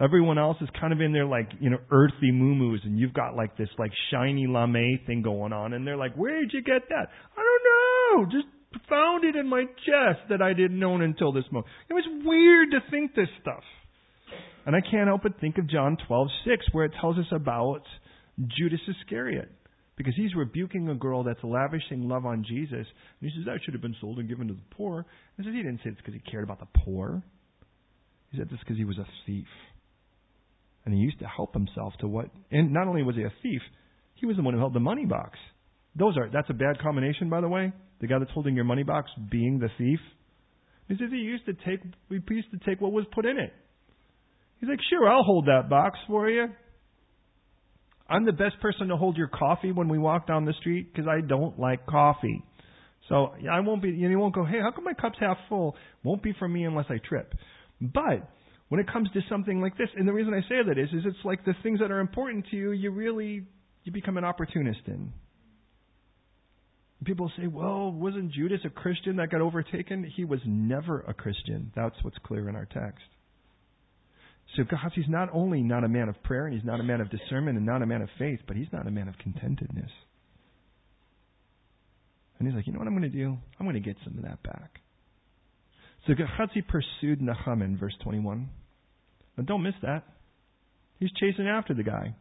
Everyone 0.00 0.38
else 0.38 0.58
is 0.60 0.68
kind 0.78 0.92
of 0.92 1.00
in 1.00 1.12
their 1.12 1.24
like, 1.24 1.48
you 1.58 1.70
know, 1.70 1.78
earthy 1.90 2.30
moo 2.30 2.76
and 2.84 2.98
you've 2.98 3.14
got 3.14 3.34
like 3.34 3.56
this 3.56 3.68
like 3.78 3.92
shiny 4.10 4.46
lame 4.46 5.00
thing 5.06 5.22
going 5.22 5.52
on, 5.52 5.72
and 5.72 5.86
they're 5.86 5.96
like, 5.96 6.14
where'd 6.14 6.52
you 6.52 6.62
get 6.62 6.88
that? 6.90 7.08
I 7.36 7.42
don't 7.42 8.26
know. 8.26 8.30
Just 8.30 8.88
found 8.88 9.24
it 9.24 9.36
in 9.36 9.48
my 9.48 9.64
chest 9.64 10.28
that 10.28 10.42
I 10.42 10.52
didn't 10.52 10.78
know 10.78 10.96
until 10.96 11.32
this 11.32 11.44
moment. 11.50 11.72
It 11.88 11.94
was 11.94 12.04
weird 12.24 12.70
to 12.72 12.90
think 12.90 13.14
this 13.14 13.28
stuff. 13.40 13.62
And 14.66 14.74
I 14.74 14.80
can't 14.80 15.06
help 15.06 15.22
but 15.22 15.40
think 15.40 15.58
of 15.58 15.68
John 15.68 15.96
12:6 16.08 16.28
where 16.72 16.84
it 16.84 16.92
tells 17.00 17.18
us 17.18 17.26
about 17.30 17.82
Judas 18.58 18.80
Iscariot 18.88 19.50
because 19.96 20.14
he's 20.14 20.34
rebuking 20.34 20.88
a 20.88 20.94
girl 20.94 21.22
that's 21.22 21.42
lavishing 21.42 22.08
love 22.08 22.26
on 22.26 22.44
Jesus. 22.46 22.86
And 23.20 23.20
he 23.20 23.30
says, 23.30 23.46
That 23.46 23.60
should 23.64 23.74
have 23.74 23.82
been 23.82 23.96
sold 24.00 24.18
and 24.18 24.28
given 24.28 24.48
to 24.48 24.54
the 24.54 24.74
poor. 24.76 24.98
And 24.98 25.06
he 25.38 25.44
says, 25.44 25.54
He 25.54 25.62
didn't 25.62 25.78
say 25.78 25.90
it's 25.90 25.96
because 25.96 26.14
he 26.14 26.30
cared 26.30 26.44
about 26.44 26.60
the 26.60 26.80
poor. 26.84 27.22
He 28.30 28.38
said 28.38 28.50
this 28.50 28.58
because 28.58 28.76
he 28.76 28.84
was 28.84 28.98
a 28.98 29.06
thief. 29.24 29.46
And 30.86 30.94
he 30.94 31.00
used 31.00 31.18
to 31.18 31.26
help 31.26 31.52
himself 31.52 31.92
to 32.00 32.08
what 32.08 32.26
and 32.50 32.72
not 32.72 32.88
only 32.88 33.02
was 33.02 33.16
he 33.16 33.24
a 33.24 33.32
thief, 33.42 33.60
he 34.14 34.24
was 34.24 34.36
the 34.36 34.42
one 34.42 34.54
who 34.54 34.60
held 34.60 34.72
the 34.72 34.80
money 34.80 35.04
box. 35.04 35.38
Those 35.96 36.16
are 36.16 36.30
that's 36.32 36.48
a 36.48 36.54
bad 36.54 36.80
combination, 36.80 37.28
by 37.28 37.40
the 37.40 37.48
way. 37.48 37.72
The 38.00 38.06
guy 38.06 38.18
that's 38.18 38.30
holding 38.30 38.54
your 38.54 38.64
money 38.64 38.84
box 38.84 39.10
being 39.30 39.58
the 39.58 39.68
thief. 39.76 40.00
He 40.88 40.94
says 40.94 41.08
he 41.10 41.18
used 41.18 41.44
to 41.46 41.54
take 41.54 41.80
we 42.08 42.22
used 42.30 42.50
to 42.52 42.58
take 42.64 42.80
what 42.80 42.92
was 42.92 43.04
put 43.12 43.26
in 43.26 43.38
it. 43.38 43.52
He's 44.60 44.68
like, 44.68 44.78
Sure, 44.88 45.08
I'll 45.08 45.24
hold 45.24 45.46
that 45.46 45.68
box 45.68 45.98
for 46.06 46.30
you. 46.30 46.46
I'm 48.08 48.24
the 48.24 48.32
best 48.32 48.60
person 48.60 48.88
to 48.88 48.96
hold 48.96 49.16
your 49.16 49.28
coffee 49.28 49.72
when 49.72 49.88
we 49.88 49.98
walk 49.98 50.28
down 50.28 50.44
the 50.44 50.54
street 50.60 50.92
because 50.92 51.08
I 51.08 51.26
don't 51.26 51.58
like 51.58 51.86
coffee. 51.86 52.44
So 53.08 53.32
I 53.50 53.60
won't 53.60 53.82
be, 53.82 53.92
know, 53.92 54.08
you 54.08 54.18
won't 54.18 54.34
go, 54.34 54.44
hey, 54.44 54.58
how 54.60 54.70
come 54.72 54.84
my 54.84 54.94
cup's 54.94 55.18
half 55.20 55.36
full? 55.48 55.76
Won't 56.02 56.22
be 56.22 56.32
for 56.38 56.48
me 56.48 56.64
unless 56.64 56.86
I 56.88 56.98
trip. 56.98 57.34
But 57.80 58.28
when 58.68 58.80
it 58.80 58.90
comes 58.90 59.08
to 59.12 59.20
something 59.28 59.60
like 59.60 59.76
this, 59.78 59.88
and 59.96 60.08
the 60.08 60.12
reason 60.12 60.34
I 60.34 60.40
say 60.48 60.62
that 60.66 60.78
is, 60.78 60.88
is 60.92 61.04
it's 61.04 61.24
like 61.24 61.44
the 61.44 61.54
things 61.62 61.80
that 61.80 61.90
are 61.90 62.00
important 62.00 62.46
to 62.50 62.56
you, 62.56 62.72
you 62.72 62.90
really, 62.90 63.44
you 63.84 63.92
become 63.92 64.16
an 64.16 64.24
opportunist 64.24 64.80
in. 64.86 65.12
People 67.04 67.30
say, 67.36 67.46
well, 67.46 67.92
wasn't 67.92 68.32
Judas 68.32 68.60
a 68.64 68.70
Christian 68.70 69.16
that 69.16 69.30
got 69.30 69.40
overtaken? 69.40 70.10
He 70.16 70.24
was 70.24 70.40
never 70.44 71.00
a 71.02 71.14
Christian. 71.14 71.70
That's 71.76 71.94
what's 72.02 72.16
clear 72.24 72.48
in 72.48 72.56
our 72.56 72.64
text. 72.64 73.04
So 74.56 74.62
Gehazi's 74.62 75.08
not 75.08 75.28
only 75.32 75.62
not 75.62 75.84
a 75.84 75.88
man 75.88 76.08
of 76.08 76.20
prayer, 76.24 76.46
and 76.46 76.54
he's 76.54 76.64
not 76.64 76.80
a 76.80 76.82
man 76.82 77.00
of 77.00 77.10
discernment, 77.10 77.58
and 77.58 77.66
not 77.66 77.82
a 77.82 77.86
man 77.86 78.02
of 78.02 78.08
faith, 78.18 78.40
but 78.48 78.56
he's 78.56 78.72
not 78.72 78.86
a 78.86 78.90
man 78.90 79.08
of 79.08 79.14
contentedness. 79.18 79.90
And 82.38 82.48
he's 82.48 82.56
like, 82.56 82.66
you 82.66 82.72
know 82.72 82.78
what 82.78 82.88
I'm 82.88 82.96
going 82.96 83.10
to 83.10 83.16
do? 83.16 83.36
I'm 83.60 83.66
going 83.66 83.74
to 83.74 83.80
get 83.80 83.96
some 84.04 84.16
of 84.18 84.24
that 84.24 84.42
back. 84.42 84.80
So 86.06 86.14
Gehazi 86.14 86.62
pursued 86.62 87.20
Naaman, 87.20 87.76
verse 87.78 87.94
21. 88.02 88.48
Now 89.36 89.44
don't 89.44 89.62
miss 89.62 89.74
that. 89.82 90.04
He's 90.98 91.10
chasing 91.20 91.48
after 91.48 91.74
the 91.74 91.82
guy. 91.82 92.14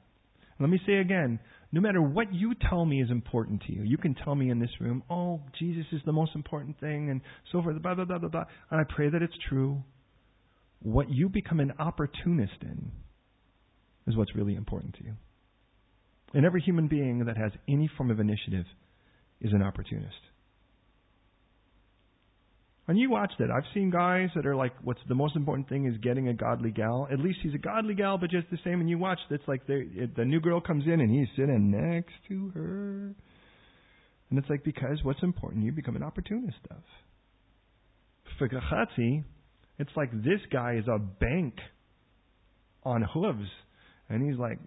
Let 0.59 0.69
me 0.69 0.79
say 0.85 0.95
again, 0.95 1.39
no 1.71 1.81
matter 1.81 2.01
what 2.01 2.33
you 2.33 2.53
tell 2.69 2.85
me 2.85 3.01
is 3.01 3.11
important 3.11 3.63
to 3.67 3.73
you, 3.73 3.83
you 3.83 3.97
can 3.97 4.15
tell 4.15 4.35
me 4.35 4.49
in 4.49 4.59
this 4.59 4.69
room, 4.79 5.03
oh, 5.09 5.41
Jesus 5.59 5.85
is 5.91 6.01
the 6.05 6.13
most 6.13 6.31
important 6.33 6.79
thing, 6.79 7.09
and 7.09 7.21
so 7.51 7.61
forth, 7.61 7.81
blah, 7.81 7.93
blah, 7.93 8.05
blah, 8.05 8.19
blah, 8.19 8.29
blah. 8.29 8.45
And 8.71 8.79
I 8.79 8.83
pray 8.95 9.09
that 9.09 9.21
it's 9.21 9.33
true. 9.49 9.83
What 10.81 11.09
you 11.09 11.29
become 11.29 11.59
an 11.59 11.73
opportunist 11.77 12.53
in 12.61 12.91
is 14.07 14.15
what's 14.15 14.35
really 14.35 14.55
important 14.55 14.95
to 14.95 15.03
you. 15.03 15.13
And 16.33 16.45
every 16.45 16.61
human 16.61 16.87
being 16.87 17.25
that 17.25 17.37
has 17.37 17.51
any 17.67 17.89
form 17.97 18.11
of 18.11 18.19
initiative 18.19 18.65
is 19.41 19.51
an 19.51 19.61
opportunist. 19.61 20.15
And 22.87 22.99
you 22.99 23.09
watch 23.09 23.31
that. 23.39 23.49
I've 23.49 23.63
seen 23.73 23.89
guys 23.89 24.29
that 24.35 24.45
are 24.45 24.55
like, 24.55 24.73
what's 24.83 24.99
the 25.07 25.15
most 25.15 25.35
important 25.35 25.67
thing 25.67 25.87
is 25.87 25.97
getting 26.03 26.27
a 26.27 26.33
godly 26.35 26.69
gal. 26.69 27.07
At 27.11 27.19
least 27.19 27.39
he's 27.41 27.55
a 27.55 27.57
godly 27.57 27.95
gal, 27.95 28.19
but 28.19 28.29
just 28.29 28.47
the 28.51 28.59
same. 28.63 28.79
And 28.79 28.87
you 28.87 28.99
watch, 28.99 29.17
that's 29.29 29.47
like 29.47 29.65
the 29.65 30.23
new 30.25 30.39
girl 30.39 30.61
comes 30.61 30.85
in 30.85 31.01
and 31.01 31.09
he's 31.09 31.27
sitting 31.35 31.71
next 31.71 32.13
to 32.27 32.51
her. 32.53 33.15
And 34.29 34.37
it's 34.37 34.47
like, 34.49 34.63
because 34.63 34.99
what's 35.03 35.23
important, 35.23 35.63
you 35.63 35.71
become 35.71 35.95
an 35.95 36.03
opportunist 36.03 36.57
of. 36.69 36.77
For 38.37 38.47
it's 39.79 39.91
like 39.95 40.11
this 40.11 40.41
guy 40.51 40.75
is 40.75 40.87
a 40.87 40.99
bank 40.99 41.55
on 42.83 43.01
hooves. 43.01 43.49
And 44.09 44.21
he's 44.29 44.37
like, 44.39 44.59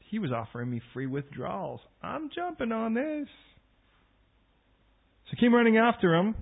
he 0.00 0.18
was 0.18 0.30
offering 0.30 0.70
me 0.70 0.82
free 0.92 1.06
withdrawals. 1.06 1.80
I'm 2.02 2.28
jumping 2.34 2.72
on 2.72 2.92
this. 2.92 3.28
So 5.28 5.36
he 5.36 5.44
came 5.44 5.54
running 5.54 5.76
after 5.76 6.14
him. 6.14 6.34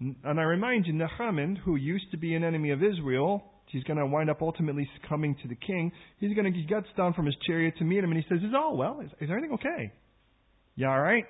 And 0.00 0.38
I 0.38 0.44
remind 0.44 0.86
you, 0.86 0.92
Naaman, 0.92 1.56
who 1.56 1.76
used 1.76 2.10
to 2.12 2.16
be 2.16 2.34
an 2.34 2.44
enemy 2.44 2.70
of 2.70 2.82
Israel, 2.82 3.42
he's 3.66 3.82
going 3.82 3.98
to 3.98 4.06
wind 4.06 4.30
up 4.30 4.40
ultimately 4.40 4.88
coming 5.08 5.34
to 5.42 5.48
the 5.48 5.56
king. 5.56 5.90
He's 6.20 6.34
going 6.34 6.52
to 6.52 6.62
get 6.62 6.84
down 6.96 7.14
from 7.14 7.26
his 7.26 7.34
chariot 7.46 7.74
to 7.78 7.84
meet 7.84 7.98
him, 7.98 8.12
and 8.12 8.16
he 8.16 8.24
says, 8.28 8.42
"Is 8.42 8.54
all 8.56 8.76
well? 8.76 9.00
Is, 9.00 9.10
is 9.20 9.28
everything 9.28 9.52
okay? 9.54 9.92
Yeah, 10.76 10.90
all 10.90 11.00
right." 11.00 11.24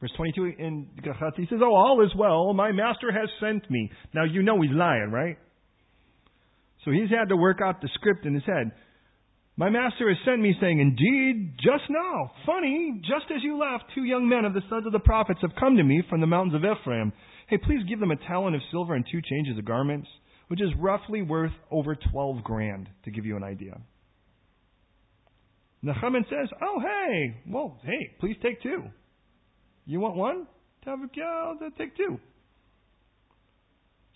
Verse 0.00 0.10
22 0.16 0.54
in 0.58 0.88
Gehazi, 1.02 1.42
he 1.42 1.46
says, 1.48 1.60
"Oh, 1.62 1.74
all 1.74 2.02
is 2.02 2.10
well. 2.16 2.54
My 2.54 2.72
master 2.72 3.12
has 3.12 3.28
sent 3.40 3.70
me." 3.70 3.90
Now 4.14 4.24
you 4.24 4.42
know 4.42 4.60
he's 4.62 4.72
lying, 4.72 5.10
right? 5.12 5.36
So 6.84 6.90
he's 6.90 7.10
had 7.10 7.28
to 7.28 7.36
work 7.36 7.58
out 7.62 7.82
the 7.82 7.88
script 7.94 8.24
in 8.24 8.34
his 8.34 8.42
head. 8.44 8.72
My 9.56 9.68
master 9.68 10.08
has 10.08 10.18
sent 10.24 10.40
me, 10.40 10.56
saying, 10.60 10.80
Indeed, 10.80 11.56
just 11.58 11.84
now, 11.90 12.32
funny, 12.46 13.00
just 13.02 13.30
as 13.34 13.42
you 13.42 13.58
left, 13.58 13.84
two 13.94 14.04
young 14.04 14.28
men 14.28 14.44
of 14.44 14.54
the 14.54 14.62
sons 14.70 14.86
of 14.86 14.92
the 14.92 14.98
prophets 14.98 15.40
have 15.42 15.54
come 15.60 15.76
to 15.76 15.84
me 15.84 16.02
from 16.08 16.20
the 16.20 16.26
mountains 16.26 16.54
of 16.54 16.62
Ephraim. 16.64 17.12
Hey, 17.48 17.58
please 17.58 17.82
give 17.86 18.00
them 18.00 18.10
a 18.10 18.16
talent 18.16 18.56
of 18.56 18.62
silver 18.70 18.94
and 18.94 19.04
two 19.10 19.20
changes 19.20 19.58
of 19.58 19.66
garments, 19.66 20.08
which 20.48 20.62
is 20.62 20.70
roughly 20.78 21.20
worth 21.20 21.52
over 21.70 21.94
12 21.94 22.42
grand, 22.42 22.88
to 23.04 23.10
give 23.10 23.26
you 23.26 23.36
an 23.36 23.44
idea. 23.44 23.78
Naaman 25.82 26.24
says, 26.30 26.48
Oh, 26.62 26.80
hey, 26.80 27.36
well, 27.46 27.78
hey, 27.84 28.16
please 28.20 28.36
take 28.42 28.62
two. 28.62 28.84
You 29.84 30.00
want 30.00 30.16
one? 30.16 30.46
Take 30.84 31.96
two. 31.96 32.18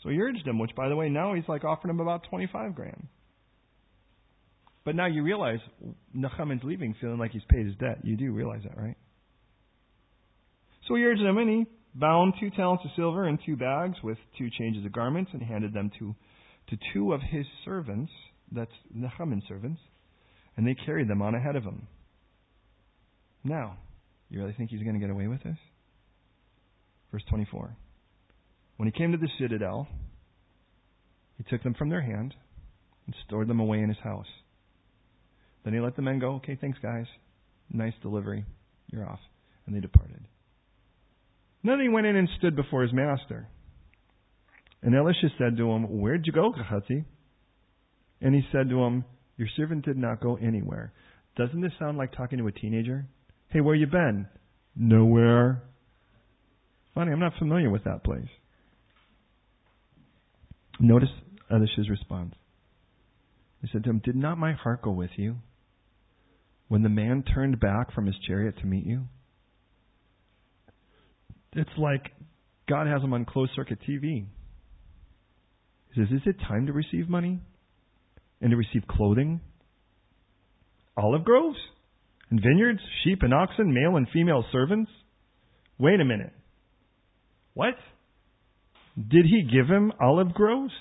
So 0.02 0.08
he 0.08 0.20
urged 0.20 0.46
him, 0.46 0.58
which, 0.58 0.74
by 0.76 0.88
the 0.88 0.96
way, 0.96 1.08
now 1.08 1.34
he's 1.34 1.48
like 1.48 1.64
offering 1.64 1.90
him 1.90 2.00
about 2.00 2.22
25 2.30 2.74
grand. 2.74 3.08
But 4.86 4.94
now 4.94 5.06
you 5.06 5.24
realize 5.24 5.58
Naaman's 6.14 6.62
leaving 6.62 6.94
feeling 7.00 7.18
like 7.18 7.32
he's 7.32 7.42
paid 7.50 7.66
his 7.66 7.74
debt. 7.74 7.98
You 8.04 8.16
do 8.16 8.30
realize 8.30 8.60
that, 8.62 8.78
right? 8.78 8.96
So 10.86 10.94
he 10.94 11.02
urged 11.02 11.22
them, 11.22 11.38
and 11.38 11.50
he 11.50 11.66
bound 11.92 12.34
two 12.38 12.50
talents 12.50 12.84
of 12.84 12.92
silver 12.94 13.28
in 13.28 13.36
two 13.44 13.56
bags 13.56 13.96
with 14.04 14.16
two 14.38 14.48
changes 14.56 14.86
of 14.86 14.92
garments 14.92 15.32
and 15.34 15.42
handed 15.42 15.74
them 15.74 15.90
to, 15.98 16.14
to 16.70 16.78
two 16.94 17.12
of 17.12 17.20
his 17.20 17.44
servants, 17.64 18.12
that's 18.52 18.70
Naaman's 18.94 19.42
servants, 19.48 19.80
and 20.56 20.64
they 20.64 20.76
carried 20.86 21.08
them 21.08 21.20
on 21.20 21.34
ahead 21.34 21.56
of 21.56 21.64
him. 21.64 21.88
Now, 23.42 23.78
you 24.30 24.38
really 24.38 24.54
think 24.56 24.70
he's 24.70 24.82
going 24.82 24.94
to 24.94 25.00
get 25.00 25.10
away 25.10 25.26
with 25.26 25.42
this? 25.42 25.58
Verse 27.10 27.24
24. 27.28 27.76
When 28.76 28.86
he 28.86 28.96
came 28.96 29.10
to 29.10 29.18
the 29.18 29.28
citadel, 29.40 29.88
he 31.38 31.44
took 31.50 31.64
them 31.64 31.74
from 31.74 31.88
their 31.88 32.02
hand 32.02 32.34
and 33.06 33.16
stored 33.26 33.48
them 33.48 33.58
away 33.58 33.80
in 33.80 33.88
his 33.88 33.98
house. 33.98 34.26
Then 35.66 35.74
he 35.74 35.80
let 35.80 35.96
the 35.96 36.02
men 36.02 36.20
go. 36.20 36.36
Okay, 36.36 36.56
thanks, 36.60 36.78
guys. 36.80 37.06
Nice 37.72 37.92
delivery. 38.00 38.44
You're 38.92 39.04
off. 39.04 39.18
And 39.66 39.74
they 39.74 39.80
departed. 39.80 40.24
then 41.64 41.80
he 41.80 41.88
went 41.88 42.06
in 42.06 42.14
and 42.14 42.28
stood 42.38 42.54
before 42.54 42.82
his 42.82 42.92
master. 42.92 43.48
And 44.80 44.94
Elisha 44.94 45.26
said 45.36 45.56
to 45.56 45.68
him, 45.72 46.00
Where'd 46.00 46.24
you 46.24 46.32
go, 46.32 46.52
Gehazi? 46.52 47.04
And 48.20 48.32
he 48.32 48.42
said 48.52 48.70
to 48.70 48.80
him, 48.84 49.04
Your 49.36 49.48
servant 49.56 49.84
did 49.84 49.96
not 49.96 50.20
go 50.20 50.36
anywhere. 50.36 50.92
Doesn't 51.36 51.60
this 51.60 51.72
sound 51.80 51.98
like 51.98 52.16
talking 52.16 52.38
to 52.38 52.46
a 52.46 52.52
teenager? 52.52 53.04
Hey, 53.48 53.60
where 53.60 53.74
you 53.74 53.88
been? 53.88 54.28
Nowhere. 54.76 55.64
Funny, 56.94 57.10
I'm 57.10 57.18
not 57.18 57.32
familiar 57.40 57.70
with 57.70 57.82
that 57.82 58.04
place. 58.04 58.28
Notice 60.78 61.08
Elisha's 61.50 61.90
response. 61.90 62.36
He 63.62 63.68
said 63.72 63.82
to 63.82 63.90
him, 63.90 64.00
Did 64.04 64.14
not 64.14 64.38
my 64.38 64.52
heart 64.52 64.82
go 64.82 64.92
with 64.92 65.10
you? 65.16 65.38
When 66.68 66.82
the 66.82 66.88
man 66.88 67.22
turned 67.22 67.60
back 67.60 67.94
from 67.94 68.06
his 68.06 68.16
chariot 68.26 68.56
to 68.58 68.66
meet 68.66 68.86
you? 68.86 69.04
It's 71.52 71.70
like 71.78 72.12
God 72.68 72.86
has 72.86 73.02
him 73.02 73.14
on 73.14 73.24
closed 73.24 73.52
circuit 73.54 73.78
TV. 73.88 74.26
He 75.94 76.00
says, 76.00 76.08
Is 76.10 76.22
it 76.26 76.36
time 76.46 76.66
to 76.66 76.72
receive 76.72 77.08
money? 77.08 77.40
And 78.40 78.50
to 78.50 78.56
receive 78.56 78.86
clothing? 78.88 79.40
Olive 80.96 81.24
groves? 81.24 81.56
And 82.30 82.40
vineyards, 82.40 82.80
sheep 83.04 83.20
and 83.22 83.32
oxen, 83.32 83.72
male 83.72 83.96
and 83.96 84.06
female 84.12 84.44
servants? 84.52 84.90
Wait 85.78 86.00
a 86.00 86.04
minute. 86.04 86.32
What? 87.54 87.74
Did 88.96 89.26
he 89.26 89.42
give 89.42 89.68
him 89.68 89.92
olive 90.00 90.34
groves? 90.34 90.72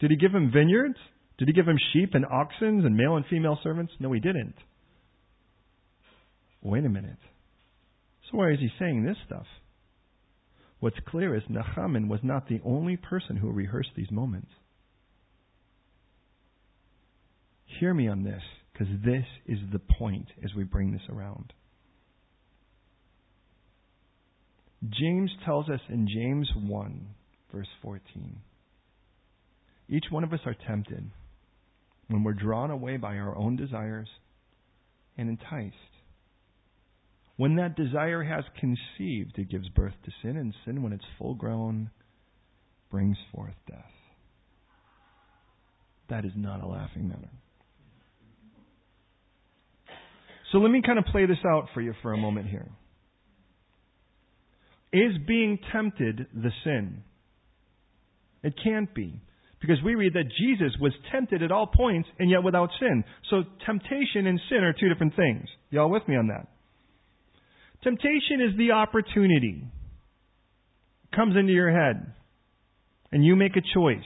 Did 0.00 0.10
he 0.10 0.16
give 0.16 0.32
him 0.32 0.50
vineyards? 0.52 0.96
Did 1.38 1.48
he 1.48 1.54
give 1.54 1.66
him 1.66 1.78
sheep 1.92 2.10
and 2.14 2.24
oxen 2.24 2.84
and 2.84 2.96
male 2.96 3.16
and 3.16 3.24
female 3.28 3.58
servants? 3.62 3.92
No, 4.00 4.12
he 4.12 4.20
didn't. 4.20 4.54
Wait 6.62 6.84
a 6.84 6.88
minute. 6.88 7.18
So 8.30 8.38
why 8.38 8.50
is 8.50 8.58
he 8.58 8.68
saying 8.78 9.04
this 9.04 9.16
stuff? 9.26 9.46
What's 10.80 10.96
clear 11.08 11.34
is 11.34 11.42
Naaman 11.48 12.08
was 12.08 12.20
not 12.22 12.48
the 12.48 12.60
only 12.64 12.96
person 12.96 13.36
who 13.36 13.50
rehearsed 13.50 13.90
these 13.96 14.10
moments. 14.10 14.50
Hear 17.80 17.94
me 17.94 18.08
on 18.08 18.24
this, 18.24 18.42
because 18.72 18.88
this 19.04 19.24
is 19.46 19.58
the 19.72 19.78
point 19.78 20.28
as 20.44 20.54
we 20.56 20.64
bring 20.64 20.92
this 20.92 21.02
around. 21.10 21.52
James 24.88 25.30
tells 25.44 25.68
us 25.68 25.80
in 25.88 26.06
James 26.06 26.48
1, 26.54 27.06
verse 27.52 27.68
14 27.82 28.40
each 29.88 30.04
one 30.10 30.22
of 30.22 30.32
us 30.32 30.40
are 30.44 30.56
tempted 30.66 31.10
when 32.08 32.22
we're 32.22 32.34
drawn 32.34 32.70
away 32.70 32.96
by 32.98 33.16
our 33.16 33.36
own 33.36 33.56
desires 33.56 34.08
and 35.16 35.28
enticed. 35.30 35.74
When 37.38 37.54
that 37.54 37.76
desire 37.76 38.24
has 38.24 38.44
conceived, 38.58 39.38
it 39.38 39.48
gives 39.48 39.68
birth 39.68 39.94
to 40.04 40.10
sin, 40.22 40.36
and 40.36 40.52
sin, 40.64 40.82
when 40.82 40.92
it's 40.92 41.04
full 41.18 41.34
grown, 41.34 41.88
brings 42.90 43.16
forth 43.32 43.54
death. 43.70 43.78
That 46.10 46.24
is 46.24 46.32
not 46.34 46.64
a 46.64 46.66
laughing 46.66 47.08
matter. 47.08 47.30
So 50.50 50.58
let 50.58 50.72
me 50.72 50.82
kind 50.84 50.98
of 50.98 51.04
play 51.04 51.26
this 51.26 51.38
out 51.46 51.68
for 51.74 51.80
you 51.80 51.94
for 52.02 52.12
a 52.12 52.16
moment 52.16 52.48
here. 52.48 52.68
Is 54.92 55.12
being 55.28 55.60
tempted 55.72 56.26
the 56.34 56.50
sin? 56.64 57.04
It 58.42 58.54
can't 58.64 58.92
be. 58.92 59.20
Because 59.60 59.76
we 59.84 59.94
read 59.94 60.14
that 60.14 60.32
Jesus 60.40 60.72
was 60.80 60.92
tempted 61.12 61.44
at 61.44 61.52
all 61.52 61.68
points 61.68 62.08
and 62.18 62.30
yet 62.30 62.42
without 62.42 62.70
sin. 62.80 63.04
So 63.30 63.42
temptation 63.64 64.26
and 64.26 64.40
sin 64.48 64.64
are 64.64 64.72
two 64.72 64.88
different 64.88 65.14
things. 65.14 65.46
Y'all 65.70 65.90
with 65.90 66.08
me 66.08 66.16
on 66.16 66.26
that? 66.28 66.48
Temptation 67.82 68.40
is 68.40 68.56
the 68.58 68.72
opportunity. 68.72 69.62
It 71.04 71.16
comes 71.16 71.36
into 71.36 71.52
your 71.52 71.70
head 71.70 72.12
and 73.12 73.24
you 73.24 73.36
make 73.36 73.56
a 73.56 73.62
choice. 73.74 73.98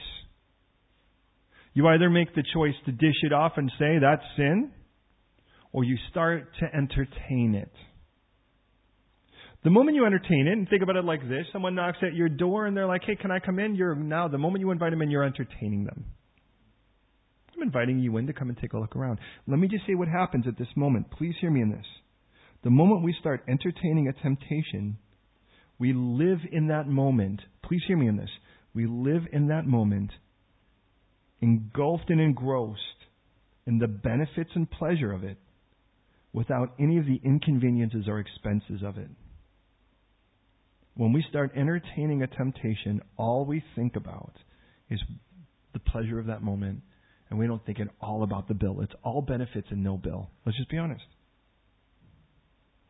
You 1.73 1.87
either 1.87 2.09
make 2.09 2.33
the 2.35 2.43
choice 2.53 2.75
to 2.85 2.91
dish 2.91 3.15
it 3.23 3.33
off 3.33 3.53
and 3.57 3.71
say 3.79 3.97
that's 3.99 4.21
sin, 4.37 4.71
or 5.71 5.83
you 5.83 5.97
start 6.11 6.49
to 6.59 6.65
entertain 6.65 7.55
it. 7.55 7.71
The 9.63 9.69
moment 9.69 9.95
you 9.95 10.05
entertain 10.05 10.47
it, 10.47 10.51
and 10.51 10.69
think 10.69 10.83
about 10.83 10.97
it 10.97 11.05
like 11.05 11.21
this 11.21 11.45
someone 11.51 11.73
knocks 11.73 11.97
at 12.01 12.13
your 12.13 12.29
door 12.29 12.67
and 12.67 12.75
they're 12.75 12.85
like, 12.85 13.01
hey, 13.05 13.15
can 13.15 13.31
I 13.31 13.39
come 13.39 13.59
in? 13.59 13.75
You're 13.75 13.95
now, 13.95 14.27
the 14.27 14.37
moment 14.37 14.61
you 14.61 14.71
invite 14.71 14.91
them 14.91 15.01
in, 15.01 15.09
you're 15.09 15.23
entertaining 15.23 15.85
them. 15.85 16.05
I'm 17.55 17.63
inviting 17.63 17.99
you 17.99 18.15
in 18.17 18.27
to 18.27 18.33
come 18.33 18.49
and 18.49 18.57
take 18.57 18.73
a 18.73 18.77
look 18.77 18.95
around. 18.95 19.19
Let 19.47 19.57
me 19.59 19.67
just 19.67 19.85
say 19.87 19.95
what 19.95 20.07
happens 20.07 20.45
at 20.47 20.57
this 20.57 20.67
moment. 20.75 21.09
Please 21.11 21.33
hear 21.39 21.49
me 21.49 21.61
in 21.61 21.71
this. 21.71 21.85
The 22.63 22.69
moment 22.69 23.03
we 23.03 23.15
start 23.19 23.43
entertaining 23.47 24.07
a 24.07 24.13
temptation, 24.13 24.97
we 25.77 25.93
live 25.93 26.39
in 26.51 26.67
that 26.67 26.87
moment. 26.87 27.41
Please 27.63 27.81
hear 27.87 27.97
me 27.97 28.07
in 28.07 28.17
this. 28.17 28.29
We 28.73 28.87
live 28.87 29.23
in 29.31 29.47
that 29.47 29.65
moment 29.65 30.11
engulfed 31.41 32.09
and 32.09 32.21
engrossed 32.21 32.79
in 33.67 33.77
the 33.77 33.87
benefits 33.87 34.51
and 34.55 34.69
pleasure 34.71 35.11
of 35.11 35.25
it 35.25 35.37
without 36.31 36.73
any 36.79 36.97
of 36.97 37.05
the 37.05 37.19
inconveniences 37.23 38.05
or 38.07 38.19
expenses 38.19 38.81
of 38.83 38.97
it. 38.97 39.09
When 40.95 41.11
we 41.11 41.23
start 41.29 41.51
entertaining 41.55 42.23
a 42.23 42.27
temptation, 42.27 43.01
all 43.17 43.45
we 43.45 43.61
think 43.75 43.95
about 43.97 44.33
is 44.89 45.01
the 45.73 45.79
pleasure 45.79 46.19
of 46.19 46.27
that 46.27 46.41
moment, 46.41 46.81
and 47.29 47.37
we 47.37 47.47
don't 47.47 47.65
think 47.65 47.79
at 47.79 47.87
all 47.99 48.23
about 48.23 48.47
the 48.47 48.53
bill. 48.53 48.79
It's 48.81 48.93
all 49.03 49.21
benefits 49.21 49.67
and 49.69 49.83
no 49.83 49.97
bill. 49.97 50.29
Let's 50.45 50.57
just 50.57 50.69
be 50.69 50.77
honest. 50.77 51.03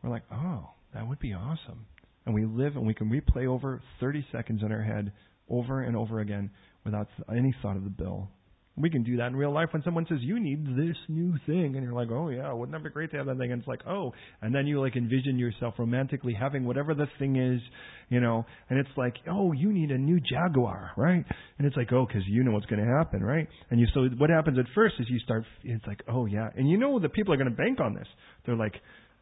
We're 0.04 0.10
like, 0.10 0.24
oh, 0.30 0.68
that 0.92 1.08
would 1.08 1.18
be 1.18 1.32
awesome. 1.32 1.86
And 2.26 2.34
we 2.34 2.44
live 2.44 2.76
and 2.76 2.86
we 2.86 2.92
can 2.92 3.10
replay 3.10 3.46
over 3.46 3.82
30 4.00 4.26
seconds 4.30 4.62
in 4.62 4.70
our 4.70 4.82
head 4.82 5.12
over 5.48 5.80
and 5.80 5.96
over 5.96 6.20
again 6.20 6.50
without 6.84 7.08
any 7.34 7.54
thought 7.62 7.76
of 7.76 7.84
the 7.84 7.90
bill 7.90 8.28
we 8.76 8.90
can 8.90 9.04
do 9.04 9.16
that 9.18 9.28
in 9.28 9.36
real 9.36 9.52
life 9.52 9.68
when 9.72 9.82
someone 9.84 10.04
says 10.08 10.18
you 10.20 10.40
need 10.40 10.66
this 10.66 10.96
new 11.08 11.34
thing, 11.46 11.76
and 11.76 11.84
you're 11.84 11.92
like, 11.92 12.08
oh 12.10 12.28
yeah, 12.28 12.52
wouldn't 12.52 12.72
that 12.72 12.82
be 12.82 12.90
great 12.90 13.10
to 13.12 13.16
have 13.16 13.26
that 13.26 13.38
thing? 13.38 13.52
And 13.52 13.60
it's 13.60 13.68
like, 13.68 13.86
oh, 13.86 14.12
and 14.42 14.52
then 14.52 14.66
you 14.66 14.80
like 14.80 14.96
envision 14.96 15.38
yourself 15.38 15.74
romantically 15.78 16.34
having 16.34 16.64
whatever 16.64 16.92
the 16.92 17.06
thing 17.18 17.36
is, 17.36 17.60
you 18.08 18.20
know, 18.20 18.44
and 18.68 18.78
it's 18.80 18.90
like, 18.96 19.14
oh, 19.30 19.52
you 19.52 19.72
need 19.72 19.90
a 19.90 19.98
new 19.98 20.18
Jaguar, 20.18 20.90
right? 20.96 21.24
And 21.58 21.66
it's 21.66 21.76
like, 21.76 21.92
oh, 21.92 22.04
because 22.06 22.22
you 22.26 22.42
know 22.42 22.50
what's 22.50 22.66
going 22.66 22.84
to 22.84 22.96
happen, 22.98 23.22
right? 23.22 23.46
And 23.70 23.78
you 23.78 23.86
so 23.94 24.08
what 24.18 24.30
happens 24.30 24.58
at 24.58 24.66
first 24.74 24.96
is 24.98 25.06
you 25.08 25.20
start, 25.20 25.44
it's 25.62 25.86
like, 25.86 26.02
oh 26.08 26.26
yeah, 26.26 26.48
and 26.56 26.68
you 26.68 26.76
know 26.76 26.98
that 26.98 27.12
people 27.12 27.32
are 27.32 27.36
going 27.36 27.50
to 27.50 27.56
bank 27.56 27.78
on 27.80 27.94
this. 27.94 28.08
They're 28.44 28.56
like, 28.56 28.74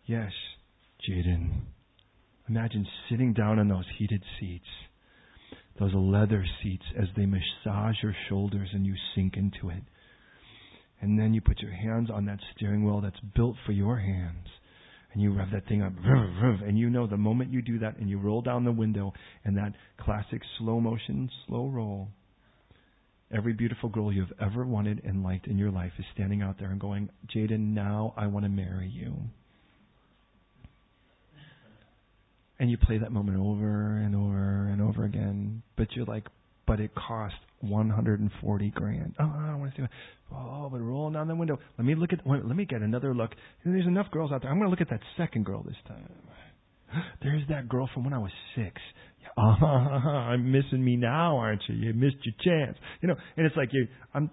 yes, 0.06 0.30
Jaden, 1.08 1.62
imagine 2.48 2.86
sitting 3.08 3.32
down 3.32 3.58
in 3.58 3.68
those 3.68 3.86
heated 3.98 4.22
seats 4.38 4.66
those 5.78 5.92
leather 5.94 6.44
seats 6.62 6.84
as 7.00 7.08
they 7.16 7.26
massage 7.26 7.96
your 8.02 8.14
shoulders 8.28 8.68
and 8.72 8.86
you 8.86 8.94
sink 9.14 9.36
into 9.36 9.70
it. 9.70 9.82
And 11.00 11.18
then 11.18 11.34
you 11.34 11.40
put 11.40 11.60
your 11.60 11.72
hands 11.72 12.10
on 12.10 12.26
that 12.26 12.38
steering 12.54 12.84
wheel 12.84 13.00
that's 13.00 13.18
built 13.34 13.56
for 13.66 13.72
your 13.72 13.98
hands. 13.98 14.46
And 15.12 15.22
you 15.22 15.34
rev 15.34 15.48
that 15.52 15.66
thing 15.66 15.82
up. 15.82 15.92
And 16.04 16.78
you 16.78 16.88
know 16.88 17.06
the 17.06 17.16
moment 17.16 17.52
you 17.52 17.62
do 17.62 17.78
that 17.80 17.96
and 17.98 18.08
you 18.08 18.18
roll 18.18 18.40
down 18.40 18.64
the 18.64 18.72
window 18.72 19.12
and 19.44 19.56
that 19.56 19.74
classic 19.98 20.42
slow 20.58 20.80
motion, 20.80 21.28
slow 21.46 21.68
roll, 21.68 22.08
every 23.34 23.52
beautiful 23.52 23.88
girl 23.88 24.12
you've 24.12 24.32
ever 24.40 24.64
wanted 24.64 25.02
and 25.04 25.22
liked 25.22 25.46
in 25.46 25.58
your 25.58 25.70
life 25.70 25.92
is 25.98 26.04
standing 26.14 26.42
out 26.42 26.58
there 26.58 26.70
and 26.70 26.80
going, 26.80 27.08
Jaden, 27.34 27.74
now 27.74 28.14
I 28.16 28.26
want 28.26 28.44
to 28.44 28.50
marry 28.50 28.88
you. 28.88 29.14
And 32.62 32.70
you 32.70 32.78
play 32.78 32.96
that 32.96 33.10
moment 33.10 33.36
over 33.40 33.96
and 33.96 34.14
over 34.14 34.68
and 34.68 34.80
over 34.80 35.04
again, 35.04 35.64
but 35.76 35.88
you're 35.96 36.04
like, 36.04 36.28
but 36.64 36.78
it 36.78 36.94
cost 36.94 37.34
140 37.58 38.70
grand. 38.70 39.16
Oh, 39.18 39.24
I 39.24 39.56
want 39.56 39.74
to 39.74 39.80
see 39.80 39.82
it. 39.82 39.90
Oh, 40.32 40.68
but 40.70 40.78
rolling 40.78 41.14
down 41.14 41.26
the 41.26 41.34
window. 41.34 41.58
Let 41.76 41.84
me 41.84 41.96
look 41.96 42.12
at. 42.12 42.20
Let 42.24 42.44
me 42.44 42.64
get 42.64 42.80
another 42.80 43.16
look. 43.16 43.32
There's 43.64 43.84
enough 43.84 44.12
girls 44.12 44.30
out 44.30 44.42
there. 44.42 44.50
I'm 44.52 44.58
going 44.58 44.68
to 44.68 44.70
look 44.70 44.80
at 44.80 44.90
that 44.90 45.00
second 45.16 45.44
girl 45.44 45.64
this 45.64 45.74
time. 45.88 46.08
There's 47.22 47.42
that 47.48 47.68
girl 47.68 47.90
from 47.92 48.04
when 48.04 48.12
I 48.12 48.18
was 48.18 48.30
six. 48.54 48.80
Oh, 49.36 49.40
I'm 49.42 50.52
missing 50.52 50.84
me 50.84 50.94
now, 50.94 51.38
aren't 51.38 51.62
you? 51.68 51.74
You 51.74 51.92
missed 51.94 52.18
your 52.22 52.34
chance. 52.44 52.78
You 53.00 53.08
know, 53.08 53.16
and 53.36 53.44
it's 53.44 53.56
like 53.56 53.70
you. 53.72 53.88
I'm. 54.14 54.30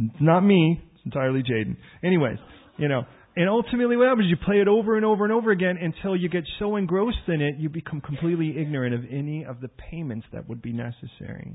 It's 0.00 0.16
not 0.20 0.40
me. 0.40 0.82
It's 0.96 1.04
entirely 1.04 1.44
Jaden. 1.44 1.76
Anyways, 2.02 2.38
you 2.76 2.88
know, 2.88 3.02
and 3.38 3.48
ultimately, 3.48 3.96
what 3.96 4.08
happens 4.08 4.26
you 4.28 4.36
play 4.36 4.60
it 4.60 4.66
over 4.66 4.96
and 4.96 5.04
over 5.04 5.22
and 5.22 5.32
over 5.32 5.52
again 5.52 5.78
until 5.80 6.16
you 6.16 6.28
get 6.28 6.42
so 6.58 6.74
engrossed 6.74 7.28
in 7.28 7.40
it, 7.40 7.54
you 7.56 7.68
become 7.68 8.00
completely 8.00 8.58
ignorant 8.58 8.96
of 8.96 9.02
any 9.08 9.44
of 9.44 9.60
the 9.60 9.68
payments 9.68 10.26
that 10.32 10.48
would 10.48 10.60
be 10.60 10.72
necessary. 10.72 11.54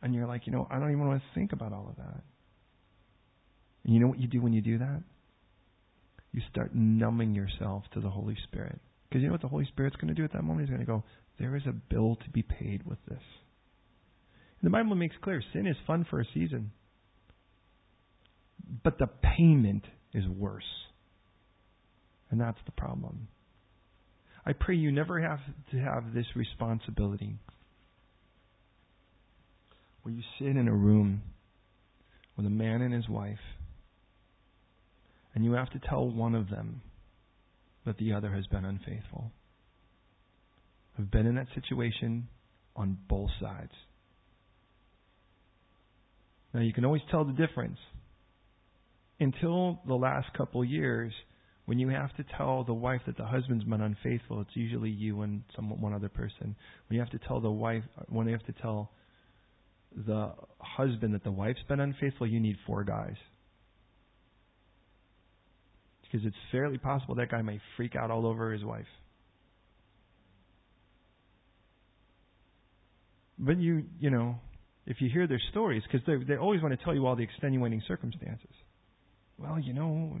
And 0.00 0.14
you're 0.14 0.26
like, 0.26 0.46
you 0.46 0.52
know, 0.54 0.66
I 0.70 0.78
don't 0.78 0.90
even 0.90 1.06
want 1.06 1.20
to 1.20 1.38
think 1.38 1.52
about 1.52 1.74
all 1.74 1.86
of 1.86 1.96
that. 1.96 2.22
And 3.84 3.92
you 3.92 4.00
know 4.00 4.06
what 4.06 4.18
you 4.18 4.26
do 4.26 4.40
when 4.40 4.54
you 4.54 4.62
do 4.62 4.78
that? 4.78 5.02
You 6.32 6.40
start 6.50 6.74
numbing 6.74 7.34
yourself 7.34 7.84
to 7.92 8.00
the 8.00 8.08
Holy 8.08 8.38
Spirit. 8.48 8.78
Because 9.10 9.20
you 9.20 9.26
know 9.26 9.34
what 9.34 9.42
the 9.42 9.48
Holy 9.48 9.66
Spirit's 9.66 9.96
going 9.96 10.08
to 10.08 10.14
do 10.14 10.24
at 10.24 10.32
that 10.32 10.44
moment? 10.44 10.66
He's 10.66 10.74
going 10.74 10.80
to 10.80 10.90
go, 10.90 11.04
there 11.38 11.56
is 11.56 11.66
a 11.66 11.72
bill 11.72 12.16
to 12.24 12.30
be 12.30 12.40
paid 12.40 12.86
with 12.86 13.04
this. 13.06 13.20
And 14.62 14.62
the 14.62 14.70
Bible 14.70 14.96
makes 14.96 15.14
clear 15.22 15.42
sin 15.52 15.66
is 15.66 15.76
fun 15.86 16.06
for 16.08 16.20
a 16.20 16.24
season. 16.32 16.72
But 18.82 18.96
the 18.98 19.08
payment 19.36 19.84
is 20.12 20.26
worse. 20.28 20.64
And 22.30 22.40
that's 22.40 22.58
the 22.66 22.72
problem. 22.72 23.28
I 24.44 24.52
pray 24.52 24.74
you 24.74 24.90
never 24.90 25.20
have 25.20 25.40
to 25.70 25.78
have 25.78 26.14
this 26.14 26.26
responsibility 26.34 27.36
where 30.02 30.14
you 30.14 30.22
sit 30.38 30.48
in 30.48 30.66
a 30.66 30.74
room 30.74 31.22
with 32.36 32.46
a 32.46 32.50
man 32.50 32.82
and 32.82 32.92
his 32.92 33.08
wife 33.08 33.38
and 35.34 35.44
you 35.44 35.52
have 35.52 35.70
to 35.70 35.80
tell 35.88 36.10
one 36.10 36.34
of 36.34 36.50
them 36.50 36.82
that 37.86 37.98
the 37.98 38.12
other 38.12 38.32
has 38.32 38.46
been 38.46 38.64
unfaithful. 38.64 39.30
I've 40.98 41.10
been 41.10 41.26
in 41.26 41.36
that 41.36 41.46
situation 41.54 42.28
on 42.76 42.98
both 43.08 43.30
sides. 43.40 43.72
Now 46.52 46.60
you 46.60 46.72
can 46.72 46.84
always 46.84 47.02
tell 47.10 47.24
the 47.24 47.32
difference 47.32 47.78
until 49.22 49.80
the 49.86 49.94
last 49.94 50.32
couple 50.36 50.64
years, 50.64 51.12
when 51.66 51.78
you 51.78 51.88
have 51.88 52.14
to 52.16 52.24
tell 52.36 52.64
the 52.64 52.74
wife 52.74 53.00
that 53.06 53.16
the 53.16 53.24
husband's 53.24 53.64
been 53.64 53.80
unfaithful, 53.80 54.40
it's 54.40 54.54
usually 54.54 54.90
you 54.90 55.22
and 55.22 55.42
some 55.54 55.80
one 55.80 55.94
other 55.94 56.08
person. 56.08 56.56
When 56.88 56.96
you 56.96 57.00
have 57.00 57.10
to 57.10 57.26
tell 57.26 57.40
the 57.40 57.50
wife, 57.50 57.84
when 58.08 58.26
you 58.26 58.32
have 58.32 58.46
to 58.46 58.60
tell 58.60 58.90
the 60.06 60.32
husband 60.58 61.14
that 61.14 61.24
the 61.24 61.30
wife's 61.30 61.62
been 61.68 61.80
unfaithful, 61.80 62.26
you 62.26 62.40
need 62.40 62.56
four 62.66 62.84
guys. 62.84 63.16
because 66.12 66.26
it's 66.26 66.36
fairly 66.50 66.78
possible 66.78 67.14
that 67.14 67.30
guy 67.30 67.40
may 67.42 67.60
freak 67.76 67.96
out 67.96 68.10
all 68.10 68.26
over 68.26 68.52
his 68.52 68.62
wife. 68.62 68.86
But 73.38 73.58
you, 73.58 73.84
you 73.98 74.10
know, 74.10 74.36
if 74.86 75.00
you 75.00 75.08
hear 75.10 75.26
their 75.26 75.40
stories, 75.50 75.82
because 75.90 76.06
they 76.06 76.22
they 76.24 76.38
always 76.38 76.60
want 76.60 76.78
to 76.78 76.84
tell 76.84 76.94
you 76.94 77.06
all 77.06 77.16
the 77.16 77.22
extenuating 77.22 77.82
circumstances. 77.88 78.50
Well, 79.38 79.58
you 79.58 79.72
know, 79.72 80.18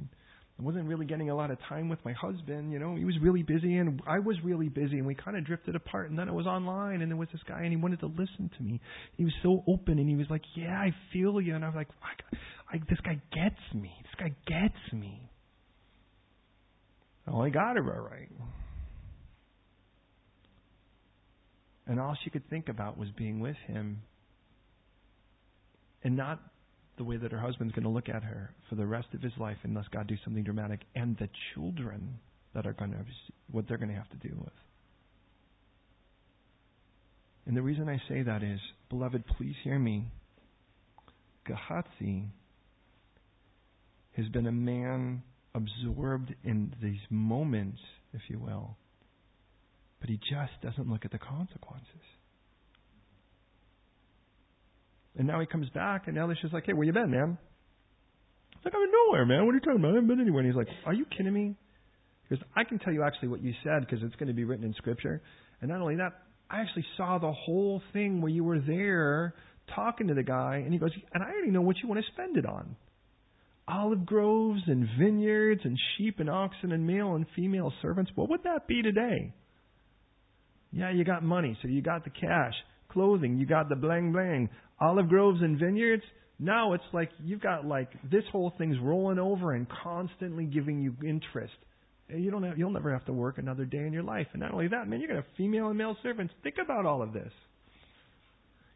I 0.58 0.62
wasn't 0.62 0.86
really 0.86 1.06
getting 1.06 1.30
a 1.30 1.34
lot 1.34 1.50
of 1.50 1.58
time 1.68 1.88
with 1.88 1.98
my 2.04 2.12
husband. 2.12 2.72
You 2.72 2.78
know, 2.78 2.94
he 2.96 3.04
was 3.04 3.14
really 3.20 3.42
busy, 3.42 3.76
and 3.76 4.00
I 4.06 4.18
was 4.18 4.36
really 4.44 4.68
busy, 4.68 4.98
and 4.98 5.06
we 5.06 5.14
kind 5.14 5.36
of 5.36 5.44
drifted 5.44 5.76
apart. 5.76 6.10
And 6.10 6.18
then 6.18 6.28
it 6.28 6.34
was 6.34 6.46
online, 6.46 7.02
and 7.02 7.10
there 7.10 7.16
was 7.16 7.28
this 7.32 7.42
guy, 7.46 7.62
and 7.62 7.70
he 7.70 7.76
wanted 7.76 8.00
to 8.00 8.06
listen 8.06 8.50
to 8.56 8.62
me. 8.62 8.80
He 9.16 9.24
was 9.24 9.34
so 9.42 9.62
open, 9.66 9.98
and 9.98 10.08
he 10.08 10.16
was 10.16 10.26
like, 10.30 10.42
"Yeah, 10.54 10.78
I 10.78 10.94
feel 11.12 11.40
you," 11.40 11.54
and 11.54 11.64
I 11.64 11.68
was 11.68 11.76
like, 11.76 11.88
I, 12.02 12.76
I, 12.76 12.80
"This 12.88 13.00
guy 13.00 13.20
gets 13.32 13.60
me. 13.74 13.92
This 14.02 14.14
guy 14.18 14.34
gets 14.46 14.92
me." 14.92 15.30
Oh, 17.26 17.40
I 17.40 17.50
got 17.50 17.76
her 17.76 17.94
all 17.94 18.08
right. 18.08 18.28
And 21.86 22.00
all 22.00 22.16
she 22.22 22.30
could 22.30 22.48
think 22.48 22.68
about 22.68 22.96
was 22.96 23.08
being 23.16 23.40
with 23.40 23.56
him 23.66 24.02
and 26.04 26.16
not 26.16 26.40
the 27.02 27.08
way 27.08 27.16
that 27.16 27.32
her 27.32 27.40
husband's 27.40 27.74
going 27.74 27.82
to 27.82 27.88
look 27.88 28.08
at 28.08 28.22
her 28.22 28.54
for 28.68 28.76
the 28.76 28.86
rest 28.86 29.08
of 29.12 29.20
his 29.20 29.32
life 29.36 29.56
unless 29.64 29.86
God 29.92 30.06
do 30.06 30.14
something 30.22 30.44
dramatic, 30.44 30.82
and 30.94 31.16
the 31.18 31.28
children 31.52 32.20
that 32.54 32.64
are 32.64 32.72
going 32.72 32.92
to 32.92 32.98
what 33.50 33.66
they're 33.66 33.76
going 33.76 33.88
to 33.90 33.96
have 33.96 34.08
to 34.10 34.16
deal 34.28 34.36
with. 34.38 34.52
And 37.44 37.56
the 37.56 37.62
reason 37.62 37.88
I 37.88 38.00
say 38.08 38.22
that 38.22 38.44
is, 38.44 38.60
beloved, 38.88 39.24
please 39.36 39.56
hear 39.64 39.80
me. 39.80 40.12
Gehazi 41.44 42.28
has 44.16 44.28
been 44.28 44.46
a 44.46 44.52
man 44.52 45.24
absorbed 45.56 46.32
in 46.44 46.72
these 46.80 47.00
moments, 47.10 47.80
if 48.12 48.20
you 48.28 48.38
will, 48.38 48.76
but 50.00 50.08
he 50.08 50.18
just 50.18 50.52
doesn't 50.62 50.88
look 50.88 51.04
at 51.04 51.10
the 51.10 51.18
consequences. 51.18 51.88
And 55.16 55.26
now 55.26 55.40
he 55.40 55.46
comes 55.46 55.68
back, 55.70 56.08
and 56.08 56.16
Elisha's 56.16 56.52
like, 56.52 56.64
hey, 56.66 56.72
where 56.72 56.86
you 56.86 56.92
been, 56.92 57.10
man? 57.10 57.36
He's 58.50 58.64
like, 58.64 58.74
I'm 58.74 58.82
in 58.82 58.90
nowhere, 59.06 59.26
man. 59.26 59.44
What 59.44 59.52
are 59.52 59.54
you 59.54 59.60
talking 59.60 59.80
about? 59.80 59.92
I 59.92 59.94
haven't 59.94 60.08
been 60.08 60.20
anywhere. 60.20 60.42
And 60.42 60.50
he's 60.50 60.56
like, 60.56 60.68
are 60.86 60.94
you 60.94 61.04
kidding 61.16 61.32
me? 61.32 61.54
Because 62.28 62.44
I 62.56 62.64
can 62.64 62.78
tell 62.78 62.92
you 62.92 63.02
actually 63.02 63.28
what 63.28 63.42
you 63.42 63.52
said 63.62 63.80
because 63.80 64.02
it's 64.02 64.14
going 64.16 64.28
to 64.28 64.34
be 64.34 64.44
written 64.44 64.64
in 64.64 64.72
Scripture. 64.74 65.20
And 65.60 65.70
not 65.70 65.80
only 65.80 65.96
that, 65.96 66.12
I 66.50 66.60
actually 66.60 66.86
saw 66.96 67.18
the 67.18 67.32
whole 67.32 67.82
thing 67.92 68.20
where 68.20 68.30
you 68.30 68.44
were 68.44 68.58
there 68.58 69.34
talking 69.74 70.08
to 70.08 70.14
the 70.14 70.22
guy, 70.22 70.62
and 70.64 70.72
he 70.72 70.78
goes, 70.78 70.90
and 71.12 71.22
I 71.22 71.28
already 71.28 71.50
know 71.50 71.62
what 71.62 71.76
you 71.82 71.88
want 71.88 72.04
to 72.04 72.12
spend 72.12 72.36
it 72.36 72.46
on. 72.46 72.76
Olive 73.68 74.04
groves 74.04 74.62
and 74.66 74.88
vineyards 74.98 75.60
and 75.64 75.78
sheep 75.96 76.20
and 76.20 76.28
oxen 76.28 76.72
and 76.72 76.86
male 76.86 77.14
and 77.14 77.26
female 77.36 77.72
servants. 77.80 78.10
What 78.14 78.28
would 78.30 78.42
that 78.44 78.66
be 78.66 78.82
today? 78.82 79.32
Yeah, 80.72 80.90
you 80.90 81.04
got 81.04 81.22
money, 81.22 81.56
so 81.62 81.68
you 81.68 81.80
got 81.80 82.04
the 82.04 82.10
cash. 82.10 82.54
Clothing, 82.92 83.38
you 83.38 83.46
got 83.46 83.68
the 83.68 83.76
bling 83.76 84.12
bling 84.12 84.50
olive 84.80 85.08
groves 85.08 85.40
and 85.42 85.58
vineyards. 85.58 86.02
Now 86.38 86.72
it's 86.72 86.84
like 86.92 87.10
you've 87.24 87.40
got 87.40 87.64
like 87.64 87.90
this 88.10 88.24
whole 88.32 88.52
thing's 88.58 88.76
rolling 88.82 89.18
over 89.18 89.52
and 89.52 89.66
constantly 89.82 90.44
giving 90.44 90.80
you 90.80 90.94
interest. 91.06 91.54
You 92.08 92.30
don't 92.30 92.42
have, 92.42 92.58
you'll 92.58 92.72
never 92.72 92.92
have 92.92 93.04
to 93.06 93.12
work 93.12 93.38
another 93.38 93.64
day 93.64 93.78
in 93.78 93.92
your 93.92 94.02
life. 94.02 94.26
And 94.32 94.42
not 94.42 94.52
only 94.52 94.68
that, 94.68 94.88
man, 94.88 95.00
you're 95.00 95.08
gonna 95.08 95.22
have 95.22 95.36
female 95.36 95.68
and 95.68 95.78
male 95.78 95.96
servants. 96.02 96.34
Think 96.42 96.56
about 96.62 96.84
all 96.84 97.00
of 97.02 97.12
this. 97.12 97.32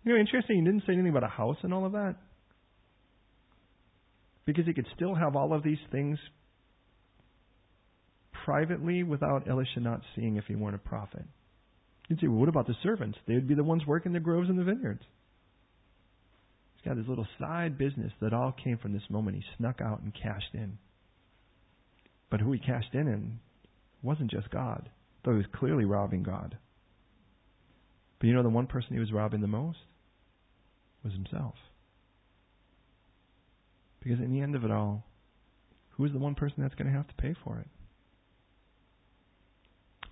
You 0.05 0.13
know, 0.13 0.21
interesting. 0.21 0.59
He 0.59 0.65
didn't 0.65 0.85
say 0.87 0.93
anything 0.93 1.11
about 1.11 1.25
a 1.25 1.29
house 1.29 1.57
and 1.63 1.75
all 1.75 1.85
of 1.85 1.93
that 1.93 2.15
because 4.47 4.65
he 4.65 4.73
could 4.73 4.87
still 4.95 5.15
have 5.15 5.35
all 5.35 5.53
of 5.53 5.63
these 5.63 5.79
things 5.91 6.19
privately 8.45 9.03
without 9.03 9.49
Elisha 9.51 9.81
not 9.81 10.01
seeing 10.15 10.37
if 10.37 10.45
he 10.47 10.55
weren't 10.55 10.77
a 10.77 10.79
prophet. 10.79 11.25
You'd 12.09 12.21
say, 12.21 12.29
well, 12.29 12.39
what 12.39 12.49
about 12.49 12.67
the 12.67 12.77
servants? 12.83 13.19
They 13.27 13.35
would 13.35 13.49
be 13.49 13.55
the 13.55 13.65
ones 13.65 13.83
working 13.87 14.13
the 14.13 14.21
groves 14.21 14.49
and 14.49 14.59
the 14.59 14.65
vineyards 14.65 15.03
He's 16.77 16.89
got 16.89 16.97
this 16.97 17.09
little 17.09 17.27
side 17.41 17.79
business 17.79 18.13
that 18.21 18.33
all 18.33 18.53
came 18.53 18.79
from 18.79 18.93
this 18.93 19.11
moment 19.11 19.37
he 19.37 19.45
snuck 19.57 19.81
out 19.81 20.03
and 20.03 20.15
cashed 20.15 20.55
in. 20.55 20.79
But 22.31 22.41
who 22.41 22.53
he 22.53 22.59
cashed 22.59 22.95
in 22.95 23.09
in 23.09 23.41
wasn't 24.03 24.31
just 24.31 24.51
God, 24.51 24.89
though 25.25 25.33
he 25.33 25.39
was 25.39 25.47
clearly 25.53 25.85
robbing 25.85 26.23
God. 26.23 26.57
But 28.21 28.29
you 28.29 28.35
know 28.35 28.43
the 28.43 28.49
one 28.49 28.67
person 28.67 28.95
he 28.95 29.01
was 29.01 29.13
robbing 29.13 29.41
the 29.41 29.47
most 29.47 29.79
was 31.03 31.13
himself. 31.13 31.55
Because 34.03 34.21
in 34.21 34.33
the 34.33 34.41
end 34.41 34.55
of 34.55 34.65
it 34.65 34.71
all, 34.71 35.05
who 35.91 36.05
is 36.05 36.13
the 36.13 36.19
one 36.19 36.35
person 36.35 36.57
that's 36.59 36.75
going 36.75 36.87
to 36.87 36.97
have 36.97 37.09
to 37.09 37.15
pay 37.15 37.35
for 37.45 37.59
it? 37.59 37.69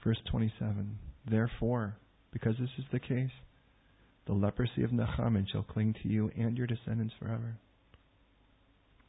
Verse 0.02 0.18
27 0.30 0.98
Therefore, 1.28 1.96
because 2.32 2.56
this 2.58 2.70
is 2.78 2.84
the 2.92 3.00
case, 3.00 3.30
the 4.26 4.32
leprosy 4.32 4.82
of 4.82 4.92
Naaman 4.92 5.46
shall 5.50 5.62
cling 5.62 5.94
to 6.02 6.08
you 6.08 6.30
and 6.36 6.56
your 6.56 6.66
descendants 6.66 7.14
forever. 7.18 7.56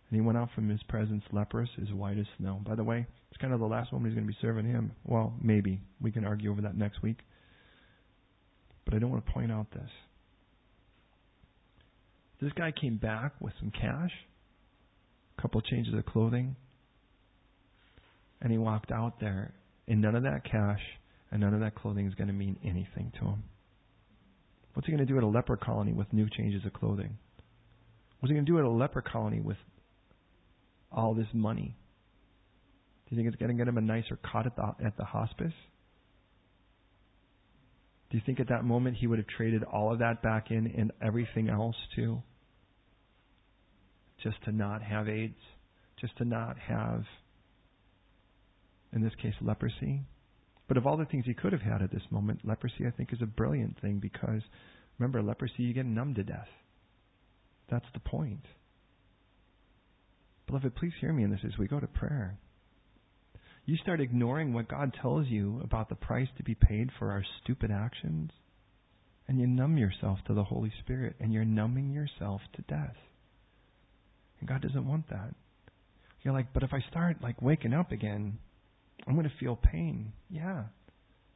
And 0.09 0.19
he 0.19 0.21
went 0.21 0.37
out 0.37 0.49
from 0.53 0.69
his 0.69 0.83
presence 0.83 1.23
leprous, 1.31 1.69
as 1.81 1.91
white 1.91 2.17
as 2.17 2.25
snow. 2.37 2.61
By 2.65 2.75
the 2.75 2.83
way, 2.83 3.07
it's 3.29 3.41
kind 3.41 3.53
of 3.53 3.59
the 3.59 3.65
last 3.65 3.91
woman 3.91 4.09
who's 4.09 4.15
going 4.15 4.27
to 4.27 4.31
be 4.31 4.37
serving 4.41 4.65
him. 4.65 4.91
Well, 5.03 5.33
maybe. 5.41 5.81
We 5.99 6.11
can 6.11 6.25
argue 6.25 6.51
over 6.51 6.61
that 6.61 6.77
next 6.77 7.01
week. 7.01 7.17
But 8.85 8.93
I 8.93 8.99
don't 8.99 9.09
want 9.09 9.25
to 9.25 9.31
point 9.31 9.51
out 9.51 9.71
this. 9.71 9.89
This 12.41 12.51
guy 12.53 12.71
came 12.71 12.97
back 12.97 13.33
with 13.39 13.53
some 13.59 13.71
cash, 13.71 14.11
a 15.37 15.41
couple 15.41 15.61
changes 15.61 15.93
of 15.93 16.05
clothing, 16.05 16.55
and 18.41 18.51
he 18.51 18.57
walked 18.57 18.91
out 18.91 19.19
there, 19.19 19.53
and 19.87 20.01
none 20.01 20.15
of 20.15 20.23
that 20.23 20.43
cash 20.43 20.81
and 21.35 21.41
none 21.41 21.53
of 21.53 21.59
that 21.59 21.75
clothing 21.75 22.07
is 22.07 22.15
going 22.15 22.29
to 22.29 22.33
mean 22.33 22.55
anything 22.63 23.11
to 23.19 23.25
him. 23.25 23.43
What's 24.73 24.85
he 24.85 24.93
going 24.93 25.05
to 25.05 25.11
do 25.11 25.17
at 25.17 25.23
a 25.23 25.27
leper 25.27 25.57
colony 25.57 25.91
with 25.91 26.13
new 26.13 26.29
changes 26.29 26.65
of 26.65 26.71
clothing? 26.71 27.17
What's 28.19 28.29
he 28.29 28.35
going 28.35 28.45
to 28.45 28.49
do 28.49 28.57
at 28.57 28.63
a 28.63 28.69
leper 28.69 29.01
colony 29.01 29.41
with 29.41 29.57
all 30.93 31.13
this 31.13 31.27
money? 31.33 31.75
Do 33.05 33.13
you 33.13 33.21
think 33.21 33.27
it's 33.27 33.37
going 33.37 33.51
to 33.51 33.57
get 33.57 33.67
him 33.67 33.77
a 33.77 33.81
nicer 33.81 34.17
cot 34.31 34.45
at 34.45 34.55
the, 34.55 34.85
at 34.85 34.95
the 34.95 35.03
hospice? 35.03 35.51
Do 38.09 38.17
you 38.17 38.23
think 38.25 38.39
at 38.39 38.47
that 38.47 38.63
moment 38.63 38.95
he 38.95 39.05
would 39.05 39.19
have 39.19 39.27
traded 39.27 39.65
all 39.65 39.91
of 39.91 39.99
that 39.99 40.23
back 40.23 40.51
in 40.51 40.67
and 40.67 40.93
everything 41.01 41.49
else 41.49 41.75
too? 41.97 42.23
Just 44.23 44.41
to 44.45 44.53
not 44.53 44.81
have 44.81 45.09
AIDS? 45.09 45.35
Just 45.99 46.17
to 46.19 46.23
not 46.23 46.57
have, 46.57 47.03
in 48.93 49.03
this 49.03 49.13
case, 49.21 49.33
leprosy? 49.41 50.05
But 50.67 50.77
of 50.77 50.87
all 50.87 50.97
the 50.97 51.05
things 51.05 51.25
he 51.25 51.33
could 51.33 51.53
have 51.53 51.61
had 51.61 51.81
at 51.81 51.91
this 51.91 52.03
moment, 52.09 52.41
leprosy 52.43 52.85
I 52.87 52.91
think 52.91 53.13
is 53.13 53.21
a 53.21 53.27
brilliant 53.27 53.79
thing 53.81 53.99
because 53.99 54.41
remember, 54.97 55.21
leprosy 55.21 55.63
you 55.63 55.73
get 55.73 55.85
numb 55.85 56.15
to 56.15 56.23
death. 56.23 56.47
That's 57.69 57.85
the 57.93 57.99
point. 57.99 58.45
Beloved, 60.47 60.75
please 60.75 60.93
hear 61.01 61.11
me 61.11 61.23
in 61.23 61.31
this 61.31 61.39
as 61.45 61.57
we 61.57 61.67
go 61.67 61.79
to 61.79 61.87
prayer. 61.87 62.37
You 63.65 63.77
start 63.77 63.99
ignoring 63.99 64.53
what 64.53 64.67
God 64.67 64.95
tells 65.01 65.27
you 65.27 65.59
about 65.63 65.89
the 65.89 65.95
price 65.95 66.27
to 66.37 66.43
be 66.43 66.53
paid 66.53 66.91
for 66.99 67.11
our 67.11 67.23
stupid 67.43 67.71
actions, 67.71 68.29
and 69.27 69.39
you 69.39 69.47
numb 69.47 69.77
yourself 69.77 70.19
to 70.27 70.35
the 70.35 70.43
Holy 70.43 70.71
Spirit, 70.81 71.15
and 71.19 71.33
you're 71.33 71.45
numbing 71.45 71.91
yourself 71.91 72.41
to 72.55 72.61
death. 72.63 72.95
And 74.39 74.47
God 74.47 74.61
doesn't 74.61 74.87
want 74.87 75.09
that. 75.09 75.33
You're 76.21 76.33
like, 76.35 76.53
but 76.53 76.61
if 76.61 76.73
I 76.73 76.79
start 76.91 77.23
like 77.23 77.41
waking 77.41 77.73
up 77.73 77.91
again, 77.91 78.37
I'm 79.07 79.13
going 79.13 79.29
to 79.29 79.35
feel 79.39 79.55
pain. 79.55 80.13
Yeah. 80.29 80.63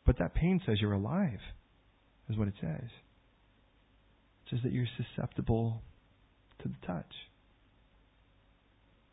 But 0.06 0.18
that 0.20 0.34
pain 0.34 0.62
says 0.66 0.78
you're 0.82 0.94
alive, 0.94 1.40
is 2.30 2.38
what 2.38 2.48
it 2.48 2.56
says. 2.60 2.90
It 4.46 4.50
says 4.50 4.60
that 4.64 4.72
you're 4.72 4.88
susceptible 4.98 5.82
to 6.64 6.68
the 6.68 6.88
touch. 6.88 7.12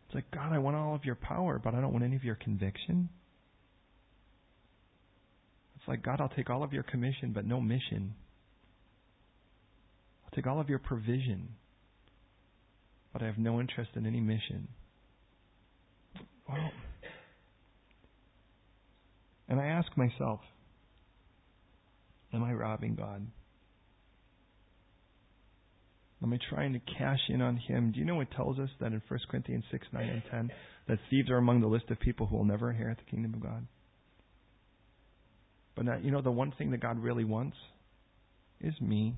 It's 0.06 0.14
like, 0.14 0.30
God, 0.30 0.52
I 0.52 0.58
want 0.58 0.76
all 0.76 0.94
of 0.94 1.04
your 1.04 1.16
power, 1.16 1.60
but 1.62 1.74
I 1.74 1.80
don't 1.80 1.92
want 1.92 2.04
any 2.04 2.16
of 2.16 2.24
your 2.24 2.36
conviction. 2.36 3.08
It's 5.76 5.88
like, 5.88 6.02
God, 6.02 6.20
I'll 6.20 6.28
take 6.28 6.48
all 6.48 6.62
of 6.62 6.72
your 6.72 6.82
commission, 6.82 7.32
but 7.32 7.44
no 7.44 7.60
mission. 7.60 8.14
I'll 10.24 10.30
take 10.34 10.46
all 10.46 10.60
of 10.60 10.68
your 10.68 10.78
provision, 10.78 11.50
but 13.12 13.22
I 13.22 13.26
have 13.26 13.38
no 13.38 13.60
interest 13.60 13.90
in 13.96 14.06
any 14.06 14.20
mission. 14.20 14.68
Well, 16.48 16.70
and 19.48 19.60
I 19.60 19.66
ask 19.66 19.88
myself, 19.96 20.40
am 22.32 22.42
I 22.42 22.52
robbing 22.52 22.94
God? 22.94 23.26
Am 26.22 26.32
I 26.32 26.38
trying 26.50 26.72
to 26.72 26.80
cash 26.98 27.20
in 27.28 27.42
on 27.42 27.56
Him? 27.56 27.92
Do 27.92 27.98
you 27.98 28.04
know 28.04 28.20
it 28.20 28.28
tells 28.34 28.58
us 28.58 28.70
that 28.80 28.92
in 28.92 29.02
1 29.06 29.20
Corinthians 29.30 29.64
6, 29.70 29.86
9, 29.92 30.02
and 30.02 30.22
10 30.30 30.52
that 30.88 30.98
thieves 31.10 31.30
are 31.30 31.36
among 31.36 31.60
the 31.60 31.66
list 31.66 31.90
of 31.90 32.00
people 32.00 32.26
who 32.26 32.36
will 32.36 32.44
never 32.44 32.70
inherit 32.70 32.98
the 32.98 33.10
kingdom 33.10 33.34
of 33.34 33.40
God? 33.40 33.66
But 35.76 35.84
now, 35.84 35.98
you 36.02 36.10
know, 36.10 36.22
the 36.22 36.30
one 36.30 36.52
thing 36.56 36.70
that 36.70 36.80
God 36.80 36.98
really 36.98 37.24
wants 37.24 37.56
is 38.60 38.74
me. 38.80 39.14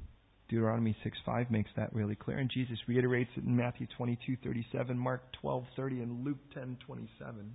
Deuteronomy 0.48 0.96
6, 1.04 1.16
5 1.24 1.50
makes 1.50 1.70
that 1.76 1.94
really 1.94 2.16
clear. 2.16 2.38
And 2.38 2.50
Jesus 2.50 2.78
reiterates 2.88 3.30
it 3.36 3.44
in 3.44 3.54
Matthew 3.54 3.86
22, 3.96 4.38
37, 4.42 4.98
Mark 4.98 5.22
12, 5.40 5.64
30, 5.76 6.00
and 6.00 6.24
Luke 6.24 6.38
10, 6.54 6.78
27. 6.84 7.52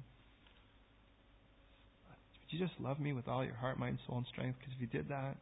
You 2.53 2.59
just 2.59 2.79
love 2.79 2.99
me 2.99 3.13
with 3.13 3.27
all 3.27 3.43
your 3.43 3.55
heart, 3.55 3.79
mind, 3.79 3.97
soul, 4.05 4.17
and 4.17 4.27
strength? 4.27 4.59
Because 4.59 4.73
if 4.75 4.81
you 4.81 4.87
did 4.87 5.09
that, 5.09 5.37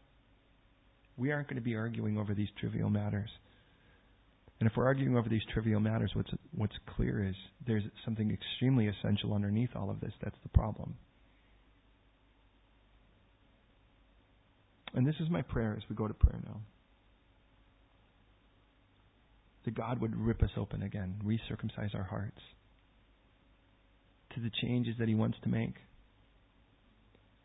we 1.17 1.33
aren't 1.33 1.49
going 1.49 1.57
to 1.57 1.61
be 1.61 1.75
arguing 1.75 2.17
over 2.17 2.33
these 2.33 2.47
trivial 2.57 2.89
matters. 2.89 3.29
And 4.61 4.69
if 4.69 4.77
we're 4.77 4.85
arguing 4.85 5.17
over 5.17 5.27
these 5.27 5.41
trivial 5.53 5.81
matters, 5.81 6.11
what's 6.13 6.29
what's 6.55 6.75
clear 6.95 7.27
is 7.27 7.35
there's 7.67 7.83
something 8.05 8.31
extremely 8.31 8.87
essential 8.87 9.33
underneath 9.33 9.71
all 9.75 9.89
of 9.89 9.99
this. 9.99 10.13
That's 10.23 10.37
the 10.43 10.49
problem. 10.49 10.95
And 14.93 15.05
this 15.05 15.15
is 15.19 15.29
my 15.29 15.41
prayer 15.41 15.75
as 15.75 15.83
we 15.89 15.95
go 15.97 16.07
to 16.07 16.13
prayer 16.13 16.39
now. 16.45 16.61
That 19.65 19.75
God 19.75 19.99
would 19.99 20.15
rip 20.15 20.41
us 20.43 20.51
open 20.55 20.81
again, 20.81 21.15
recircumcise 21.25 21.93
our 21.93 22.03
hearts 22.03 22.39
to 24.33 24.39
the 24.39 24.51
changes 24.61 24.95
that 24.97 25.09
He 25.09 25.15
wants 25.15 25.37
to 25.43 25.49
make 25.49 25.75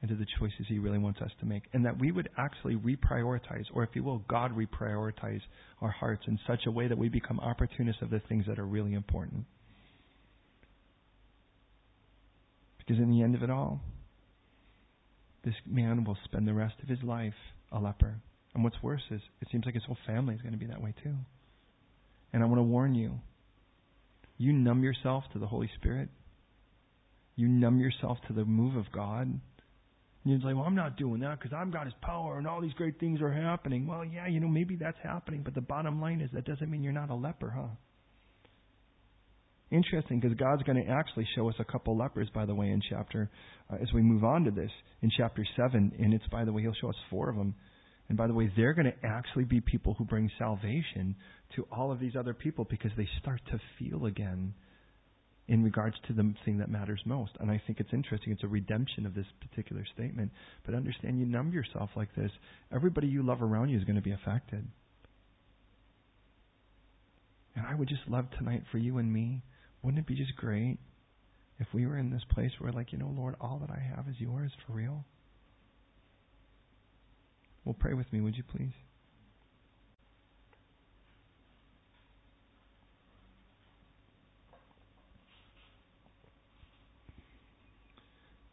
and 0.09 0.19
to 0.19 0.25
the 0.25 0.31
choices 0.39 0.67
He 0.69 0.79
really 0.79 0.99
wants 0.99 1.21
us 1.21 1.31
to 1.41 1.47
make. 1.47 1.65
And 1.73 1.85
that 1.85 1.99
we 1.99 2.13
would 2.13 2.29
actually 2.39 2.77
reprioritize, 2.77 3.65
or 3.75 3.83
if 3.83 3.91
you 3.95 4.03
will, 4.03 4.19
God 4.29 4.53
reprioritize 4.57 5.41
our 5.81 5.91
hearts 5.91 6.23
in 6.27 6.39
such 6.47 6.67
a 6.67 6.71
way 6.71 6.89
that 6.89 6.99
we 6.99 7.09
become 7.09 7.41
opportunists 7.41 8.03
of 8.03 8.11
the 8.11 8.21
things 8.29 8.45
that 8.47 8.59
are 8.59 8.67
really 8.67 8.95
important. 8.95 9.45
Because 12.79 13.03
in 13.03 13.11
the 13.11 13.23
end 13.23 13.35
of 13.35 13.43
it 13.43 13.51
all, 13.51 13.81
this 15.45 15.55
man 15.67 16.05
will 16.05 16.19
spend 16.25 16.47
the 16.47 16.55
rest 16.55 16.75
of 16.83 16.89
his 16.89 17.03
life 17.03 17.35
a 17.73 17.81
leper. 17.81 18.17
And 18.55 18.63
what's 18.63 18.81
worse 18.83 19.03
is 19.11 19.21
it 19.41 19.49
seems 19.51 19.65
like 19.65 19.75
his 19.75 19.85
whole 19.85 19.99
family 20.07 20.35
is 20.35 20.41
going 20.41 20.53
to 20.53 20.59
be 20.59 20.67
that 20.67 20.81
way 20.81 20.95
too. 21.03 21.15
And 22.33 22.43
I 22.43 22.47
want 22.47 22.59
to 22.59 22.65
warn 22.65 22.95
you 22.95 23.21
you 24.39 24.53
numb 24.53 24.83
yourself 24.83 25.25
to 25.33 25.39
the 25.39 25.47
Holy 25.47 25.71
Spirit, 25.77 26.11
you 27.37 27.49
numb 27.49 27.81
yourself 27.81 28.19
to 28.29 28.35
the 28.35 28.45
move 28.45 28.77
of 28.77 28.93
God. 28.93 29.41
And 30.27 30.43
like, 30.43 30.57
well, 30.57 30.65
I'm 30.65 30.75
not 30.75 30.97
doing 30.97 31.21
that 31.21 31.39
because 31.39 31.57
I've 31.57 31.73
got 31.73 31.85
His 31.85 31.95
power 32.03 32.39
and 32.39 32.49
all 32.49 32.61
these 32.61 32.73
great 32.73 32.99
things 32.99 33.21
are 33.21 33.33
happening. 33.33 33.87
Well, 33.87 34.05
yeah, 34.05 34.27
you 34.27 34.41
know, 34.41 34.49
maybe 34.49 34.75
that's 34.75 34.99
happening, 35.01 35.43
but 35.45 35.55
the 35.55 35.61
bottom 35.61 36.01
line 36.01 36.21
is 36.21 36.29
that 36.33 36.45
doesn't 36.45 36.69
mean 36.69 36.83
you're 36.83 36.93
not 36.93 37.11
a 37.11 37.15
leper, 37.15 37.55
huh? 37.57 37.69
Interesting, 39.71 40.19
because 40.19 40.37
God's 40.37 40.65
going 40.65 40.85
to 40.85 40.91
actually 40.91 41.29
show 41.37 41.49
us 41.49 41.55
a 41.61 41.65
couple 41.65 41.97
lepers, 41.97 42.29
by 42.35 42.45
the 42.45 42.55
way, 42.55 42.71
in 42.71 42.81
chapter, 42.91 43.31
uh, 43.73 43.77
as 43.81 43.93
we 43.95 44.03
move 44.03 44.25
on 44.25 44.45
to 44.45 44.51
this, 44.51 44.71
in 45.01 45.11
chapter 45.17 45.45
7. 45.57 45.93
And 45.97 46.13
it's, 46.13 46.27
by 46.27 46.45
the 46.45 46.53
way, 46.53 46.63
He'll 46.63 46.75
show 46.81 46.89
us 46.89 46.97
four 47.09 47.31
of 47.31 47.37
them. 47.37 47.55
And 48.09 48.19
by 48.19 48.27
the 48.27 48.35
way, 48.35 48.51
they're 48.57 48.75
going 48.75 48.87
to 48.87 49.07
actually 49.07 49.45
be 49.45 49.61
people 49.61 49.95
who 49.95 50.05
bring 50.05 50.29
salvation 50.39 51.15
to 51.55 51.67
all 51.71 51.93
of 51.93 52.01
these 52.01 52.17
other 52.19 52.35
people 52.35 52.67
because 52.69 52.91
they 52.97 53.09
start 53.21 53.41
to 53.51 53.61
feel 53.79 54.07
again 54.07 54.55
in 55.49 55.63
regards 55.63 55.97
to 56.09 56.13
the 56.13 56.35
thing 56.45 56.59
that 56.59 56.69
matters 56.69 57.01
most. 57.05 57.33
And 57.39 57.51
I 57.51 57.63
think 57.67 57.79
it's 57.79 57.93
interesting. 57.93 58.33
It's 58.33 58.43
a 58.43 58.49
redemption 58.49 59.07
of 59.07 59.15
this 59.15 59.27
particular 59.41 59.85
statement. 59.95 60.33
But 60.65 60.75
understand, 60.75 61.21
you 61.21 61.27
numb 61.27 61.53
yourself 61.53 61.91
like 61.95 62.15
this, 62.17 62.33
everybody 62.73 63.07
you 63.07 63.23
love 63.23 63.43
around 63.43 63.69
you 63.69 63.79
is 63.79 63.85
going 63.85 63.97
to 63.97 64.03
be 64.03 64.13
affected. 64.13 64.67
And 67.55 67.67
I 67.67 67.75
would 67.75 67.89
just 67.89 68.03
love 68.09 68.27
tonight 68.37 68.65
for 68.71 68.79
you 68.79 68.99
and 68.99 69.13
me 69.13 69.43
wouldn't 69.83 70.01
it 70.01 70.07
be 70.07 70.17
just 70.17 70.35
great 70.37 70.79
if 71.61 71.69
we 71.73 71.87
were 71.87 71.97
in 71.97 72.11
this 72.11 72.25
place 72.31 72.51
where, 72.59 72.73
like, 72.73 72.91
you 72.91 72.99
know, 72.99 73.13
Lord, 73.17 73.37
all 73.41 73.59
that 73.61 73.71
I 73.71 73.81
have 73.95 74.09
is 74.09 74.17
yours 74.19 74.51
for 74.67 74.73
real? 74.73 75.05
Well, 77.65 77.77
pray 77.79 77.95
with 77.95 78.13
me, 78.13 78.21
would 78.21 78.37
you 78.37 78.43
please? 78.43 78.73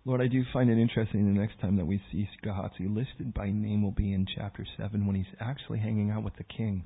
Lord, 0.06 0.20
I 0.20 0.28
do 0.28 0.43
find 0.51 0.70
it 0.70 0.78
interesting 0.78 1.34
the 1.34 1.39
next 1.39 1.62
time 1.62 1.78
that 1.78 1.86
we 1.86 2.01
see 2.12 2.28
Gehazi 2.41 2.88
listed 2.88 3.34
by 3.34 3.51
name 3.51 3.82
will 3.82 3.91
be 3.91 4.14
in 4.14 4.26
chapter 4.36 4.66
7 4.78 5.08
when 5.08 5.16
he's 5.16 5.26
actually 5.39 5.80
hanging 5.80 6.12
out 6.12 6.24
with 6.24 6.36
the 6.36 6.43
king. 6.43 6.84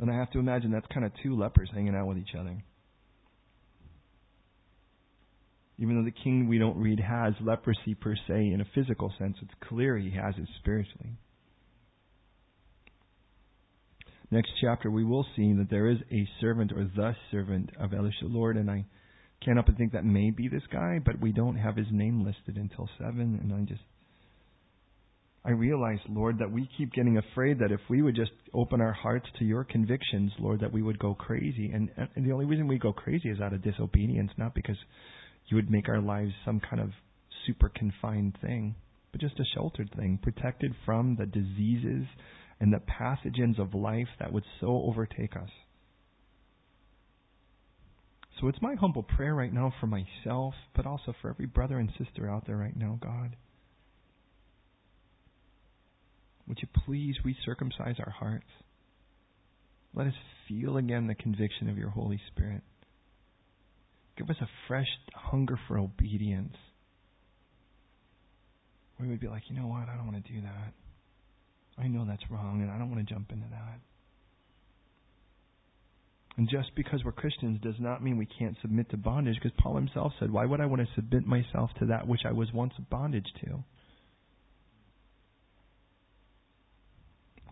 And 0.00 0.10
I 0.10 0.14
have 0.14 0.30
to 0.32 0.40
imagine 0.40 0.72
that's 0.72 0.86
kind 0.92 1.06
of 1.06 1.12
two 1.22 1.36
lepers 1.36 1.70
hanging 1.72 1.94
out 1.94 2.08
with 2.08 2.18
each 2.18 2.34
other. 2.38 2.62
Even 5.78 5.96
though 5.96 6.04
the 6.04 6.24
king 6.24 6.48
we 6.48 6.58
don't 6.58 6.78
read 6.78 6.98
has 6.98 7.34
leprosy 7.40 7.94
per 7.94 8.16
se 8.26 8.50
in 8.52 8.60
a 8.60 8.66
physical 8.74 9.12
sense, 9.18 9.36
it's 9.42 9.68
clear 9.68 9.96
he 9.96 10.10
has 10.10 10.34
it 10.36 10.48
spiritually. 10.58 11.12
Next 14.30 14.50
chapter, 14.60 14.90
we 14.90 15.04
will 15.04 15.24
see 15.36 15.52
that 15.52 15.70
there 15.70 15.88
is 15.88 15.98
a 16.10 16.28
servant 16.40 16.72
or 16.72 16.84
the 16.84 17.14
servant 17.30 17.70
of 17.78 17.94
Elisha, 17.94 18.24
Lord, 18.24 18.56
and 18.56 18.68
I 18.68 18.86
can't 19.44 19.56
help 19.56 19.66
but 19.66 19.76
think 19.76 19.92
that 19.92 20.04
may 20.04 20.30
be 20.30 20.48
this 20.48 20.62
guy, 20.72 20.98
but 21.04 21.20
we 21.20 21.32
don't 21.32 21.56
have 21.56 21.76
his 21.76 21.86
name 21.90 22.24
listed 22.24 22.56
until 22.56 22.88
7, 22.98 23.18
and 23.20 23.52
I 23.52 23.60
just 23.60 23.82
I 25.46 25.50
realize, 25.50 26.00
Lord, 26.08 26.40
that 26.40 26.50
we 26.50 26.68
keep 26.76 26.92
getting 26.92 27.18
afraid 27.18 27.60
that 27.60 27.70
if 27.70 27.78
we 27.88 28.02
would 28.02 28.16
just 28.16 28.32
open 28.52 28.80
our 28.80 28.92
hearts 28.92 29.26
to 29.38 29.44
your 29.44 29.62
convictions, 29.62 30.32
Lord, 30.40 30.58
that 30.58 30.72
we 30.72 30.82
would 30.82 30.98
go 30.98 31.14
crazy. 31.14 31.70
And, 31.72 31.88
and 32.16 32.26
the 32.26 32.32
only 32.32 32.46
reason 32.46 32.66
we 32.66 32.80
go 32.80 32.92
crazy 32.92 33.28
is 33.28 33.40
out 33.40 33.52
of 33.52 33.62
disobedience, 33.62 34.32
not 34.36 34.56
because 34.56 34.76
you 35.46 35.54
would 35.54 35.70
make 35.70 35.88
our 35.88 36.00
lives 36.00 36.32
some 36.44 36.58
kind 36.58 36.82
of 36.82 36.90
super 37.46 37.68
confined 37.68 38.36
thing, 38.42 38.74
but 39.12 39.20
just 39.20 39.38
a 39.38 39.44
sheltered 39.54 39.88
thing, 39.96 40.18
protected 40.20 40.74
from 40.84 41.14
the 41.14 41.26
diseases 41.26 42.06
and 42.58 42.72
the 42.72 42.80
pathogens 42.80 43.60
of 43.60 43.72
life 43.72 44.08
that 44.18 44.32
would 44.32 44.44
so 44.60 44.82
overtake 44.84 45.36
us. 45.36 45.50
So 48.40 48.48
it's 48.48 48.60
my 48.60 48.74
humble 48.74 49.02
prayer 49.02 49.34
right 49.34 49.52
now 49.52 49.72
for 49.80 49.86
myself, 49.86 50.54
but 50.74 50.86
also 50.86 51.14
for 51.20 51.30
every 51.30 51.46
brother 51.46 51.78
and 51.78 51.90
sister 51.96 52.28
out 52.28 52.46
there 52.46 52.56
right 52.56 52.76
now, 52.76 52.98
God 53.02 53.36
would 56.46 56.58
you 56.60 56.68
please 56.84 57.16
recircumcise 57.24 57.98
our 57.98 58.10
hearts? 58.10 58.46
Let 59.94 60.06
us 60.06 60.14
feel 60.48 60.76
again 60.76 61.06
the 61.06 61.14
conviction 61.14 61.68
of 61.68 61.78
your 61.78 61.90
Holy 61.90 62.20
Spirit. 62.30 62.62
Give 64.16 64.30
us 64.30 64.36
a 64.40 64.48
fresh 64.68 64.86
hunger 65.14 65.58
for 65.66 65.78
obedience. 65.78 66.54
We 69.00 69.08
would 69.08 69.20
be 69.20 69.28
like, 69.28 69.42
you 69.48 69.60
know 69.60 69.66
what? 69.66 69.88
I 69.88 69.96
don't 69.96 70.10
want 70.10 70.24
to 70.24 70.32
do 70.32 70.40
that. 70.42 70.72
I 71.78 71.88
know 71.88 72.06
that's 72.06 72.22
wrong, 72.30 72.62
and 72.62 72.70
I 72.70 72.78
don't 72.78 72.90
want 72.90 73.06
to 73.06 73.14
jump 73.14 73.30
into 73.30 73.46
that. 73.50 73.80
And 76.36 76.48
just 76.50 76.74
because 76.74 77.02
we're 77.02 77.12
Christians 77.12 77.60
does 77.62 77.76
not 77.78 78.02
mean 78.02 78.18
we 78.18 78.26
can't 78.26 78.56
submit 78.60 78.90
to 78.90 78.96
bondage, 78.96 79.36
because 79.42 79.56
Paul 79.58 79.76
himself 79.76 80.12
said, 80.20 80.30
Why 80.30 80.44
would 80.44 80.60
I 80.60 80.66
want 80.66 80.82
to 80.82 80.94
submit 80.94 81.26
myself 81.26 81.70
to 81.78 81.86
that 81.86 82.06
which 82.06 82.20
I 82.26 82.32
was 82.32 82.52
once 82.52 82.74
bondage 82.90 83.26
to? 83.44 83.64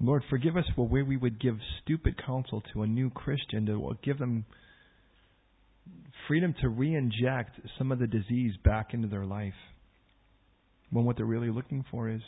Lord, 0.00 0.22
forgive 0.28 0.56
us 0.56 0.64
for 0.74 0.86
where 0.86 1.04
we 1.04 1.16
would 1.16 1.40
give 1.40 1.56
stupid 1.82 2.20
counsel 2.24 2.62
to 2.72 2.82
a 2.82 2.86
new 2.86 3.08
Christian 3.10 3.66
to 3.66 3.96
give 4.02 4.18
them 4.18 4.44
freedom 6.28 6.54
to 6.60 6.68
re 6.68 6.94
inject 6.94 7.60
some 7.78 7.90
of 7.90 7.98
the 7.98 8.06
disease 8.06 8.54
back 8.64 8.92
into 8.92 9.08
their 9.08 9.24
life. 9.24 9.54
When 10.90 11.04
what 11.06 11.16
they're 11.16 11.24
really 11.24 11.50
looking 11.50 11.84
for 11.90 12.10
is 12.10 12.20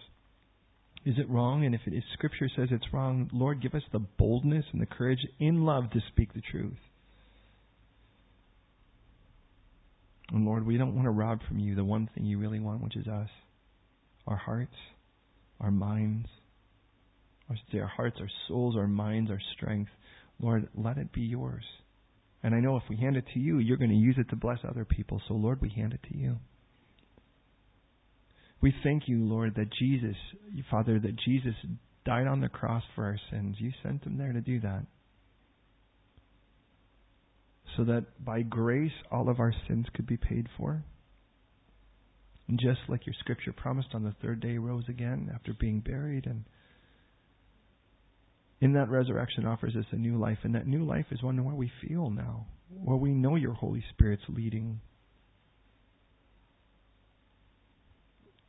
is 1.06 1.14
it 1.18 1.30
wrong? 1.30 1.64
And 1.64 1.72
if 1.72 1.82
it 1.86 1.94
is, 1.94 2.02
Scripture 2.14 2.48
says 2.54 2.68
it's 2.72 2.92
wrong, 2.92 3.30
Lord, 3.32 3.62
give 3.62 3.74
us 3.74 3.82
the 3.92 4.00
boldness 4.00 4.64
and 4.72 4.82
the 4.82 4.86
courage 4.86 5.24
in 5.38 5.64
love 5.64 5.90
to 5.92 6.00
speak 6.08 6.34
the 6.34 6.42
truth. 6.50 6.76
And 10.32 10.44
Lord, 10.44 10.66
we 10.66 10.76
don't 10.76 10.96
want 10.96 11.06
to 11.06 11.12
rob 11.12 11.38
from 11.46 11.60
you 11.60 11.76
the 11.76 11.84
one 11.84 12.10
thing 12.12 12.24
you 12.24 12.38
really 12.38 12.58
want, 12.58 12.82
which 12.82 12.96
is 12.96 13.06
us 13.06 13.28
our 14.26 14.36
hearts, 14.36 14.74
our 15.60 15.70
minds, 15.70 16.26
say 17.70 17.78
our 17.78 17.86
hearts, 17.86 18.16
our 18.20 18.28
souls, 18.48 18.74
our 18.76 18.88
minds, 18.88 19.30
our 19.30 19.40
strength. 19.56 19.90
Lord, 20.40 20.68
let 20.74 20.98
it 20.98 21.12
be 21.12 21.20
yours. 21.20 21.62
And 22.42 22.52
I 22.52 22.58
know 22.58 22.76
if 22.76 22.82
we 22.90 22.96
hand 22.96 23.16
it 23.16 23.24
to 23.34 23.38
you, 23.38 23.58
you're 23.58 23.76
going 23.76 23.90
to 23.90 23.96
use 23.96 24.16
it 24.18 24.28
to 24.30 24.36
bless 24.36 24.58
other 24.68 24.84
people. 24.84 25.22
So, 25.28 25.34
Lord, 25.34 25.60
we 25.60 25.70
hand 25.70 25.92
it 25.92 26.00
to 26.10 26.18
you. 26.18 26.38
We 28.60 28.74
thank 28.82 29.04
you, 29.06 29.24
Lord, 29.24 29.54
that 29.56 29.72
Jesus, 29.78 30.16
Father, 30.70 30.98
that 30.98 31.16
Jesus 31.24 31.54
died 32.04 32.26
on 32.26 32.40
the 32.40 32.48
cross 32.48 32.82
for 32.94 33.04
our 33.04 33.18
sins. 33.30 33.56
You 33.58 33.72
sent 33.82 34.04
him 34.04 34.18
there 34.18 34.32
to 34.32 34.40
do 34.40 34.60
that. 34.60 34.86
So 37.76 37.84
that 37.84 38.24
by 38.24 38.42
grace 38.42 38.92
all 39.10 39.28
of 39.28 39.38
our 39.38 39.52
sins 39.68 39.86
could 39.94 40.06
be 40.06 40.16
paid 40.16 40.48
for. 40.56 40.84
And 42.48 42.58
just 42.58 42.80
like 42.88 43.06
your 43.06 43.14
scripture 43.20 43.52
promised, 43.52 43.88
on 43.92 44.04
the 44.04 44.14
third 44.22 44.40
day 44.40 44.56
rose 44.56 44.84
again 44.88 45.30
after 45.34 45.52
being 45.52 45.80
buried 45.80 46.26
and 46.26 46.44
in 48.60 48.72
that 48.72 48.88
resurrection 48.88 49.46
offers 49.46 49.76
us 49.76 49.84
a 49.92 49.96
new 49.96 50.18
life, 50.18 50.38
and 50.42 50.54
that 50.54 50.66
new 50.66 50.84
life 50.84 51.06
is 51.10 51.22
one 51.22 51.44
where 51.44 51.54
we 51.54 51.70
feel 51.86 52.08
now, 52.10 52.46
where 52.70 52.96
we 52.96 53.10
know 53.10 53.36
your 53.36 53.52
Holy 53.52 53.84
Spirit's 53.90 54.22
leading. 54.28 54.80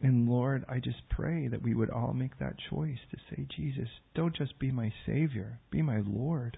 And 0.02 0.30
Lord, 0.30 0.64
I 0.70 0.80
just 0.80 1.10
pray 1.10 1.48
that 1.48 1.64
we 1.64 1.74
would 1.74 1.90
all 1.90 2.14
make 2.14 2.38
that 2.38 2.56
choice 2.70 3.00
to 3.12 3.18
say, 3.30 3.48
Jesus, 3.56 3.90
don't 4.14 4.36
just 4.36 4.60
be 4.60 4.72
my 4.72 4.94
Savior, 5.06 5.60
be 5.72 5.82
my 5.82 6.02
Lord. 6.06 6.58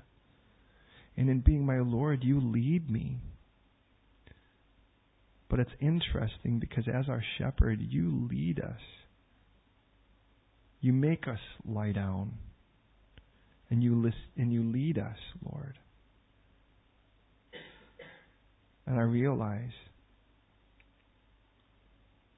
And 1.16 1.30
in 1.30 1.40
being 1.40 1.66
my 1.66 1.80
Lord, 1.80 2.24
you 2.24 2.40
lead 2.42 2.90
me. 2.90 3.18
But 5.50 5.60
it's 5.60 5.72
interesting 5.80 6.60
because 6.60 6.86
as 6.88 7.10
our 7.10 7.24
shepherd, 7.38 7.80
you 7.82 8.28
lead 8.30 8.60
us. 8.60 8.80
You 10.82 10.94
make 10.94 11.28
us 11.28 11.40
lie 11.66 11.92
down. 11.92 12.34
And 13.70 13.84
you, 13.84 13.96
list, 13.96 14.18
and 14.38 14.52
you 14.52 14.64
lead 14.64 14.98
us, 14.98 15.18
Lord. 15.44 15.78
And 18.86 18.98
I 18.98 19.04
realize 19.04 19.72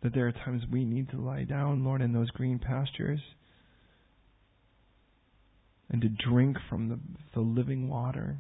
that 0.02 0.14
there 0.14 0.28
are 0.28 0.32
times 0.32 0.64
we 0.72 0.84
need 0.84 1.10
to 1.10 1.18
lie 1.18 1.44
down, 1.44 1.84
Lord, 1.84 2.02
in 2.02 2.14
those 2.14 2.32
green 2.32 2.60
pastures 2.60 3.20
and 5.90 6.02
to 6.02 6.10
drink 6.10 6.58
from 6.70 6.90
the, 6.90 7.00
the 7.34 7.42
living 7.42 7.90
water. 7.90 8.38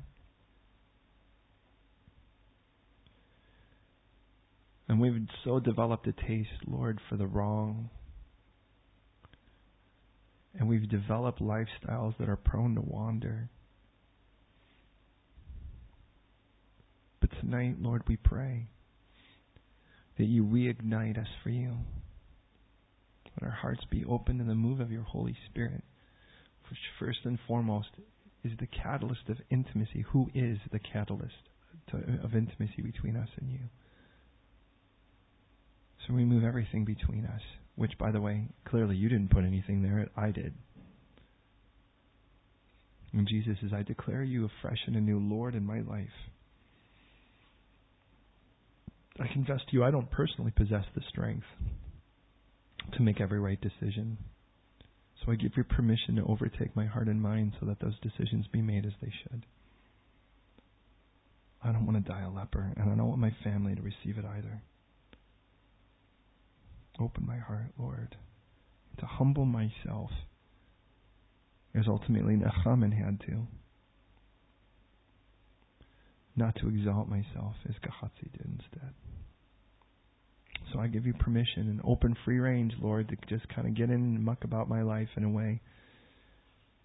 And 4.88 5.00
we've 5.00 5.28
so 5.44 5.60
developed 5.60 6.08
a 6.08 6.14
taste, 6.14 6.50
Lord, 6.68 7.00
for 7.10 7.18
the 7.18 7.28
wrong. 7.28 7.90
And 10.58 10.68
we've 10.68 10.90
developed 10.90 11.42
lifestyles 11.42 12.18
that 12.18 12.28
are 12.28 12.36
prone 12.36 12.76
to 12.76 12.82
wander. 12.82 13.50
But 17.20 17.30
tonight, 17.40 17.76
Lord, 17.80 18.04
we 18.08 18.18
pray 18.18 18.68
that 20.22 20.28
you 20.28 20.44
reignite 20.44 21.20
us 21.20 21.28
for 21.42 21.50
you. 21.50 21.74
Let 23.42 23.50
our 23.50 23.56
hearts 23.56 23.82
be 23.90 24.06
open 24.06 24.38
to 24.38 24.44
the 24.44 24.54
move 24.54 24.80
of 24.80 24.92
your 24.92 25.02
Holy 25.02 25.36
Spirit, 25.50 25.82
which 26.70 26.78
first 27.00 27.22
and 27.24 27.40
foremost 27.48 27.88
is 28.44 28.52
the 28.60 28.68
catalyst 28.68 29.30
of 29.30 29.38
intimacy. 29.50 30.06
Who 30.12 30.30
is 30.36 30.60
the 30.72 30.78
catalyst 30.78 31.34
to, 31.90 31.98
of 32.24 32.36
intimacy 32.36 32.84
between 32.84 33.16
us 33.16 33.30
and 33.40 33.52
you? 33.52 33.62
So 36.06 36.14
remove 36.14 36.44
everything 36.44 36.86
between 36.86 37.26
us, 37.26 37.42
which, 37.74 37.98
by 37.98 38.12
the 38.12 38.22
way, 38.22 38.44
clearly 38.66 38.98
you 38.98 39.10
didn't 39.10 39.32
put 39.32 39.44
anything 39.44 39.82
there, 39.82 40.08
I 40.16 40.30
did. 40.30 40.54
And 43.12 43.28
Jesus 43.28 43.58
says, 43.60 43.72
I 43.74 43.82
declare 43.82 44.22
you 44.22 44.46
afresh 44.46 44.82
and 44.86 44.96
anew 44.96 45.18
Lord 45.18 45.56
in 45.56 45.66
my 45.66 45.82
life. 45.82 46.10
I 49.20 49.28
confess 49.28 49.60
to 49.68 49.74
you, 49.74 49.84
I 49.84 49.92
don't 49.92 50.10
personally 50.10 50.52
possess 50.56 50.86
the 50.96 51.02
strength 51.10 51.46
to 52.94 53.02
make 53.02 53.22
every 53.22 53.40
right 53.40 53.60
decision. 53.60 54.18
So 55.24 55.32
I 55.32 55.36
give 55.36 55.52
you 55.56 55.64
permission 55.64 56.16
to 56.16 56.26
overtake 56.26 56.76
my 56.76 56.86
heart 56.86 57.08
and 57.08 57.22
mind 57.22 57.54
so 57.60 57.66
that 57.68 57.80
those 57.80 58.00
decisions 58.02 58.48
be 58.52 58.62
made 58.62 58.86
as 58.86 58.94
they 59.02 59.12
should. 59.24 59.46
I 61.64 61.72
don't 61.72 61.86
want 61.86 62.04
to 62.04 62.12
die 62.12 62.22
a 62.22 62.30
leper, 62.30 62.74
and 62.76 62.90
I 62.90 62.96
don't 62.96 63.08
want 63.08 63.22
my 63.22 63.36
family 63.44 63.76
to 63.76 63.82
receive 63.82 64.18
it 64.18 64.26
either. 64.26 64.64
Open 67.00 67.26
my 67.26 67.38
heart, 67.38 67.72
Lord, 67.78 68.16
to 69.00 69.06
humble 69.06 69.46
myself 69.46 70.10
as 71.76 71.86
ultimately 71.88 72.36
Naaman 72.36 72.92
had 72.92 73.20
to. 73.22 73.48
Not 76.36 76.56
to 76.56 76.70
exalt 76.70 77.10
myself 77.10 77.56
as 77.68 77.76
Gehazi 77.82 78.30
did 78.32 78.46
instead. 78.46 78.94
So 80.72 80.80
I 80.80 80.88
give 80.88 81.06
you 81.06 81.14
permission 81.14 81.68
and 81.68 81.82
open 81.84 82.16
free 82.24 82.40
range, 82.40 82.74
Lord, 82.82 83.10
to 83.10 83.18
just 83.28 83.50
kind 83.50 83.68
of 83.68 83.76
get 83.76 83.90
in 83.90 83.96
and 83.96 84.24
muck 84.24 84.44
about 84.44 84.70
my 84.70 84.84
life 84.84 85.10
in 85.18 85.24
a 85.24 85.30
way, 85.30 85.62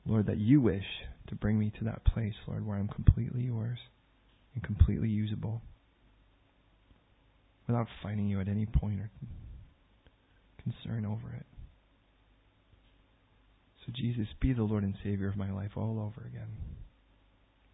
Lord, 0.05 0.27
that 0.27 0.39
you 0.39 0.61
wish 0.61 0.85
to 1.29 1.35
bring 1.35 1.59
me 1.59 1.73
to 1.79 1.85
that 1.85 2.05
place, 2.05 2.35
Lord, 2.49 2.67
where 2.67 2.77
I'm 2.77 2.89
completely 2.89 3.43
yours 3.43 3.79
and 4.55 4.65
completely 4.65 5.09
usable 5.09 5.63
without 7.67 7.87
fighting 8.03 8.29
you 8.29 8.41
at 8.41 8.49
any 8.49 8.67
point 8.67 9.01
or 9.01 9.11
concern 10.63 11.05
over 11.05 11.33
it. 11.35 11.47
So, 13.85 13.93
Jesus, 13.95 14.27
be 14.41 14.53
the 14.53 14.65
Lord 14.65 14.83
and 14.83 14.95
Savior 15.05 15.29
of 15.29 15.37
my 15.37 15.53
life 15.53 15.73
all 15.77 16.01
over 16.01 16.27
again. 16.27 16.49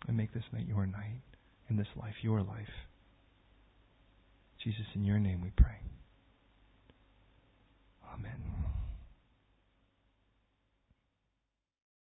And 0.08 0.16
make 0.16 0.34
this 0.34 0.42
night 0.52 0.66
your 0.66 0.84
night, 0.84 1.22
and 1.72 1.80
this 1.80 1.88
life 1.96 2.14
your 2.20 2.42
life. 2.42 2.68
Jesus, 4.62 4.84
in 4.94 5.04
your 5.04 5.18
name 5.18 5.40
we 5.40 5.50
pray. 5.56 5.80
Amen. 8.12 8.71